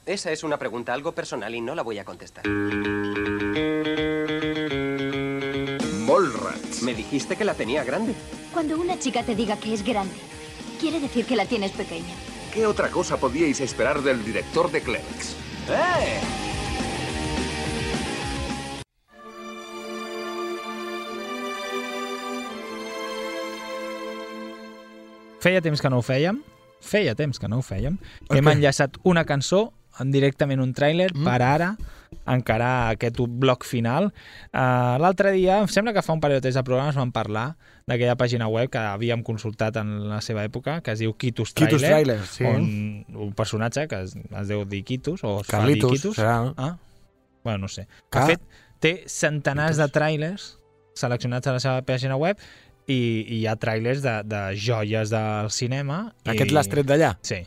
Esa 0.06 0.32
es 0.32 0.44
una 0.44 0.58
pregunta 0.58 0.94
algo 0.94 1.14
personal 1.14 1.54
y 1.56 1.62
no 1.62 1.76
la 1.76 1.82
voy 1.82 1.98
a 1.98 2.04
contestar. 2.06 2.46
Mallrats. 6.06 6.82
Me 6.84 6.94
dijiste 6.94 7.36
que 7.38 7.46
la 7.46 7.54
tenía 7.54 7.84
grande. 7.84 8.14
Cuando 8.54 8.80
una 8.80 9.00
chica 9.00 9.24
te 9.24 9.36
diga 9.36 9.58
que 9.58 9.74
es 9.74 9.84
grande, 9.84 10.16
Quiere 10.80 11.00
decir 11.00 11.26
que 11.26 11.38
la 11.38 11.46
tienes 11.46 11.72
pequeña. 11.72 12.14
¿Qué 12.54 12.66
otra 12.68 12.90
cosa 12.90 13.16
podíais 13.16 13.62
esperar 13.62 14.02
del 14.02 14.22
director 14.26 14.70
de 14.70 14.82
Clerks? 14.82 15.34
¡Eh! 15.70 16.20
Feia 25.44 25.62
temps 25.62 25.82
que 25.84 25.90
no 25.92 26.00
ho 26.00 26.04
fèiem, 26.06 26.40
feia 26.84 27.16
temps 27.20 27.40
que 27.40 27.50
no 27.52 27.60
ho 27.60 27.66
fèiem, 27.66 27.98
Ok. 28.30 28.36
hem 28.38 28.48
enllaçat 28.54 28.98
una 29.04 29.26
cançó 29.26 29.72
directament 30.14 30.62
un 30.64 30.74
tràiler 30.74 31.12
mm. 31.14 31.28
per 31.28 31.42
ara 31.46 31.74
encarar 32.30 32.94
aquest 32.94 33.18
bloc 33.20 33.66
final. 33.68 34.12
Uh, 34.54 34.96
L'altre 35.02 35.34
dia, 35.36 35.60
em 35.64 35.70
sembla 35.72 35.94
que 35.96 36.04
fa 36.06 36.16
un 36.16 36.22
parell 36.24 36.40
de 36.40 36.48
temps 36.48 36.60
de 36.60 36.64
programes 36.66 36.98
vam 36.98 37.12
parlar 37.14 37.54
d'aquella 37.90 38.16
pàgina 38.20 38.48
web 38.48 38.72
que 38.72 38.80
havíem 38.80 39.24
consultat 39.28 39.78
en 39.82 39.96
la 40.12 40.22
seva 40.24 40.46
època, 40.48 40.80
que 40.86 40.94
es 40.96 41.04
diu 41.04 41.16
Kitus 41.20 41.54
Trailer, 41.58 41.74
Kitus 41.74 41.88
Trailer, 41.90 42.20
sí. 42.30 42.48
on 42.48 43.26
un 43.28 43.34
personatge 43.36 43.88
que 43.92 44.04
es, 44.06 44.16
es 44.16 44.52
deu 44.52 44.64
dir 44.70 44.84
Kitus, 44.88 45.24
o 45.28 45.40
es 45.42 45.52
Carlitos, 45.52 45.90
fa 45.90 45.94
dir 45.94 46.02
Kitus. 46.02 46.20
serà? 46.22 46.38
Ah, 46.56 46.76
bueno, 47.44 47.66
no 47.66 47.72
sé. 47.72 47.88
Que, 48.10 48.20
de 48.20 48.36
fet, 48.36 48.46
té 48.84 48.94
centenars 49.12 49.80
de 49.82 49.90
trailers 49.92 50.54
seleccionats 50.96 51.50
a 51.50 51.58
la 51.58 51.64
seva 51.64 51.82
pàgina 51.84 52.16
web 52.20 52.40
i, 52.88 52.96
i 52.96 53.42
hi 53.42 53.46
ha 53.48 53.58
trailers 53.60 54.04
de, 54.04 54.20
de 54.28 54.44
joies 54.60 55.12
del 55.12 55.52
cinema. 55.52 56.06
Aquest 56.24 56.52
i... 56.52 56.56
l'has 56.56 56.72
tret 56.72 56.88
d'allà? 56.88 57.16
Sí. 57.26 57.44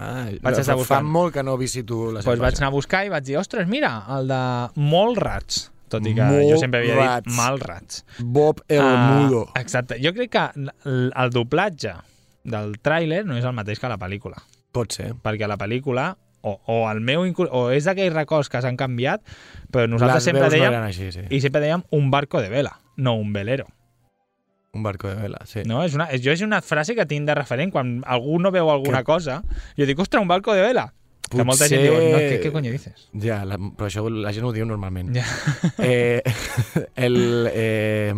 Ah, 0.00 0.24
Vaig 0.42 0.58
estar 0.58 0.72
fa 0.74 0.78
buscant. 0.80 1.06
molt 1.06 1.34
que 1.34 1.42
no 1.44 1.56
visito 1.60 2.06
la 2.12 2.22
Pues 2.22 2.38
seva 2.38 2.46
vaig 2.48 2.56
anar 2.62 2.68
a 2.70 2.74
buscar 2.74 3.04
i 3.04 3.10
vaig 3.12 3.24
dir, 3.26 3.36
ostres, 3.40 3.68
mira, 3.68 3.90
el 4.16 4.28
de 4.30 4.40
Mallrats. 4.80 5.66
Tot 5.90 6.06
i 6.06 6.12
que 6.14 6.22
jo 6.22 6.30
Mallrats. 6.36 6.60
sempre 6.62 6.80
havia 6.84 7.16
dit 7.20 7.32
Malrats. 7.34 8.04
Bob 8.20 8.60
el 8.68 8.80
Ah, 8.80 9.10
Mudo. 9.18 9.48
Exacte. 9.58 9.98
Jo 10.02 10.12
crec 10.14 10.30
que 10.30 10.44
el, 10.86 11.12
el 11.16 11.30
doblatge 11.34 11.94
del 12.44 12.76
tràiler 12.80 13.24
no 13.26 13.36
és 13.36 13.44
el 13.44 13.52
mateix 13.56 13.80
que 13.82 13.88
la 13.90 13.98
pel·lícula. 13.98 14.38
Pot 14.72 14.92
ser. 14.94 15.12
Perquè 15.20 15.48
la 15.50 15.58
pel·lícula, 15.58 16.12
o, 16.42 16.54
o 16.70 16.76
el 16.90 17.00
meu, 17.04 17.26
o 17.50 17.64
és 17.74 17.84
d'aquells 17.84 18.14
records 18.14 18.48
que 18.48 18.62
s'han 18.62 18.78
canviat, 18.78 19.20
però 19.70 19.88
nosaltres 19.90 20.22
Les 20.22 20.28
sempre 20.30 20.46
no 20.46 20.54
dèiem, 20.54 20.70
eren 20.72 20.86
així, 20.86 21.10
sí. 21.12 21.26
i 21.28 21.40
sempre 21.42 21.60
dèiem 21.60 21.82
un 21.90 22.08
barco 22.10 22.40
de 22.40 22.48
vela, 22.48 22.78
no 22.96 23.16
un 23.18 23.32
velero. 23.34 23.66
Un 24.72 24.82
barco 24.84 25.08
de 25.08 25.16
vela, 25.16 25.40
sí. 25.46 25.62
No? 25.66 25.82
És 25.82 25.94
una, 25.98 26.06
és, 26.14 26.22
jo 26.22 26.30
és 26.30 26.42
una 26.46 26.60
frase 26.62 26.94
que 26.94 27.06
tinc 27.10 27.26
de 27.26 27.34
referent. 27.34 27.72
Quan 27.74 28.00
algú 28.06 28.38
no 28.38 28.52
veu 28.54 28.70
alguna 28.70 29.00
Que- 29.02 29.08
cosa, 29.08 29.42
jo 29.76 29.86
dic, 29.86 29.98
ostres, 29.98 30.22
un 30.22 30.28
barco 30.28 30.54
de 30.54 30.62
vela. 30.62 30.92
Que 31.30 31.44
molta 31.46 31.68
gent 31.70 31.82
diu, 31.84 31.94
no, 31.94 32.18
què, 32.18 32.40
què 32.42 32.50
coño 32.50 32.72
dices? 32.74 33.04
Ja, 33.22 33.44
la, 33.46 33.54
però 33.58 33.86
això 33.86 34.02
la 34.10 34.32
gent 34.34 34.46
ho 34.48 34.52
diu 34.54 34.66
normalment. 34.66 35.12
Ja. 35.14 35.24
Eh, 35.86 36.22
el, 36.96 37.48
eh, 37.52 38.14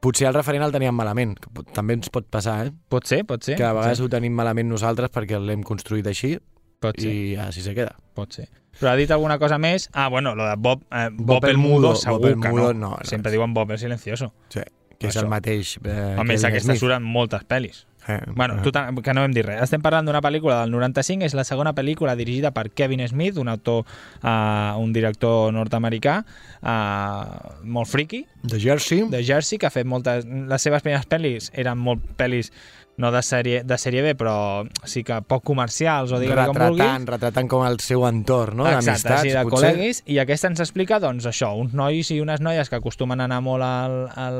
potser 0.00 0.28
el 0.28 0.34
referent 0.36 0.64
el 0.66 0.72
teníem 0.74 0.94
malament. 0.96 1.36
que 1.40 1.64
També 1.76 1.96
ens 1.96 2.10
pot 2.12 2.28
passar, 2.28 2.66
eh? 2.66 2.72
Pot 2.92 3.08
ser, 3.08 3.22
pot 3.28 3.42
ser. 3.44 3.56
Que 3.56 3.64
a 3.64 3.72
vegades 3.72 3.98
sí. 3.98 4.04
ho 4.04 4.08
tenim 4.12 4.36
malament 4.36 4.68
nosaltres 4.68 5.10
perquè 5.12 5.40
l'hem 5.40 5.62
construït 5.64 6.06
així 6.06 6.36
Pot 6.80 7.00
ser. 7.00 7.08
i 7.10 7.36
així 7.36 7.64
se 7.64 7.74
queda. 7.74 7.96
Pot 8.14 8.36
ser. 8.36 8.48
Però 8.78 8.92
ha 8.92 8.96
dit 9.00 9.10
alguna 9.10 9.38
cosa 9.40 9.56
més? 9.58 9.88
Ah, 9.92 10.08
bueno, 10.08 10.34
lo 10.38 10.44
de 10.46 10.54
Bob, 10.56 10.84
eh, 10.92 11.08
Bob, 11.10 11.40
Bob 11.40 11.44
el 11.50 11.56
Mudo, 11.58 11.94
segur 11.96 12.20
Bob 12.20 12.28
el 12.28 12.40
que 12.40 12.48
Mudo, 12.52 12.74
no. 12.74 12.90
no, 12.90 12.96
no. 12.98 13.04
Sempre 13.04 13.32
diuen 13.32 13.54
Bob 13.54 13.72
el 13.72 13.78
Silencioso. 13.78 14.32
Sí, 14.50 14.60
que 14.98 15.06
és 15.06 15.14
Això. 15.16 15.22
el 15.24 15.28
mateix. 15.30 15.76
Eh, 15.84 16.16
A 16.18 16.24
més, 16.24 16.42
aquesta 16.44 16.72
Smith. 16.72 16.80
surt 16.80 16.96
en 16.96 17.02
moltes 17.04 17.42
pel·lis. 17.46 17.84
Eh, 18.08 18.20
Bueno, 18.34 18.56
eh. 18.56 18.62
tu 18.62 18.72
que 19.02 19.12
no 19.14 19.22
hem 19.24 19.32
dit 19.32 19.44
res. 19.44 19.60
Estem 19.62 19.82
parlant 19.82 20.06
d'una 20.06 20.20
pel·lícula 20.24 20.62
del 20.62 20.70
95, 20.72 21.22
és 21.26 21.34
la 21.34 21.44
segona 21.44 21.74
pel·lícula 21.74 22.16
dirigida 22.16 22.50
per 22.52 22.70
Kevin 22.70 23.06
Smith, 23.06 23.36
un 23.36 23.48
autor, 23.48 23.84
uh, 24.22 24.78
un 24.80 24.92
director 24.92 25.52
nord-americà, 25.52 26.24
uh, 26.62 27.60
molt 27.64 27.88
friki, 27.88 28.26
De 28.42 28.58
Jersey. 28.58 29.04
de 29.08 29.22
Jersey, 29.22 29.58
que 29.58 29.66
ha 29.66 29.70
fet 29.70 29.86
moltes... 29.86 30.24
Les 30.24 30.62
seves 30.62 30.82
primeres 30.82 31.06
pel·lis 31.06 31.50
eren 31.52 31.78
molt 31.78 32.00
pel·lis 32.16 32.50
no 32.98 33.12
de 33.14 33.20
sèrie, 33.22 33.62
de 33.64 33.76
sèrie 33.78 34.02
B, 34.02 34.12
però 34.18 34.66
sí 34.84 35.04
que 35.06 35.20
poc 35.22 35.44
comercials, 35.46 36.10
o 36.12 36.18
digue-li 36.18 36.46
com 36.50 36.56
vulguis. 36.58 36.82
retratant, 36.82 37.06
retratant 37.08 37.48
com 37.48 37.64
el 37.66 37.78
seu 37.80 38.02
entorn, 38.08 38.56
no? 38.58 38.66
Exacte, 38.68 39.18
sí, 39.22 39.30
de 39.30 39.44
potser. 39.46 39.70
col·leguis, 39.72 40.02
i 40.10 40.18
aquesta 40.18 40.50
ens 40.50 40.60
explica, 40.60 40.98
doncs, 41.00 41.24
això, 41.30 41.52
uns 41.60 41.72
nois 41.78 42.10
i 42.10 42.20
unes 42.20 42.40
noies 42.42 42.68
que 42.68 42.76
acostumen 42.76 43.20
a 43.22 43.24
anar 43.30 43.40
molt 43.40 43.62
al, 43.62 43.96
al, 44.18 44.38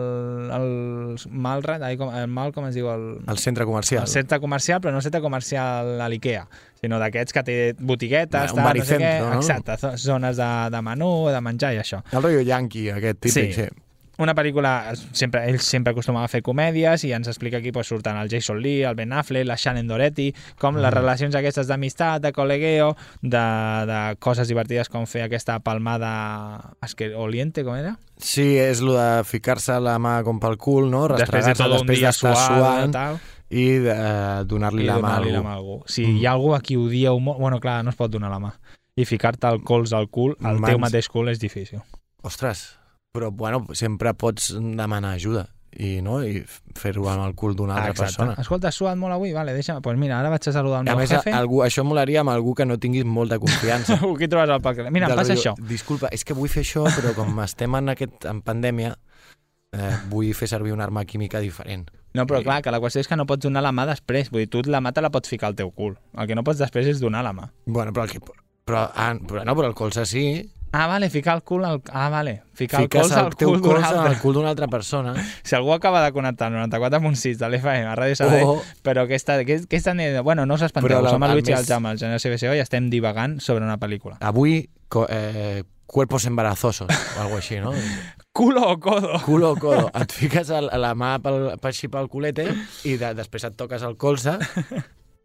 al 0.52 1.96
com, 1.98 2.14
el 2.14 2.26
mal, 2.28 2.52
com 2.52 2.66
es 2.66 2.74
diu? 2.74 2.88
El, 2.90 3.20
El 3.28 3.38
centre 3.38 3.64
comercial. 3.64 4.02
el 4.02 4.09
centre 4.09 4.40
comercial, 4.40 4.80
però 4.80 4.90
no 4.92 4.98
el 4.98 5.02
centre 5.06 5.20
comercial 5.20 6.00
a 6.00 6.09
l'IKEA, 6.09 6.46
sinó 6.80 6.98
d'aquests 6.98 7.32
que 7.32 7.42
té 7.42 7.59
botiguetes, 7.78 8.52
Un 8.52 8.62
tal, 8.62 8.76
no 8.78 8.84
sé 8.84 8.98
què, 8.98 9.20
no? 9.20 9.36
exacte, 9.36 9.76
zo- 9.78 9.96
zones 9.96 10.36
de, 10.36 10.50
de 10.70 10.82
menú, 10.82 11.28
de 11.30 11.40
menjar 11.40 11.74
i 11.74 11.78
això. 11.78 12.02
El 12.12 12.22
rotllo 12.22 12.40
yankee, 12.40 12.92
aquest 12.92 13.20
típic, 13.20 13.54
sí. 13.54 13.62
Sí. 13.64 13.68
Una 14.19 14.35
pel·lícula, 14.35 14.93
sempre, 15.14 15.45
ell 15.47 15.61
sempre 15.62 15.93
acostumava 15.93 16.27
a 16.27 16.31
fer 16.33 16.41
comèdies 16.43 17.05
i 17.07 17.12
ens 17.14 17.29
explica 17.31 17.61
aquí 17.61 17.71
pues, 17.71 17.87
surten 17.87 18.16
el 18.19 18.29
Jason 18.29 18.59
Lee, 18.61 18.83
el 18.83 18.97
Ben 18.99 19.12
Affleck, 19.12 19.47
la 19.47 19.55
Shannon 19.55 19.87
Doretti, 19.87 20.33
com 20.59 20.75
les 20.83 20.93
relacions 20.93 21.37
aquestes 21.39 21.69
d'amistat, 21.71 22.21
de 22.25 22.33
col·legueo, 22.35 22.97
de, 23.23 23.45
de 23.87 24.01
coses 24.19 24.49
divertides 24.51 24.91
com 24.91 25.07
fer 25.07 25.23
aquesta 25.29 25.61
palmada 25.61 26.75
esque- 26.83 27.12
oliente, 27.14 27.62
com 27.64 27.77
era? 27.79 27.97
Sí, 28.19 28.57
és 28.59 28.81
lo 28.83 28.97
de 28.99 29.23
ficar-se 29.25 29.79
la 29.81 29.99
mà 30.03 30.23
com 30.27 30.41
pel 30.43 30.57
cul, 30.59 30.91
no? 30.91 31.07
Després 31.14 31.47
de 31.47 31.55
tot 31.55 31.77
un 31.81 31.87
dia 31.87 32.11
suant, 32.11 32.35
suant 32.37 32.93
tal. 32.97 33.21
i 33.51 33.69
de, 33.85 33.95
eh, 33.95 34.43
donar-li 34.51 34.83
la 34.85 34.97
algú. 34.99 35.31
la 35.31 35.43
mà 35.47 35.53
a 35.55 35.61
algú. 35.61 35.79
Si 35.87 36.03
hi 36.19 36.27
ha 36.27 36.33
algú 36.33 36.55
a 36.57 36.61
qui 36.61 36.77
odieu 36.77 37.21
molt... 37.21 37.39
Bueno, 37.39 37.61
clar, 37.61 37.85
no 37.85 37.91
es 37.91 37.97
pot 37.97 38.11
donar 38.11 38.31
la 38.35 38.41
mà. 38.43 38.51
I 38.99 39.05
ficar-te 39.07 39.47
el 39.47 39.62
cols 39.62 39.93
al 39.95 40.09
cul, 40.11 40.35
al 40.43 40.59
Mans. 40.59 40.73
teu 40.75 40.79
mateix 40.83 41.07
cul 41.09 41.29
és 41.31 41.39
difícil. 41.39 41.79
Ostres, 42.27 42.78
però 43.12 43.30
bueno, 43.30 43.66
sempre 43.72 44.12
pots 44.14 44.52
demanar 44.54 45.14
ajuda 45.14 45.48
i, 45.78 46.00
no? 46.02 46.18
I 46.24 46.40
fer-ho 46.78 47.04
amb 47.11 47.22
el 47.26 47.34
cul 47.38 47.54
d'una 47.54 47.76
altra 47.76 47.92
persona. 48.04 48.34
Escolta, 48.40 48.70
has 48.70 48.78
suat 48.80 48.96
molt 48.98 49.14
avui? 49.14 49.34
Vale, 49.36 49.52
deixa'm... 49.54 49.82
Pues 49.84 49.98
mira, 50.00 50.16
ara 50.18 50.30
vaig 50.32 50.48
a 50.48 50.52
saludar 50.52 50.80
el 50.80 50.88
A 50.88 50.94
meu 50.96 51.02
més, 51.02 51.12
jefe. 51.12 51.32
algú, 51.36 51.61
això 51.62 51.84
molaria 51.86 52.22
amb 52.24 52.32
algú 52.32 52.54
que 52.56 52.66
no 52.66 52.78
tinguis 52.80 53.04
molta 53.06 53.38
confiança. 53.38 53.98
Algú 54.00 54.16
que 54.18 54.28
trobes 54.32 54.50
al 54.50 54.62
parc. 54.64 54.80
Mira, 54.90 55.06
em 55.06 55.14
passa 55.14 55.36
rotllo, 55.36 55.52
això. 55.52 55.68
Disculpa, 55.68 56.11
és 56.11 56.24
que 56.24 56.34
vull 56.34 56.50
fer 56.50 56.64
això, 56.64 56.86
però 56.96 57.12
com 57.14 57.38
estem 57.46 57.78
en, 57.78 57.92
aquest, 57.94 58.26
en 58.32 58.40
pandèmia, 58.42 58.96
eh, 59.76 59.94
vull 60.11 60.32
fer 60.34 60.48
servir 60.50 60.74
una 60.74 60.88
arma 60.88 61.04
química 61.04 61.38
diferent. 61.44 61.92
No, 62.16 62.24
però 62.26 62.40
clar, 62.42 62.62
que 62.64 62.72
la 62.74 62.80
qüestió 62.82 63.04
és 63.04 63.09
que 63.11 63.20
no 63.20 63.28
pots 63.28 63.44
donar 63.44 63.62
la 63.62 63.70
mà 63.76 63.84
després. 63.86 64.32
Vull 64.32 64.46
dir, 64.46 64.50
tu 64.50 64.64
la 64.66 64.80
mà 64.82 64.94
te 64.96 65.04
la 65.04 65.12
pots 65.14 65.30
ficar 65.30 65.52
al 65.52 65.59
teu 65.61 65.70
cul. 65.70 65.94
El 66.16 66.26
que 66.26 66.34
no 66.34 66.42
pots 66.42 66.59
després 66.64 66.88
és 66.90 66.98
donar 67.04 67.22
la 67.22 67.36
mà. 67.36 67.52
Bueno, 67.68 67.92
però 67.92 68.09
el, 68.09 68.16
que, 68.16 68.24
però, 68.66 68.88
ah, 68.88 69.12
però, 69.20 69.44
no, 69.44 69.54
però 69.54 69.68
el 69.70 69.76
colze 69.78 70.09
sí. 70.09 70.24
Ah, 70.73 70.87
vale, 70.87 71.09
ficar 71.11 71.35
el 71.37 71.43
cul 71.43 71.64
al... 71.64 71.81
Ah, 71.93 72.09
vale. 72.11 72.43
Ficar 72.53 72.81
el 72.83 72.87
Fiques 72.89 73.11
al 73.12 73.31
teu 73.37 73.49
cul 73.49 73.61
d'un 73.62 73.73
colze 73.73 73.87
altre. 73.89 74.09
al 74.14 74.19
cul 74.21 74.35
d'una 74.35 74.51
altra 74.51 74.69
persona. 74.69 75.14
Si 75.43 75.55
algú 75.57 75.73
acaba 75.73 76.03
de 76.05 76.12
connectar 76.12 76.53
el 76.53 76.59
94.6 76.71 77.37
de 77.39 77.49
l'FM 77.49 77.87
a 77.89 77.95
Ràdio 77.97 78.16
Sabadell, 78.16 78.45
Oh. 78.45 78.62
però 78.83 79.07
que, 79.09 79.16
que 79.16 79.77
està, 79.79 79.95
bueno, 80.23 80.45
no 80.47 80.55
us 80.55 80.62
espanteu, 80.62 81.01
la- 81.03 81.11
som 81.11 81.23
el 81.23 81.31
el 81.31 81.37
Luigi 81.37 81.51
i 81.51 81.55
el 81.55 81.61
més- 81.61 81.69
Jaume, 81.69 81.91
el 81.93 81.99
Generació 81.99 82.31
CBCO, 82.33 82.55
i 82.55 82.61
estem 82.61 82.91
divagant 82.91 83.41
sobre 83.41 83.64
una 83.64 83.79
pel·lícula. 83.79 84.19
Avui, 84.21 84.69
co 84.89 85.07
eh, 85.09 85.64
cuerpos 85.87 86.27
embarazosos, 86.27 86.89
o 87.16 87.21
algo 87.23 87.37
així, 87.39 87.61
no? 87.61 87.73
Culo 88.39 88.69
o 88.69 88.79
codo. 88.79 89.19
Culo 89.25 89.53
o 89.53 89.57
codo. 89.57 89.91
Et 89.99 90.12
fiques 90.12 90.51
el, 90.51 90.69
la 90.79 90.93
mà 90.95 91.16
pel, 91.23 91.57
pel, 91.59 91.73
així 91.73 91.89
pel 91.89 92.07
culete 92.12 92.45
i 92.85 92.99
de, 93.01 93.14
després 93.14 93.43
et 93.49 93.57
toques 93.57 93.83
el 93.83 93.97
colze 93.97 94.37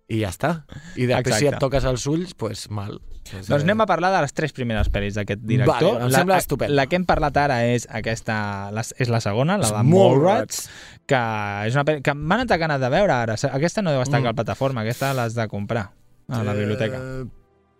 i 0.09 0.19
ja 0.19 0.29
està. 0.29 0.65
I 0.95 1.05
després 1.07 1.37
si 1.37 1.45
Exacte. 1.45 1.55
et 1.55 1.59
toques 1.59 1.85
els 1.85 2.05
ulls, 2.07 2.33
pues 2.35 2.69
mal. 2.69 2.99
Doncs 3.31 3.63
anem 3.63 3.79
a 3.81 3.85
parlar 3.87 4.11
de 4.13 4.21
les 4.25 4.33
tres 4.35 4.51
primeres 4.51 4.89
pel·lis 4.91 5.15
d'aquest 5.15 5.39
director. 5.47 5.93
Vale, 5.95 6.05
em 6.05 6.11
la, 6.11 6.17
sembla 6.19 6.37
estupend. 6.37 6.73
La 6.75 6.85
que 6.87 6.97
hem 6.99 7.05
parlat 7.05 7.37
ara 7.37 7.61
és 7.65 7.87
aquesta, 7.89 8.69
la, 8.75 8.83
és 8.99 9.09
la 9.09 9.21
segona, 9.23 9.57
la 9.57 9.69
de 9.71 9.83
Mallrats. 9.87 10.65
Que 11.07 11.21
és 11.69 11.73
una 11.77 11.85
pel·li 11.87 12.01
que 12.03 12.13
m'han 12.13 12.43
entrat 12.43 12.59
ganes 12.59 12.81
de 12.83 12.89
veure 12.89 13.13
ara. 13.13 13.37
Aquesta 13.53 13.81
no 13.81 13.91
deu 13.95 14.01
estar 14.03 14.19
Mm. 14.19 14.25
a 14.25 14.27
la 14.27 14.33
plataforma, 14.33 14.81
aquesta 14.81 15.13
l'has 15.13 15.33
de 15.35 15.47
comprar 15.47 15.91
a 16.29 16.43
la 16.43 16.53
biblioteca. 16.53 16.97
Eh, 16.99 17.25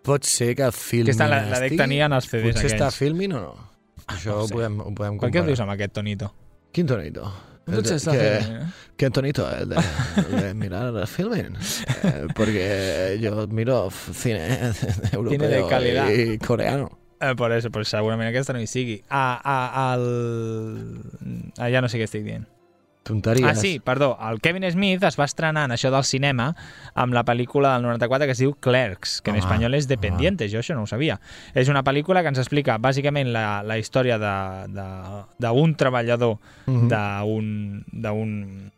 pot 0.02 0.24
ser 0.24 0.54
que 0.56 0.72
filmin 0.72 1.10
Aquesta 1.12 1.28
la- 1.28 1.44
la 1.46 1.60
dec 1.60 1.76
tenir 1.76 2.00
en 2.02 2.12
els 2.14 2.26
CDs 2.28 2.54
Potser 2.54 2.70
està 2.72 2.86
aquells. 2.88 2.96
filmin 2.96 3.32
o 3.34 3.40
no? 3.40 3.54
Això 4.08 4.30
no 4.32 4.40
ho 4.40 4.44
ho, 4.44 4.48
podem, 4.48 4.80
ho 4.80 4.94
podem 4.94 5.18
Per 5.18 5.28
què 5.30 5.38
ho 5.38 5.44
comparar. 5.44 5.46
dius 5.46 5.60
amb 5.60 5.70
aquest 5.70 5.92
tonito? 5.92 6.34
Quin 6.72 6.86
tonito? 6.86 7.32
Potser 7.64 7.96
està 7.96 8.12
que, 8.12 8.24
filmin, 8.40 8.56
eh? 8.62 8.88
¿Qué 8.96 9.08
tonito 9.10 9.46
el 9.50 9.68
de, 9.70 9.76
el 10.20 10.40
de 10.42 10.54
mirar 10.54 10.94
el 10.94 11.06
filming? 11.14 11.56
Eh, 12.04 12.26
porque 12.34 13.18
yo 13.20 13.46
miro 13.48 13.90
cine 13.90 14.72
europeo 15.12 15.38
Cine 15.38 15.48
de 15.48 15.66
calidad. 15.68 16.10
y 16.10 16.38
coreano. 16.38 16.98
Eh, 17.20 17.34
por 17.36 17.52
eso, 17.52 17.70
pues 17.70 17.88
segurament 17.88 18.28
aquesta 18.28 18.52
no 18.52 18.60
hi 18.60 18.66
sigui. 18.68 18.98
A, 19.08 19.40
a, 19.42 19.92
al... 19.94 21.00
Ah, 21.56 21.70
ja 21.72 21.80
no 21.80 21.88
sé 21.88 21.96
què 21.96 22.04
estic 22.04 22.24
dient. 22.26 22.44
Tonteries. 23.04 23.44
Ah, 23.46 23.54
sí, 23.54 23.80
perdó. 23.84 24.16
El 24.30 24.40
Kevin 24.40 24.64
Smith 24.72 25.02
es 25.04 25.18
va 25.20 25.26
estrenar 25.28 25.66
en 25.66 25.72
això 25.76 25.90
del 25.92 26.04
cinema 26.08 26.54
amb 26.94 27.12
la 27.12 27.22
pel·lícula 27.22 27.74
del 27.74 27.82
94 27.84 28.24
que 28.26 28.32
es 28.32 28.38
diu 28.40 28.54
Clerks, 28.54 29.20
que 29.20 29.28
en 29.30 29.36
Ah, 29.36 29.40
espanyol 29.40 29.74
és 29.76 29.86
Dependientes, 29.86 30.50
jo 30.50 30.58
això 30.62 30.74
no 30.74 30.82
ho 30.84 30.86
sabia. 30.86 31.20
És 31.54 31.68
una 31.68 31.82
pel·lícula 31.84 32.22
que 32.22 32.28
ens 32.32 32.38
explica 32.40 32.78
bàsicament 32.78 33.28
la, 33.30 33.62
la 33.62 33.76
història 33.78 34.16
de- 34.18 34.72
de- 34.72 35.24
d'un 35.38 35.74
treballador 35.76 36.38
Mhm. 36.66 36.88
d'un 36.88 37.84
d'un 37.92 38.72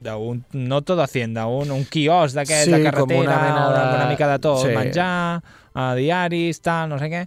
d'un 0.00 0.44
no 0.52 0.82
todo 0.82 1.02
hacienda, 1.02 1.46
un, 1.46 1.72
un 1.72 1.84
quiosc 1.84 2.36
d'aquest 2.36 2.66
Sí, 2.66 2.70
de 2.70 2.82
carretera, 2.84 3.20
una 3.20 3.38
mena 3.42 3.62
de- 3.70 3.96
una 3.96 4.06
mica 4.08 4.28
de 4.28 4.38
tot, 4.38 4.62
sí. 4.66 4.68
menjar, 4.74 5.42
a 5.74 5.94
diaris, 5.96 6.60
tal, 6.60 6.88
no 6.90 6.98
sé 7.00 7.08
què, 7.10 7.24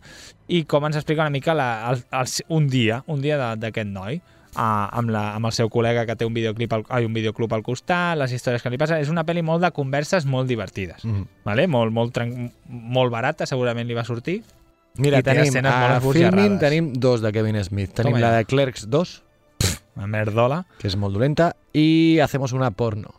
i 0.47 0.63
com 0.63 0.85
ens 0.85 0.95
explica 0.95 1.21
una 1.25 1.29
mica 1.33 1.53
la, 1.53 1.89
el, 1.91 2.03
el, 2.11 2.27
un 2.47 2.69
dia, 2.69 3.03
un 3.07 3.21
dia 3.21 3.55
d'aquest 3.57 3.87
noi. 3.89 4.21
Uh, 4.56 4.88
amb, 4.97 5.10
la, 5.14 5.36
amb 5.36 5.49
el 5.49 5.56
seu 5.56 5.70
col·lega 5.70 6.06
que 6.06 6.16
té 6.16 6.28
un 6.28 6.34
videoclip 6.34 6.74
al, 6.74 6.86
ai, 6.89 7.06
un 7.08 7.14
videoclub 7.14 7.54
al 7.54 7.64
costat, 7.64 8.18
les 8.20 8.34
històries 8.36 8.64
que 8.64 8.72
li 8.74 8.80
passen. 8.82 9.02
És 9.04 9.10
una 9.10 9.26
pel·li 9.28 9.43
molt 9.45 9.64
de 9.64 9.72
converses 9.76 10.26
molt 10.26 10.49
divertides. 10.52 11.06
Mhm. 11.06 11.28
Vale? 11.45 11.68
Molt, 11.68 11.93
molt, 11.93 12.18
molt 12.68 13.12
barata, 13.12 13.45
segurament 13.45 13.88
li 13.88 13.97
va 13.97 14.06
sortir. 14.08 14.41
Mira, 14.97 15.20
I 15.20 15.24
té 15.24 15.34
tenim 15.34 15.66
a. 15.66 15.99
Filmin 16.04 16.60
tenim 16.60 16.91
dos 16.93 17.22
de 17.22 17.32
Kevin 17.32 17.64
Smith. 17.64 17.93
Tenim 17.95 18.12
Toma 18.18 18.20
la 18.20 18.32
ja. 18.34 18.38
de 18.41 18.45
Clerks 18.45 18.89
2, 18.89 19.24
Una 19.95 20.08
merdola. 20.08 20.66
que 20.80 20.88
és 20.88 20.95
molt 20.95 21.14
dolenta, 21.14 21.56
i 21.74 22.20
Hacemos 22.20 22.52
una 22.52 22.72
porno. 22.72 23.14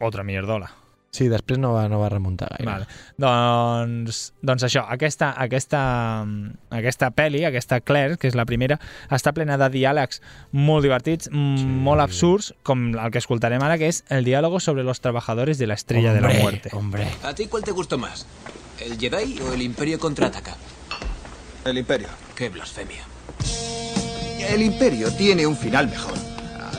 Otra 0.00 0.22
mierdola. 0.22 0.83
Sí, 1.14 1.28
després 1.30 1.60
no 1.62 1.70
va, 1.76 1.84
no 1.86 2.00
va 2.00 2.08
remuntar 2.10 2.48
gaire. 2.56 2.66
Vale. 2.66 2.86
Doncs, 3.22 4.32
doncs 4.42 4.64
això, 4.66 4.82
aquesta, 4.90 5.30
aquesta, 5.38 5.82
aquesta 6.74 7.10
pel·li, 7.14 7.44
aquesta 7.46 7.78
Claire, 7.86 8.18
que 8.18 8.26
és 8.26 8.34
la 8.34 8.46
primera, 8.48 8.80
està 9.14 9.30
plena 9.36 9.54
de 9.60 9.68
diàlegs 9.76 10.18
molt 10.50 10.82
divertits, 10.82 11.30
sí. 11.30 11.68
molt 11.86 12.02
absurds, 12.02 12.50
com 12.66 12.88
el 12.96 13.14
que 13.14 13.22
escoltarem 13.22 13.62
ara, 13.62 13.78
que 13.78 13.92
és 13.92 14.02
el 14.10 14.26
diálogo 14.26 14.58
sobre 14.58 14.82
los 14.82 15.00
trabajadores 15.00 15.62
de 15.62 15.70
la 15.70 15.78
estrella 15.78 16.12
de 16.12 16.20
la 16.20 16.28
Hombre, 16.28 16.42
muerte. 16.42 16.70
Hombre. 16.74 17.08
¿A 17.22 17.34
ti 17.34 17.46
cuál 17.46 17.62
te 17.62 17.70
gustó 17.70 17.96
más? 17.96 18.26
¿El 18.80 18.98
Jedi 18.98 19.38
o 19.40 19.54
el 19.54 19.62
Imperio 19.62 20.00
contraataca? 20.00 20.56
El 21.64 21.78
Imperio. 21.78 22.08
¡Qué 22.34 22.48
blasfemia! 22.48 23.04
El 24.50 24.62
Imperio 24.62 25.12
tiene 25.12 25.46
un 25.46 25.56
final 25.56 25.86
mejor. 25.88 26.33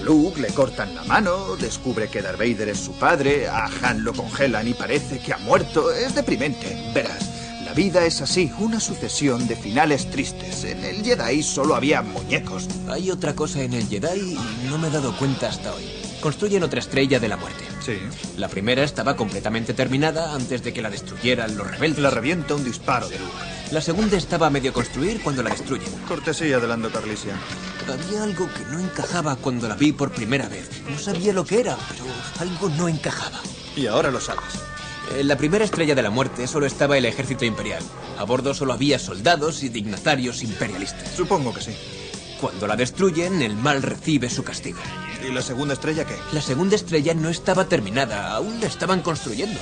Luke 0.05 0.39
le 0.39 0.49
cortan 0.49 0.93
la 0.93 1.03
mano, 1.03 1.55
descubre 1.55 2.07
que 2.07 2.21
Darth 2.21 2.37
Vader 2.37 2.69
es 2.69 2.77
su 2.77 2.91
padre, 2.91 3.47
a 3.47 3.67
Han 3.81 4.03
lo 4.03 4.13
congelan 4.13 4.67
y 4.67 4.75
parece 4.75 5.17
que 5.17 5.33
ha 5.33 5.39
muerto. 5.39 5.91
Es 5.91 6.13
deprimente. 6.13 6.91
Verás, 6.93 7.27
la 7.65 7.73
vida 7.73 8.05
es 8.05 8.21
así, 8.21 8.51
una 8.59 8.79
sucesión 8.79 9.47
de 9.47 9.55
finales 9.55 10.07
tristes. 10.11 10.63
En 10.63 10.85
el 10.85 11.03
Jedi 11.03 11.41
solo 11.41 11.73
había 11.73 12.03
muñecos. 12.03 12.67
Hay 12.87 13.09
otra 13.09 13.33
cosa 13.33 13.63
en 13.63 13.73
el 13.73 13.87
Jedi 13.87 14.37
y 14.37 14.67
no 14.69 14.77
me 14.77 14.89
he 14.89 14.91
dado 14.91 15.17
cuenta 15.17 15.49
hasta 15.49 15.73
hoy. 15.73 16.04
Construyen 16.25 16.63
otra 16.63 16.79
estrella 16.79 17.19
de 17.19 17.27
la 17.27 17.37
muerte. 17.37 17.63
Sí. 17.85 17.99
La 18.35 18.47
primera 18.47 18.81
estaba 18.83 19.15
completamente 19.15 19.75
terminada 19.75 20.33
antes 20.33 20.63
de 20.63 20.73
que 20.73 20.81
la 20.81 20.89
destruyeran 20.89 21.55
los 21.55 21.69
rebeldes. 21.69 22.01
La 22.01 22.09
revienta 22.09 22.55
un 22.55 22.63
disparo 22.63 23.07
de 23.07 23.19
Luke. 23.19 23.31
La 23.69 23.79
segunda 23.79 24.17
estaba 24.17 24.47
a 24.47 24.49
medio 24.49 24.73
construir 24.73 25.21
cuando 25.21 25.43
la 25.43 25.51
destruyen. 25.51 25.87
Cortesía 26.07 26.57
de 26.57 26.67
Lando 26.67 26.91
Carlisian. 26.91 27.37
Había 27.87 28.23
algo 28.23 28.49
que 28.51 28.65
no 28.71 28.79
encajaba 28.79 29.35
cuando 29.35 29.67
la 29.67 29.75
vi 29.75 29.91
por 29.91 30.11
primera 30.13 30.49
vez. 30.49 30.67
No 30.89 30.97
sabía 30.97 31.31
lo 31.31 31.45
que 31.45 31.59
era, 31.59 31.77
pero 31.89 32.05
algo 32.39 32.69
no 32.69 32.89
encajaba. 32.89 33.39
Y 33.75 33.85
ahora 33.85 34.09
lo 34.09 34.19
sabes. 34.19 34.63
En 35.19 35.27
la 35.27 35.37
primera 35.37 35.63
estrella 35.63 35.93
de 35.93 36.01
la 36.01 36.09
muerte 36.09 36.47
solo 36.47 36.65
estaba 36.65 36.97
el 36.97 37.05
ejército 37.05 37.45
imperial. 37.45 37.83
A 38.17 38.23
bordo 38.23 38.55
solo 38.55 38.73
había 38.73 38.97
soldados 38.97 39.61
y 39.61 39.69
dignatarios 39.69 40.41
imperialistas. 40.41 41.07
Supongo 41.15 41.53
que 41.53 41.61
sí. 41.61 41.75
Cuando 42.41 42.65
la 42.65 42.75
destruyen, 42.75 43.43
el 43.43 43.55
mal 43.55 43.83
recibe 43.83 44.27
su 44.31 44.43
castigo. 44.43 44.79
¿Y 45.27 45.31
la 45.31 45.41
segunda 45.41 45.73
estrella 45.73 46.05
qué? 46.05 46.15
La 46.33 46.41
segunda 46.41 46.75
estrella 46.75 47.13
no 47.15 47.29
estaba 47.29 47.65
terminada, 47.65 48.33
aún 48.33 48.59
la 48.61 48.67
estaban 48.67 49.01
construyendo. 49.01 49.59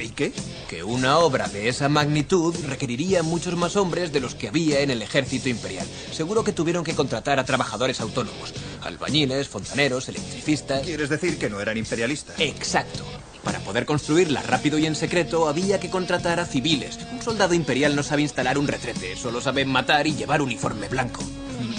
¿Y 0.00 0.08
qué? 0.08 0.32
Que 0.68 0.82
una 0.82 1.18
obra 1.18 1.46
de 1.46 1.68
esa 1.68 1.88
magnitud 1.88 2.54
requeriría 2.66 3.22
muchos 3.22 3.54
más 3.54 3.76
hombres 3.76 4.12
de 4.12 4.18
los 4.18 4.34
que 4.34 4.48
había 4.48 4.80
en 4.80 4.90
el 4.90 5.00
ejército 5.00 5.48
imperial. 5.48 5.86
Seguro 6.10 6.42
que 6.42 6.52
tuvieron 6.52 6.82
que 6.82 6.96
contratar 6.96 7.38
a 7.38 7.44
trabajadores 7.44 8.00
autónomos. 8.00 8.52
Albañiles, 8.82 9.48
fontaneros, 9.48 10.08
electricistas. 10.08 10.82
¿Quieres 10.82 11.08
decir 11.08 11.38
que 11.38 11.48
no 11.48 11.60
eran 11.60 11.76
imperialistas? 11.76 12.34
Exacto. 12.40 13.04
Para 13.44 13.60
poder 13.60 13.86
construirla 13.86 14.42
rápido 14.42 14.78
y 14.78 14.86
en 14.86 14.96
secreto 14.96 15.48
había 15.48 15.78
que 15.78 15.90
contratar 15.90 16.40
a 16.40 16.46
civiles. 16.46 16.98
Un 17.12 17.22
soldado 17.22 17.54
imperial 17.54 17.94
no 17.94 18.02
sabe 18.02 18.22
instalar 18.22 18.58
un 18.58 18.66
retrete, 18.66 19.14
solo 19.14 19.40
sabe 19.40 19.64
matar 19.64 20.08
y 20.08 20.14
llevar 20.14 20.42
uniforme 20.42 20.88
blanco. 20.88 21.22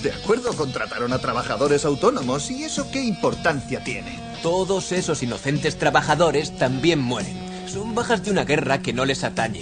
De 0.04 0.12
acuerdo, 0.12 0.54
contrataron 0.54 1.14
a 1.14 1.20
trabajadores 1.20 1.86
autónomos. 1.86 2.51
¿Y 2.51 2.66
eso 2.66 2.91
qué 2.91 3.01
importancia 3.01 3.82
tiene? 3.86 4.20
Todos 4.41 4.91
esos 4.91 5.24
inocentes 5.24 5.78
trabajadores 5.78 6.58
también 6.58 6.99
mueren. 6.99 7.38
Son 7.70 7.95
bajas 7.95 8.22
de 8.22 8.32
una 8.32 8.43
guerra 8.43 8.82
que 8.82 8.91
no 8.91 9.06
les 9.06 9.24
atañe. 9.24 9.62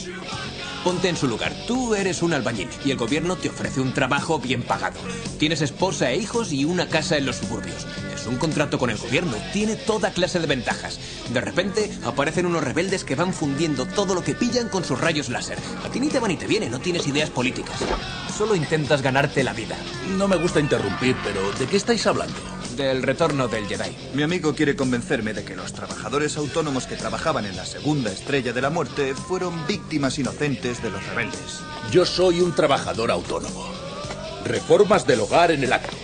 Ponte 0.84 1.10
en 1.10 1.16
su 1.16 1.28
lugar. 1.28 1.54
Tú 1.68 1.94
eres 1.94 2.24
un 2.24 2.34
albañil 2.34 2.68
y 2.84 2.90
el 2.90 2.98
gobierno 2.98 3.36
te 3.36 3.50
ofrece 3.50 3.82
un 3.82 3.94
trabajo 3.94 4.40
bien 4.40 4.64
pagado. 4.64 5.00
Tienes 5.38 5.62
esposa 5.62 6.10
e 6.10 6.18
hijos 6.18 6.52
y 6.52 6.66
una 6.66 6.88
casa 6.88 7.18
en 7.18 7.28
los 7.28 7.36
suburbios. 7.36 7.86
Es 8.16 8.26
un 8.26 8.38
contrato 8.38 8.80
con 8.80 8.90
el 8.90 8.98
gobierno. 8.98 9.34
Tiene 9.54 9.76
toda 9.76 10.12
clase 10.12 10.40
de 10.40 10.48
ventajas. 10.48 11.00
De 11.32 11.40
repente 11.40 11.92
aparecen 12.04 12.48
unos 12.48 12.64
rebeldes 12.64 13.04
que 13.04 13.16
van 13.16 13.32
fundiendo 13.32 13.86
todo 13.86 14.16
lo 14.16 14.24
que 14.24 14.34
pillan 14.34 14.70
con 14.70 14.84
sus 14.84 15.00
rayos 15.00 15.30
láser. 15.30 15.60
A 15.86 15.90
ti 15.90 16.00
ni 16.00 16.08
te 16.08 16.20
va 16.20 16.28
ni 16.28 16.38
te 16.38 16.48
viene, 16.48 16.68
no 16.68 16.80
tienes 16.80 17.06
ideas 17.06 17.30
políticas. 17.30 17.76
Solo 18.36 18.56
intentas 18.56 19.04
ganarte 19.04 19.44
la 19.44 19.54
vida. 19.54 19.76
No 20.18 20.28
me 20.28 20.38
gusta 20.38 20.60
interrumpir, 20.60 21.16
pero 21.24 21.52
¿de 21.60 21.68
qué 21.68 21.78
estáis 21.78 22.08
hablando? 22.08 22.61
Del 22.82 23.04
retorno 23.04 23.48
del 23.48 23.68
Jedi. 23.68 23.96
Mi 24.16 24.24
amigo 24.24 24.56
quiere 24.56 24.76
convencerme 24.76 25.34
de 25.34 25.44
que 25.44 25.56
los 25.56 25.72
trabajadores 25.72 26.36
autónomos 26.38 26.88
que 26.88 26.96
trabajaban 26.96 27.46
en 27.46 27.56
la 27.56 27.64
segunda 27.64 28.12
estrella 28.12 28.54
de 28.54 28.62
la 28.62 28.72
muerte 28.72 29.14
fueron 29.14 29.68
víctimas 29.68 30.18
inocentes 30.18 30.82
de 30.82 30.90
los 30.90 31.06
rebeldes. 31.06 31.60
Yo 31.92 32.08
soy 32.08 32.42
un 32.42 32.56
trabajador 32.56 33.12
autónomo. 33.12 33.70
Reformas 34.46 35.06
del 35.06 35.20
hogar 35.20 35.52
en 35.52 35.64
el 35.64 35.74
acto. 35.74 35.96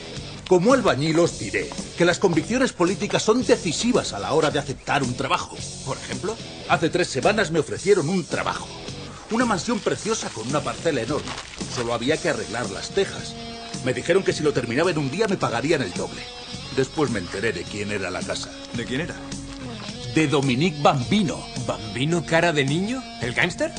Como 0.48 0.72
albañil 0.72 1.18
os 1.18 1.40
diré 1.40 1.68
que 1.98 2.06
las 2.06 2.20
convicciones 2.20 2.74
políticas 2.74 3.24
son 3.24 3.44
decisivas 3.44 4.14
a 4.14 4.20
la 4.20 4.34
hora 4.34 4.52
de 4.52 4.60
aceptar 4.60 5.02
un 5.02 5.16
trabajo. 5.16 5.58
Por 5.84 5.98
ejemplo, 5.98 6.38
Hace 6.70 6.90
tres 6.90 7.08
semanas 7.08 7.50
me 7.50 7.60
ofrecieron 7.60 8.10
un 8.10 8.26
trabajo. 8.26 8.68
Una 9.32 9.46
mansión 9.46 9.80
preciosa 9.80 10.30
con 10.30 10.48
una 10.48 10.60
parcela 10.60 11.02
enorme. 11.02 11.32
Solo 11.74 11.94
había 11.94 12.18
que 12.18 12.30
arreglar 12.30 12.70
las 12.70 12.90
tejas. 12.90 13.34
Me 13.88 13.94
dijeron 13.94 14.22
que 14.22 14.34
si 14.34 14.44
lo 14.44 14.52
terminaba 14.52 14.92
en 14.92 14.98
un 14.98 15.10
día 15.10 15.30
me 15.30 15.38
pagarían 15.38 15.82
el 15.82 15.94
doble. 15.94 16.22
Después 16.76 17.10
me 17.10 17.20
enteré 17.20 17.54
de 17.54 17.64
quién 17.64 17.90
era 17.90 18.12
la 18.12 18.20
casa. 18.20 18.50
¿De 18.74 18.84
quién 18.84 19.00
era? 19.00 19.16
De 20.14 20.28
Dominique 20.28 20.82
Bambino. 20.82 21.40
¿Bambino 21.66 22.26
cara 22.26 22.52
de 22.52 22.66
niño? 22.66 23.02
¿El 23.22 23.34
gángster? 23.34 23.72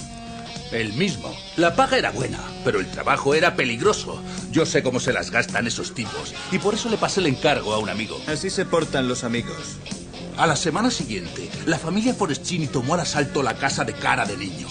El 0.73 0.95
mismo. 0.95 1.31
La 1.59 1.77
paga 1.77 1.99
era 1.99 2.11
buena, 2.11 2.39
pero 2.65 2.81
el 2.81 2.91
trabajo 2.91 3.35
era 3.35 3.55
peligroso. 3.55 4.19
Yo 4.51 4.65
sé 4.65 4.83
cómo 4.83 4.99
se 4.99 5.13
las 5.13 5.31
gastan 5.31 5.67
esos 5.67 5.93
tipos. 5.93 6.35
Y 6.53 6.59
por 6.59 6.73
eso 6.73 6.89
le 6.89 6.97
pasé 6.97 7.21
el 7.21 7.27
encargo 7.27 7.75
a 7.75 7.79
un 7.79 7.91
amigo. 7.91 8.19
Así 8.29 8.49
se 8.49 8.65
portan 8.65 9.09
los 9.09 9.25
amigos. 9.25 9.77
A 10.39 10.47
la 10.47 10.57
semana 10.57 10.91
siguiente, 10.91 11.51
la 11.67 11.79
familia 11.79 12.15
Forestini 12.15 12.67
tomó 12.67 12.95
al 12.95 13.01
asalto 13.01 13.43
la 13.43 13.59
casa 13.59 13.85
de 13.85 13.93
cara 13.93 14.25
de 14.25 14.39
niño. 14.39 14.69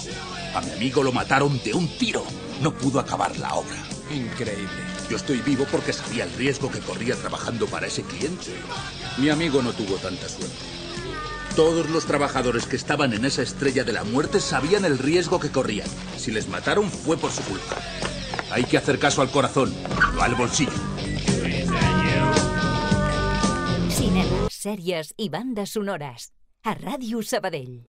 A 0.56 0.62
mi 0.62 0.72
amigo 0.72 1.04
lo 1.04 1.12
mataron 1.12 1.62
de 1.64 1.76
un 1.76 1.88
tiro. 2.00 2.26
No 2.60 2.74
pudo 2.74 3.00
acabar 3.00 3.38
la 3.38 3.54
obra. 3.54 3.78
Increíble. 4.12 4.87
Yo 5.10 5.16
estoy 5.16 5.40
vivo 5.42 5.66
porque 5.72 5.94
sabía 5.94 6.26
el 6.26 6.34
riesgo 6.34 6.70
que 6.70 6.80
corría 6.80 7.16
trabajando 7.16 7.66
para 7.68 7.88
ese 7.88 8.04
cliente. 8.04 8.52
Mi 9.18 9.30
amigo 9.30 9.62
no 9.62 9.72
tuvo 9.72 9.96
tanta 9.96 10.28
suerte. 10.28 10.56
Todos 11.56 11.90
los 11.90 12.06
trabajadores 12.06 12.66
que 12.68 12.76
estaban 12.76 13.14
en 13.14 13.26
esa 13.26 13.42
estrella 13.42 13.84
de 13.84 13.94
la 13.94 14.04
muerte 14.04 14.40
sabían 14.40 14.86
el 14.86 15.00
riesgo 15.00 15.40
que 15.40 15.50
corrían. 15.50 15.88
Si 16.18 16.32
les 16.32 16.48
mataron 16.50 16.92
fue 16.92 17.18
por 17.18 17.32
su 17.32 17.42
culpa. 17.44 17.78
Hay 18.52 18.66
que 18.66 18.78
hacer 18.78 19.00
caso 19.00 19.22
al 19.22 19.32
corazón, 19.32 19.74
no 20.14 20.22
al 20.22 20.36
bolsillo. 20.36 20.72
Cinema, 23.90 24.48
sèries 24.52 25.14
i 25.18 25.30
bandes 25.30 25.72
sonores. 25.72 26.32
A 26.64 26.76
Ràdio 26.76 27.24
Sabadell. 27.24 27.88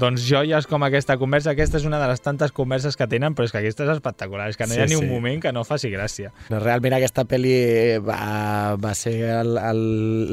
Doncs 0.00 0.22
joies 0.24 0.64
com 0.66 0.80
aquesta 0.86 1.18
conversa, 1.20 1.50
aquesta 1.52 1.76
és 1.76 1.84
una 1.84 1.98
de 2.00 2.06
les 2.08 2.20
tantes 2.24 2.50
converses 2.56 2.96
que 2.96 3.04
tenen, 3.12 3.34
però 3.36 3.44
és 3.44 3.52
que 3.52 3.58
aquesta 3.60 3.84
és 3.84 3.90
espectacular, 3.92 4.46
és 4.48 4.56
que 4.56 4.64
no 4.66 4.72
hi 4.72 4.78
ha 4.80 4.86
Sí, 4.88 4.94
ni 4.94 4.96
un 4.96 5.04
sí. 5.04 5.10
moment 5.12 5.42
que 5.42 5.52
no 5.52 5.64
faci 5.68 5.90
gràcia. 5.92 6.30
No, 6.48 6.58
realment 6.62 6.94
aquesta 6.96 7.26
pel·li 7.28 7.98
va, 8.00 8.76
va 8.80 8.94
ser 8.96 9.12
el, 9.42 9.58
el, 9.60 9.82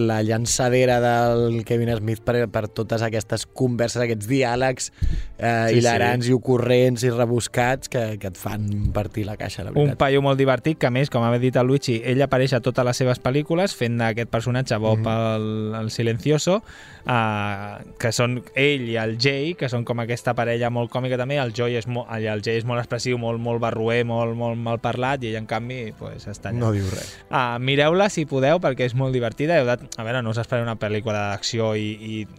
la 0.07 0.21
llançadera 0.23 1.01
del 1.03 1.65
Kevin 1.67 1.91
Smith 1.97 2.21
per, 2.23 2.45
per 2.47 2.69
totes 2.71 3.03
aquestes 3.03 3.43
converses, 3.45 3.99
aquests 4.05 4.29
diàlegs 4.31 4.93
eh, 4.95 5.67
Sí, 5.67 5.73
sí, 5.73 5.77
hilarants 5.81 6.25
sí. 6.25 6.31
i 6.31 6.37
ocorrents 6.39 7.03
i 7.03 7.11
rebuscats 7.11 7.91
que, 7.91 8.05
que 8.17 8.31
et 8.31 8.39
fan 8.39 8.69
partir 8.95 9.25
la 9.27 9.35
caixa, 9.35 9.65
la 9.67 9.71
Un 9.75 9.75
veritat. 9.89 9.99
paio 10.05 10.23
molt 10.23 10.39
divertit, 10.39 10.79
que 10.79 10.87
a 10.87 10.93
més, 10.95 11.11
com 11.11 11.21
ha 11.27 11.33
dit 11.37 11.59
el 11.59 11.67
Luigi, 11.67 11.99
ell 12.07 12.23
apareix 12.23 12.55
a 12.55 12.61
totes 12.63 12.87
les 12.87 13.03
seves 13.03 13.19
pel·lícules 13.19 13.75
fent 13.75 13.99
d'aquest 13.99 14.31
personatge 14.31 14.79
Bob 14.79 15.03
Mhm. 15.03 15.11
el, 15.35 15.75
el 15.83 15.91
silencioso, 15.91 16.61
uh, 17.05 17.83
que 17.99 18.11
són 18.15 18.39
ell 18.55 18.87
i 18.89 18.95
el 18.95 19.17
Jay, 19.19 19.48
que 19.57 19.69
són 19.71 19.85
com 19.85 19.99
aquesta 20.03 20.33
parella 20.35 20.69
molt 20.69 20.91
còmica 20.91 21.17
també, 21.17 21.37
el 21.41 21.53
Joy 21.55 21.75
és 21.79 21.87
molt, 21.87 22.07
el 22.13 22.41
Jay 22.45 22.57
és 22.59 22.65
molt 22.65 22.79
expressiu, 22.83 23.17
molt, 23.17 23.39
molt 23.39 23.61
barruer, 23.63 24.03
molt, 24.05 24.35
molt 24.37 24.57
mal 24.59 24.79
parlat, 24.83 25.23
i 25.23 25.29
ell, 25.31 25.37
en 25.41 25.47
canvi, 25.49 25.93
pues, 25.97 26.27
està 26.27 26.49
allà. 26.51 26.59
No 26.59 26.71
diu 26.75 26.85
res. 26.91 27.15
Uh, 27.29 27.57
Mireu-la 27.59 28.09
si 28.09 28.25
podeu, 28.29 28.59
perquè 28.59 28.85
és 28.89 28.95
molt 28.95 29.13
divertida. 29.15 29.57
Heu 29.59 29.65
de, 29.69 29.77
a 29.97 30.03
veure, 30.07 30.21
no 30.21 30.29
us 30.35 30.37
espereu 30.43 30.63
una 30.67 30.75
pel·lícula 30.79 31.29
d'acció 31.31 31.73
i, 31.75 31.89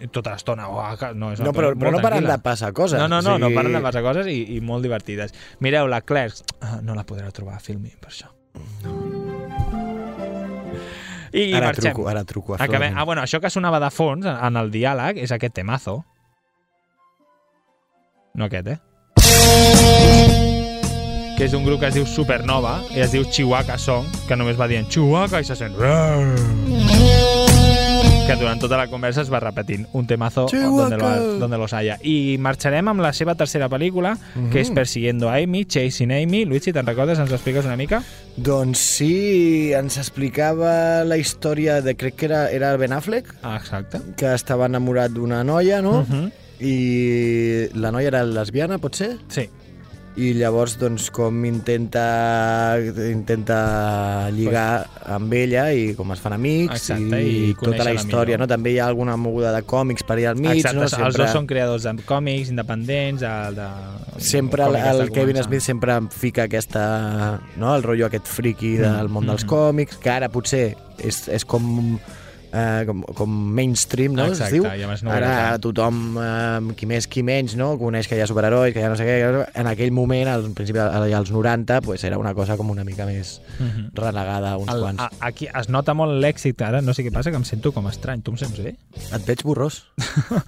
i 0.01 0.09
tota 0.13 0.35
l'estona... 0.37 0.69
Oh, 0.69 0.85
no, 1.15 1.33
és 1.33 1.41
No, 1.41 1.53
però- 1.57 1.73
però 1.79 1.91
no 1.95 2.01
paren 2.05 2.27
de 2.27 2.39
passar 2.39 2.73
coses, 2.73 2.99
No, 3.01 3.09
no, 3.09 3.19
o 3.19 3.23
no, 3.23 3.39
no 3.39 3.47
sigui- 3.49 3.57
paren 3.57 3.73
de 3.79 3.81
passar 3.81 4.03
coses 4.03 4.27
i, 4.31 4.39
i 4.57 4.61
molt 4.61 4.83
divertides. 4.87 5.35
Mireu, 5.61 5.89
la 5.89 6.01
Clerks, 6.03 6.45
ah, 6.61 6.79
no 6.83 6.95
la 6.95 7.05
podreu 7.09 7.31
trobar 7.33 7.57
a 7.57 7.61
Filmin, 7.65 7.97
per 8.01 8.11
això. 8.13 8.29
I, 11.33 11.43
i 11.45 11.53
Ara 11.55 11.67
marxem. 11.71 11.93
truco, 11.93 12.09
ara 12.11 12.25
truco 12.25 12.55
a 12.55 12.65
Acabem. 12.65 12.97
Ah, 12.99 13.05
bueno, 13.05 13.23
això 13.23 13.39
que 13.41 13.51
sonava 13.51 13.79
de 13.79 13.91
fons 13.95 14.27
en 14.27 14.57
el 14.59 14.71
diàleg 14.75 15.21
és 15.23 15.31
aquest 15.31 15.55
temazo. 15.55 16.01
No 18.35 18.45
aquest, 18.47 18.69
eh? 18.69 18.79
que 21.37 21.47
és 21.49 21.55
un 21.57 21.65
grup 21.65 21.81
que 21.81 21.89
es 21.89 21.95
diu 21.97 22.05
Supernova 22.05 22.83
i 22.93 23.01
es 23.01 23.15
diu 23.15 23.25
Chihuahua 23.25 23.79
Song, 23.81 24.05
que 24.29 24.37
només 24.37 24.59
va 24.61 24.67
dient 24.69 24.89
Chihuahua 24.93 25.41
i 25.41 25.47
se 25.49 25.57
sent... 25.57 25.73
que 28.31 28.37
durant 28.39 28.61
tota 28.63 28.77
la 28.79 28.85
conversa 28.87 29.25
es 29.25 29.31
va 29.33 29.41
repetint 29.43 29.87
un 29.97 30.05
temazo 30.07 30.45
donde, 30.53 30.99
lo, 31.01 31.39
donde 31.41 31.59
los 31.59 31.73
haya. 31.75 31.97
I 32.07 32.37
marxarem 32.39 32.87
amb 32.93 33.01
la 33.03 33.11
seva 33.17 33.35
tercera 33.35 33.67
pel·lícula, 33.73 34.13
Mhm. 34.37 34.51
que 34.53 34.61
és 34.61 34.71
Persiguiendo 34.71 35.29
a 35.31 35.39
Amy, 35.41 35.65
Chasing 35.65 36.13
Amy. 36.13 36.45
Luigi, 36.45 36.73
te'n 36.73 36.87
recordes? 36.87 37.19
Ens 37.19 37.33
expliques 37.33 37.65
una 37.65 37.75
mica? 37.77 38.03
Doncs 38.37 38.79
sí, 38.79 39.73
ens 39.75 39.97
explicava 39.99 41.03
la 41.05 41.17
història 41.19 41.81
de, 41.83 41.97
crec 41.97 42.15
que 42.21 42.27
era, 42.27 42.51
era 42.51 42.77
Ben 42.77 42.93
Affleck, 42.93 43.35
Ah, 43.43 43.57
exacte. 43.57 43.99
que 44.17 44.33
estava 44.35 44.67
enamorat 44.67 45.11
d'una 45.11 45.43
noia, 45.43 45.81
no? 45.83 46.03
Mhm. 46.07 46.31
I 46.61 47.71
la 47.81 47.91
noia 47.95 48.13
era 48.13 48.25
lesbiana, 48.29 48.79
pot 48.79 48.99
ser? 49.01 49.15
Sí. 49.33 49.49
I 50.21 50.33
llavors, 50.35 50.75
doncs, 50.77 51.07
com 51.15 51.45
intenta, 51.47 52.75
intenta 53.09 54.29
lligar 54.35 54.83
amb 55.15 55.33
ella 55.39 55.69
i 55.73 55.95
com 55.97 56.11
es 56.13 56.21
fan 56.21 56.35
amics 56.35 56.91
Exacte, 56.91 57.21
i, 57.23 57.37
i 57.53 57.55
tota 57.57 57.87
la 57.87 57.93
història, 57.95 58.37
no? 58.37 58.49
També 58.51 58.73
hi 58.75 58.81
ha 58.83 58.89
alguna 58.91 59.15
moguda 59.17 59.53
de 59.55 59.63
còmics 59.71 60.05
per 60.05 60.19
allà 60.19 60.33
al 60.35 60.43
mig, 60.43 60.59
Exacte, 60.59 60.99
no? 60.99 61.07
els 61.07 61.17
dos 61.17 61.31
són 61.33 61.47
creadors 61.49 61.87
de 61.87 61.95
còmics 62.11 62.51
independents, 62.53 63.23
el 63.23 63.61
de... 63.63 63.69
sempre 64.19 64.67
el, 64.67 64.81
està 64.83 64.97
el 64.99 65.15
Kevin 65.15 65.39
començant. 65.39 65.47
Smith 65.47 65.69
sempre 65.71 65.97
em 66.03 66.11
fica 66.13 66.49
aquesta, 66.51 66.83
no? 67.57 67.71
el 67.79 67.87
rotllo 67.87 68.11
aquest 68.11 68.29
friki 68.29 68.75
del 68.83 69.07
Mm, 69.07 69.15
món 69.15 69.31
dels 69.31 69.47
mm. 69.47 69.55
còmics, 69.55 70.03
que 70.03 70.11
ara 70.11 70.29
potser 70.29 70.75
és, 70.99 71.23
és 71.33 71.47
com, 71.49 71.95
eh, 72.53 72.85
com, 72.87 73.03
com 73.17 73.31
mainstream, 73.31 74.15
no? 74.15 74.27
Exacte, 74.27 74.57
es 74.57 74.61
diu. 74.61 74.65
no 75.05 75.13
ara 75.13 75.59
tothom, 75.63 76.17
eh, 76.21 76.75
qui 76.77 76.87
més, 76.87 77.07
qui 77.11 77.23
menys, 77.23 77.57
no? 77.57 77.73
coneix 77.79 78.09
que 78.09 78.17
hi 78.19 78.21
ha 78.23 78.27
superherois, 78.27 78.73
que 78.75 78.81
hi 78.81 78.85
ha 78.85 78.91
no 78.93 78.97
sé 78.99 79.05
què. 79.07 79.19
En 79.61 79.67
aquell 79.71 79.93
moment, 79.93 80.29
al 80.29 80.49
principi, 80.57 80.79
als 80.81 81.31
90, 81.31 81.81
pues, 81.83 82.05
era 82.05 82.19
una 82.19 82.35
cosa 82.35 82.57
com 82.57 82.71
una 82.71 82.85
mica 82.85 83.07
més 83.07 83.41
Mhm. 83.59 83.91
renegada, 83.95 84.57
uns 84.59 84.73
El, 84.73 84.81
quants. 84.81 85.01
a, 85.03 85.11
aquí 85.21 85.47
es 85.47 85.69
nota 85.69 85.95
molt 85.95 86.21
l'èxit, 86.23 86.61
ara 86.63 86.81
no 86.83 86.95
sé 86.95 87.05
què 87.05 87.13
passa, 87.13 87.31
que 87.31 87.37
em 87.37 87.45
sento 87.45 87.73
com 87.73 87.87
estrany. 87.89 88.23
Tu 88.23 88.31
em 88.33 88.37
sents 88.39 88.59
bé? 88.63 88.77
Et 89.13 89.27
veig 89.27 89.43
borrós. 89.45 89.85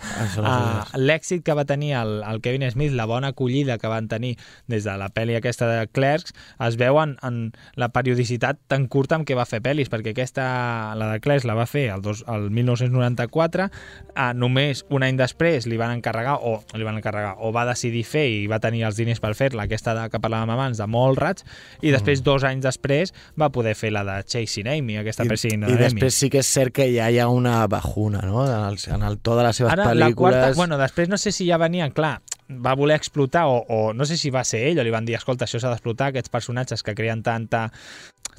Uh, 0.42 0.82
l'èxit 0.98 1.42
que 1.44 1.54
va 1.54 1.64
tenir 1.64 1.92
el, 1.98 2.22
el 2.26 2.40
Kevin 2.40 2.64
Smith, 2.70 2.92
la 2.92 3.04
bona 3.06 3.28
acollida 3.32 3.78
que 3.78 3.88
van 3.90 4.08
tenir 4.08 4.36
des 4.70 4.84
de 4.84 4.94
la 4.98 5.08
pel·li 5.12 5.36
aquesta 5.36 5.66
de 5.68 5.86
Clerks, 5.88 6.32
es 6.66 6.76
veu 6.80 6.98
en, 7.02 7.16
en 7.22 7.52
la 7.76 7.88
periodicitat 7.94 8.58
tan 8.70 8.86
curta 8.92 9.16
amb 9.18 9.26
què 9.28 9.36
va 9.38 9.46
fer 9.48 9.60
pel·lis, 9.64 9.90
perquè 9.92 10.12
aquesta, 10.14 10.94
la 10.98 11.12
de 11.12 11.20
Clerks 11.24 11.46
la 11.48 11.54
va 11.58 11.66
fer 11.66 11.90
el, 11.94 12.02
dos, 12.02 12.24
el 12.28 12.48
1994, 12.50 13.68
uh, 14.12 14.30
només 14.36 14.84
un 14.92 15.04
any 15.06 15.18
després 15.20 15.66
li 15.70 15.78
van 15.80 15.94
encarregar, 15.98 16.38
o 16.42 16.58
li 16.74 16.86
van 16.86 16.98
encarregar, 16.98 17.36
o 17.40 17.52
va 17.54 17.64
decidir 17.68 18.04
fer 18.08 18.24
i 18.30 18.46
va 18.50 18.60
tenir 18.62 18.84
els 18.88 18.98
diners 18.98 19.22
per 19.22 19.34
fer-la, 19.38 19.66
aquesta 19.68 19.94
de, 19.98 20.08
que 20.12 20.20
parlàvem 20.22 20.52
abans, 20.54 20.80
de 20.80 20.88
Mallrats, 20.90 21.46
i 21.82 21.92
després, 21.94 22.24
dos 22.24 22.44
anys 22.48 22.64
després, 22.66 23.14
va 23.38 23.50
poder 23.54 23.74
fer 23.78 23.92
la 23.94 24.04
de 24.08 24.18
Chasing 24.24 24.68
Amy, 24.72 24.98
aquesta 25.00 25.26
I, 25.26 25.32
Persiguiendo 25.32 25.70
I 25.70 25.76
Amy. 25.76 25.84
després 25.86 26.18
sí 26.24 26.30
que 26.32 26.42
és 26.42 26.52
cert 26.52 26.74
que 26.74 26.88
ja 26.92 27.08
hi 27.10 27.20
ha 27.22 27.28
una 27.28 27.62
bajuna, 27.70 28.22
no? 28.26 28.44
En 28.46 28.68
el, 28.72 28.78
en 28.94 29.06
el 29.08 29.18
to 29.18 29.36
de 29.38 29.46
les 29.48 29.62
seves 29.62 29.72
Ara, 29.72 29.90
pel·lícules. 29.92 30.08
la 30.08 30.20
quarta, 30.42 30.52
bueno, 30.58 30.78
després 30.80 31.08
no 31.12 31.18
sé 31.20 31.32
si 31.32 31.48
ja 31.48 31.58
venien, 31.62 31.92
clar, 31.92 32.20
va 32.52 32.74
voler 32.76 32.96
explotar, 32.96 33.46
o, 33.48 33.62
o 33.68 33.92
no 33.94 34.04
sé 34.04 34.18
si 34.20 34.30
va 34.30 34.44
ser 34.44 34.66
ell, 34.68 34.80
o 34.80 34.84
li 34.84 34.92
van 34.92 35.06
dir, 35.08 35.16
escolta, 35.16 35.46
això 35.46 35.60
s'ha 35.62 35.72
d'explotar, 35.72 36.10
aquests 36.12 36.32
personatges 36.32 36.82
que 36.84 36.94
creen 36.98 37.22
tanta 37.24 37.70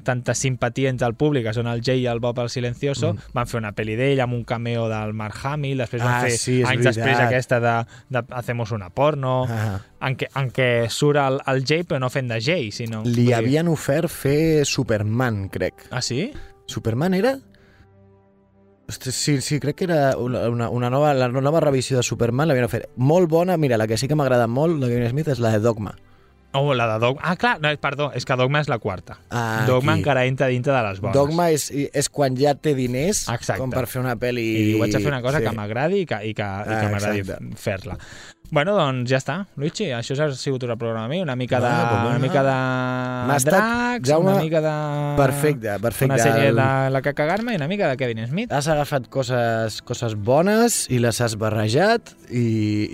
tanta 0.03 0.33
simpatia 0.33 0.89
entre 0.89 1.07
el 1.07 1.13
públic, 1.15 1.45
que 1.45 1.53
són 1.53 1.67
el 1.67 1.81
Jay 1.85 2.01
i 2.01 2.07
el 2.07 2.19
Bob 2.19 2.39
el 2.39 2.49
Silencioso, 2.49 3.13
mm. 3.13 3.31
van 3.33 3.47
fer 3.47 3.59
una 3.61 3.71
pel·li 3.77 3.95
d'ell 3.95 4.19
amb 4.25 4.33
un 4.33 4.43
cameo 4.43 4.89
del 4.89 5.13
Mark 5.13 5.37
Hamill, 5.43 5.77
després 5.77 6.01
van 6.03 6.13
Ah, 6.15 6.21
fer 6.25 6.37
sí, 6.37 6.57
anys 6.63 6.81
veritat. 6.83 6.95
després 6.95 7.19
aquesta 7.27 7.59
de, 7.59 7.75
de 8.09 8.23
Hacemos 8.31 8.71
una 8.71 8.89
porno, 8.89 9.45
Ah. 9.47 9.79
en, 10.01 10.17
què, 10.17 10.27
en 10.35 10.51
què 10.51 10.89
surt 10.89 11.17
el, 11.21 11.39
el 11.47 11.63
Jay 11.65 11.83
però 11.83 11.99
no 11.99 12.09
fent 12.09 12.27
de 12.33 12.41
Jay, 12.41 12.71
sinó... 12.71 13.03
Li 13.05 13.11
vull 13.13 13.25
dir- 13.27 13.33
havien 13.35 13.67
ofert 13.67 14.09
fer 14.09 14.65
Superman, 14.65 15.47
crec. 15.49 15.87
Ah, 15.91 16.01
sí? 16.01 16.31
Superman 16.65 17.13
era? 17.13 17.37
Ostres, 18.87 19.15
sí, 19.15 19.39
sí, 19.41 19.59
crec 19.61 19.77
que 19.77 19.85
era 19.85 20.17
una, 20.17 20.49
una, 20.49 20.69
una 20.69 20.89
nova, 20.89 21.13
la 21.13 21.29
nova 21.29 21.59
revisió 21.61 21.95
de 21.97 22.03
Superman 22.03 22.49
l'havien 22.49 22.65
ofert. 22.67 22.89
Molt 22.97 23.29
bona, 23.31 23.55
mira, 23.57 23.77
la 23.77 23.87
que 23.87 23.95
sí 23.97 24.09
que 24.09 24.15
m'agrada 24.15 24.47
molt 24.47 24.81
de 24.83 24.89
Kevin 24.91 25.09
Smith 25.09 25.29
és 25.31 25.39
la 25.39 25.51
de 25.55 25.59
Dogma. 25.63 25.95
Oh, 26.53 26.73
la 26.77 26.85
de 26.93 26.99
Dogma. 27.01 27.21
Ah, 27.25 27.35
clar, 27.35 27.55
no, 27.61 27.69
perdó, 27.81 28.11
és 28.13 28.25
que 28.29 28.35
Dogma 28.37 28.59
és 28.61 28.67
la 28.69 28.77
quarta. 28.77 29.17
Ah, 29.33 29.63
Dogma 29.65 29.93
aquí. 29.95 30.03
encara 30.03 30.25
entra 30.29 30.47
dintre 30.51 30.73
de 30.75 30.83
les 30.85 30.99
bones. 31.01 31.15
Dogma 31.17 31.49
és, 31.49 31.65
és 31.73 32.09
quan 32.13 32.37
ja 32.37 32.53
té 32.53 32.75
diners 32.77 33.23
Exacte. 33.33 33.59
com 33.61 33.73
per 33.73 33.87
fer 33.89 34.03
una 34.03 34.13
pel·li... 34.21 34.45
i 34.75 34.79
vaig 34.79 34.93
a 34.93 35.01
fer 35.01 35.09
una 35.09 35.21
cosa 35.25 35.41
sí. 35.41 35.47
que 35.47 35.55
m'agradi 35.57 36.03
i 36.03 36.05
que, 36.05 36.19
i 36.29 36.33
que, 36.37 36.45
i 36.45 36.69
que 36.69 36.77
Ah, 36.77 36.91
m'agradi 36.93 37.23
fer-la. 37.57 37.97
Bueno, 38.53 38.75
doncs 38.77 39.09
ja 39.09 39.17
està, 39.17 39.35
Luigi, 39.57 39.87
això 39.97 40.13
ha 40.21 40.27
sigut 40.37 40.61
el 40.67 40.75
programa 40.77 41.07
mi, 41.09 41.23
una 41.23 41.33
mica 41.35 41.57
de, 41.57 41.69
pues 41.89 42.03
una 42.11 42.19
mica 42.21 42.43
de 42.45 42.57
dracs, 43.49 44.05
Jaume, 44.11 44.29
una 44.29 44.43
mica 44.43 44.59
de... 44.61 44.73
perfecte, 45.17 45.79
perfecte. 45.81 46.13
Una 46.13 46.19
sèrie 46.21 46.51
El- 46.51 46.59
de 46.61 46.91
la 46.93 47.01
que 47.01 47.15
cagar-me 47.17 47.55
i 47.55 47.57
una 47.57 47.67
mica 47.71 47.89
de 47.89 47.97
Kevin 47.97 48.21
Smith. 48.27 48.53
Has 48.53 48.67
agafat 48.69 49.07
coses, 49.09 49.79
coses 49.81 50.13
bones 50.13 50.83
i 50.93 50.99
les 51.01 51.17
has 51.25 51.33
barrejat 51.41 52.13
i, 52.29 52.43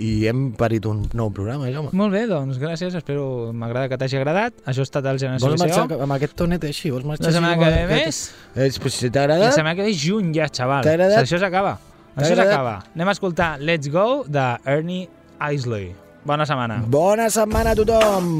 i 0.00 0.10
hem 0.32 0.46
parit 0.56 0.88
un 0.88 1.04
nou 1.12 1.28
programa, 1.28 1.68
Jaume. 1.68 1.92
Molt 1.92 2.16
bé, 2.16 2.24
doncs 2.30 2.56
gràcies, 2.62 2.96
espero 2.96 3.52
m'agrada 3.52 3.92
que 3.92 4.00
t'hagi 4.00 4.16
agradat. 4.16 4.56
Això 4.64 4.80
ha 4.80 4.88
estat 4.88 5.12
el 5.12 5.20
Generació 5.20 5.52
Vols 5.52 5.60
marxar 5.66 6.00
amb 6.08 6.16
aquest 6.16 6.38
tonet 6.40 6.64
així? 6.72 6.88
Vols 6.96 7.04
marxar 7.04 7.28
La 7.28 7.36
setmana 7.36 7.60
que 7.60 7.70
ve 7.76 8.00
més? 8.06 8.24
Eh, 8.56 8.72
pues, 8.80 8.96
si 8.96 9.12
t'ha 9.12 9.28
I 9.28 9.34
la 9.34 9.36
agradat... 9.36 9.60
setmana 9.60 9.76
que 9.76 9.84
ve 9.90 9.94
juny 10.08 10.32
ja, 10.40 10.48
xaval. 10.48 10.88
T'ha 10.88 10.96
agradat? 10.96 11.20
Això 11.26 11.36
s'acaba. 11.44 11.76
Això 12.16 12.32
agradat? 12.32 12.52
s'acaba. 12.56 12.76
Anem 12.96 13.08
a 13.12 13.18
escoltar 13.20 13.54
Let's 13.60 13.92
Go 13.92 14.24
de 14.24 14.48
Ernie 14.64 15.08
Isley. 15.40 15.96
Bona 16.24 16.44
setmana. 16.44 16.84
Bona 16.84 17.30
setmana 17.32 17.72
a 17.72 17.78
tothom! 17.80 18.36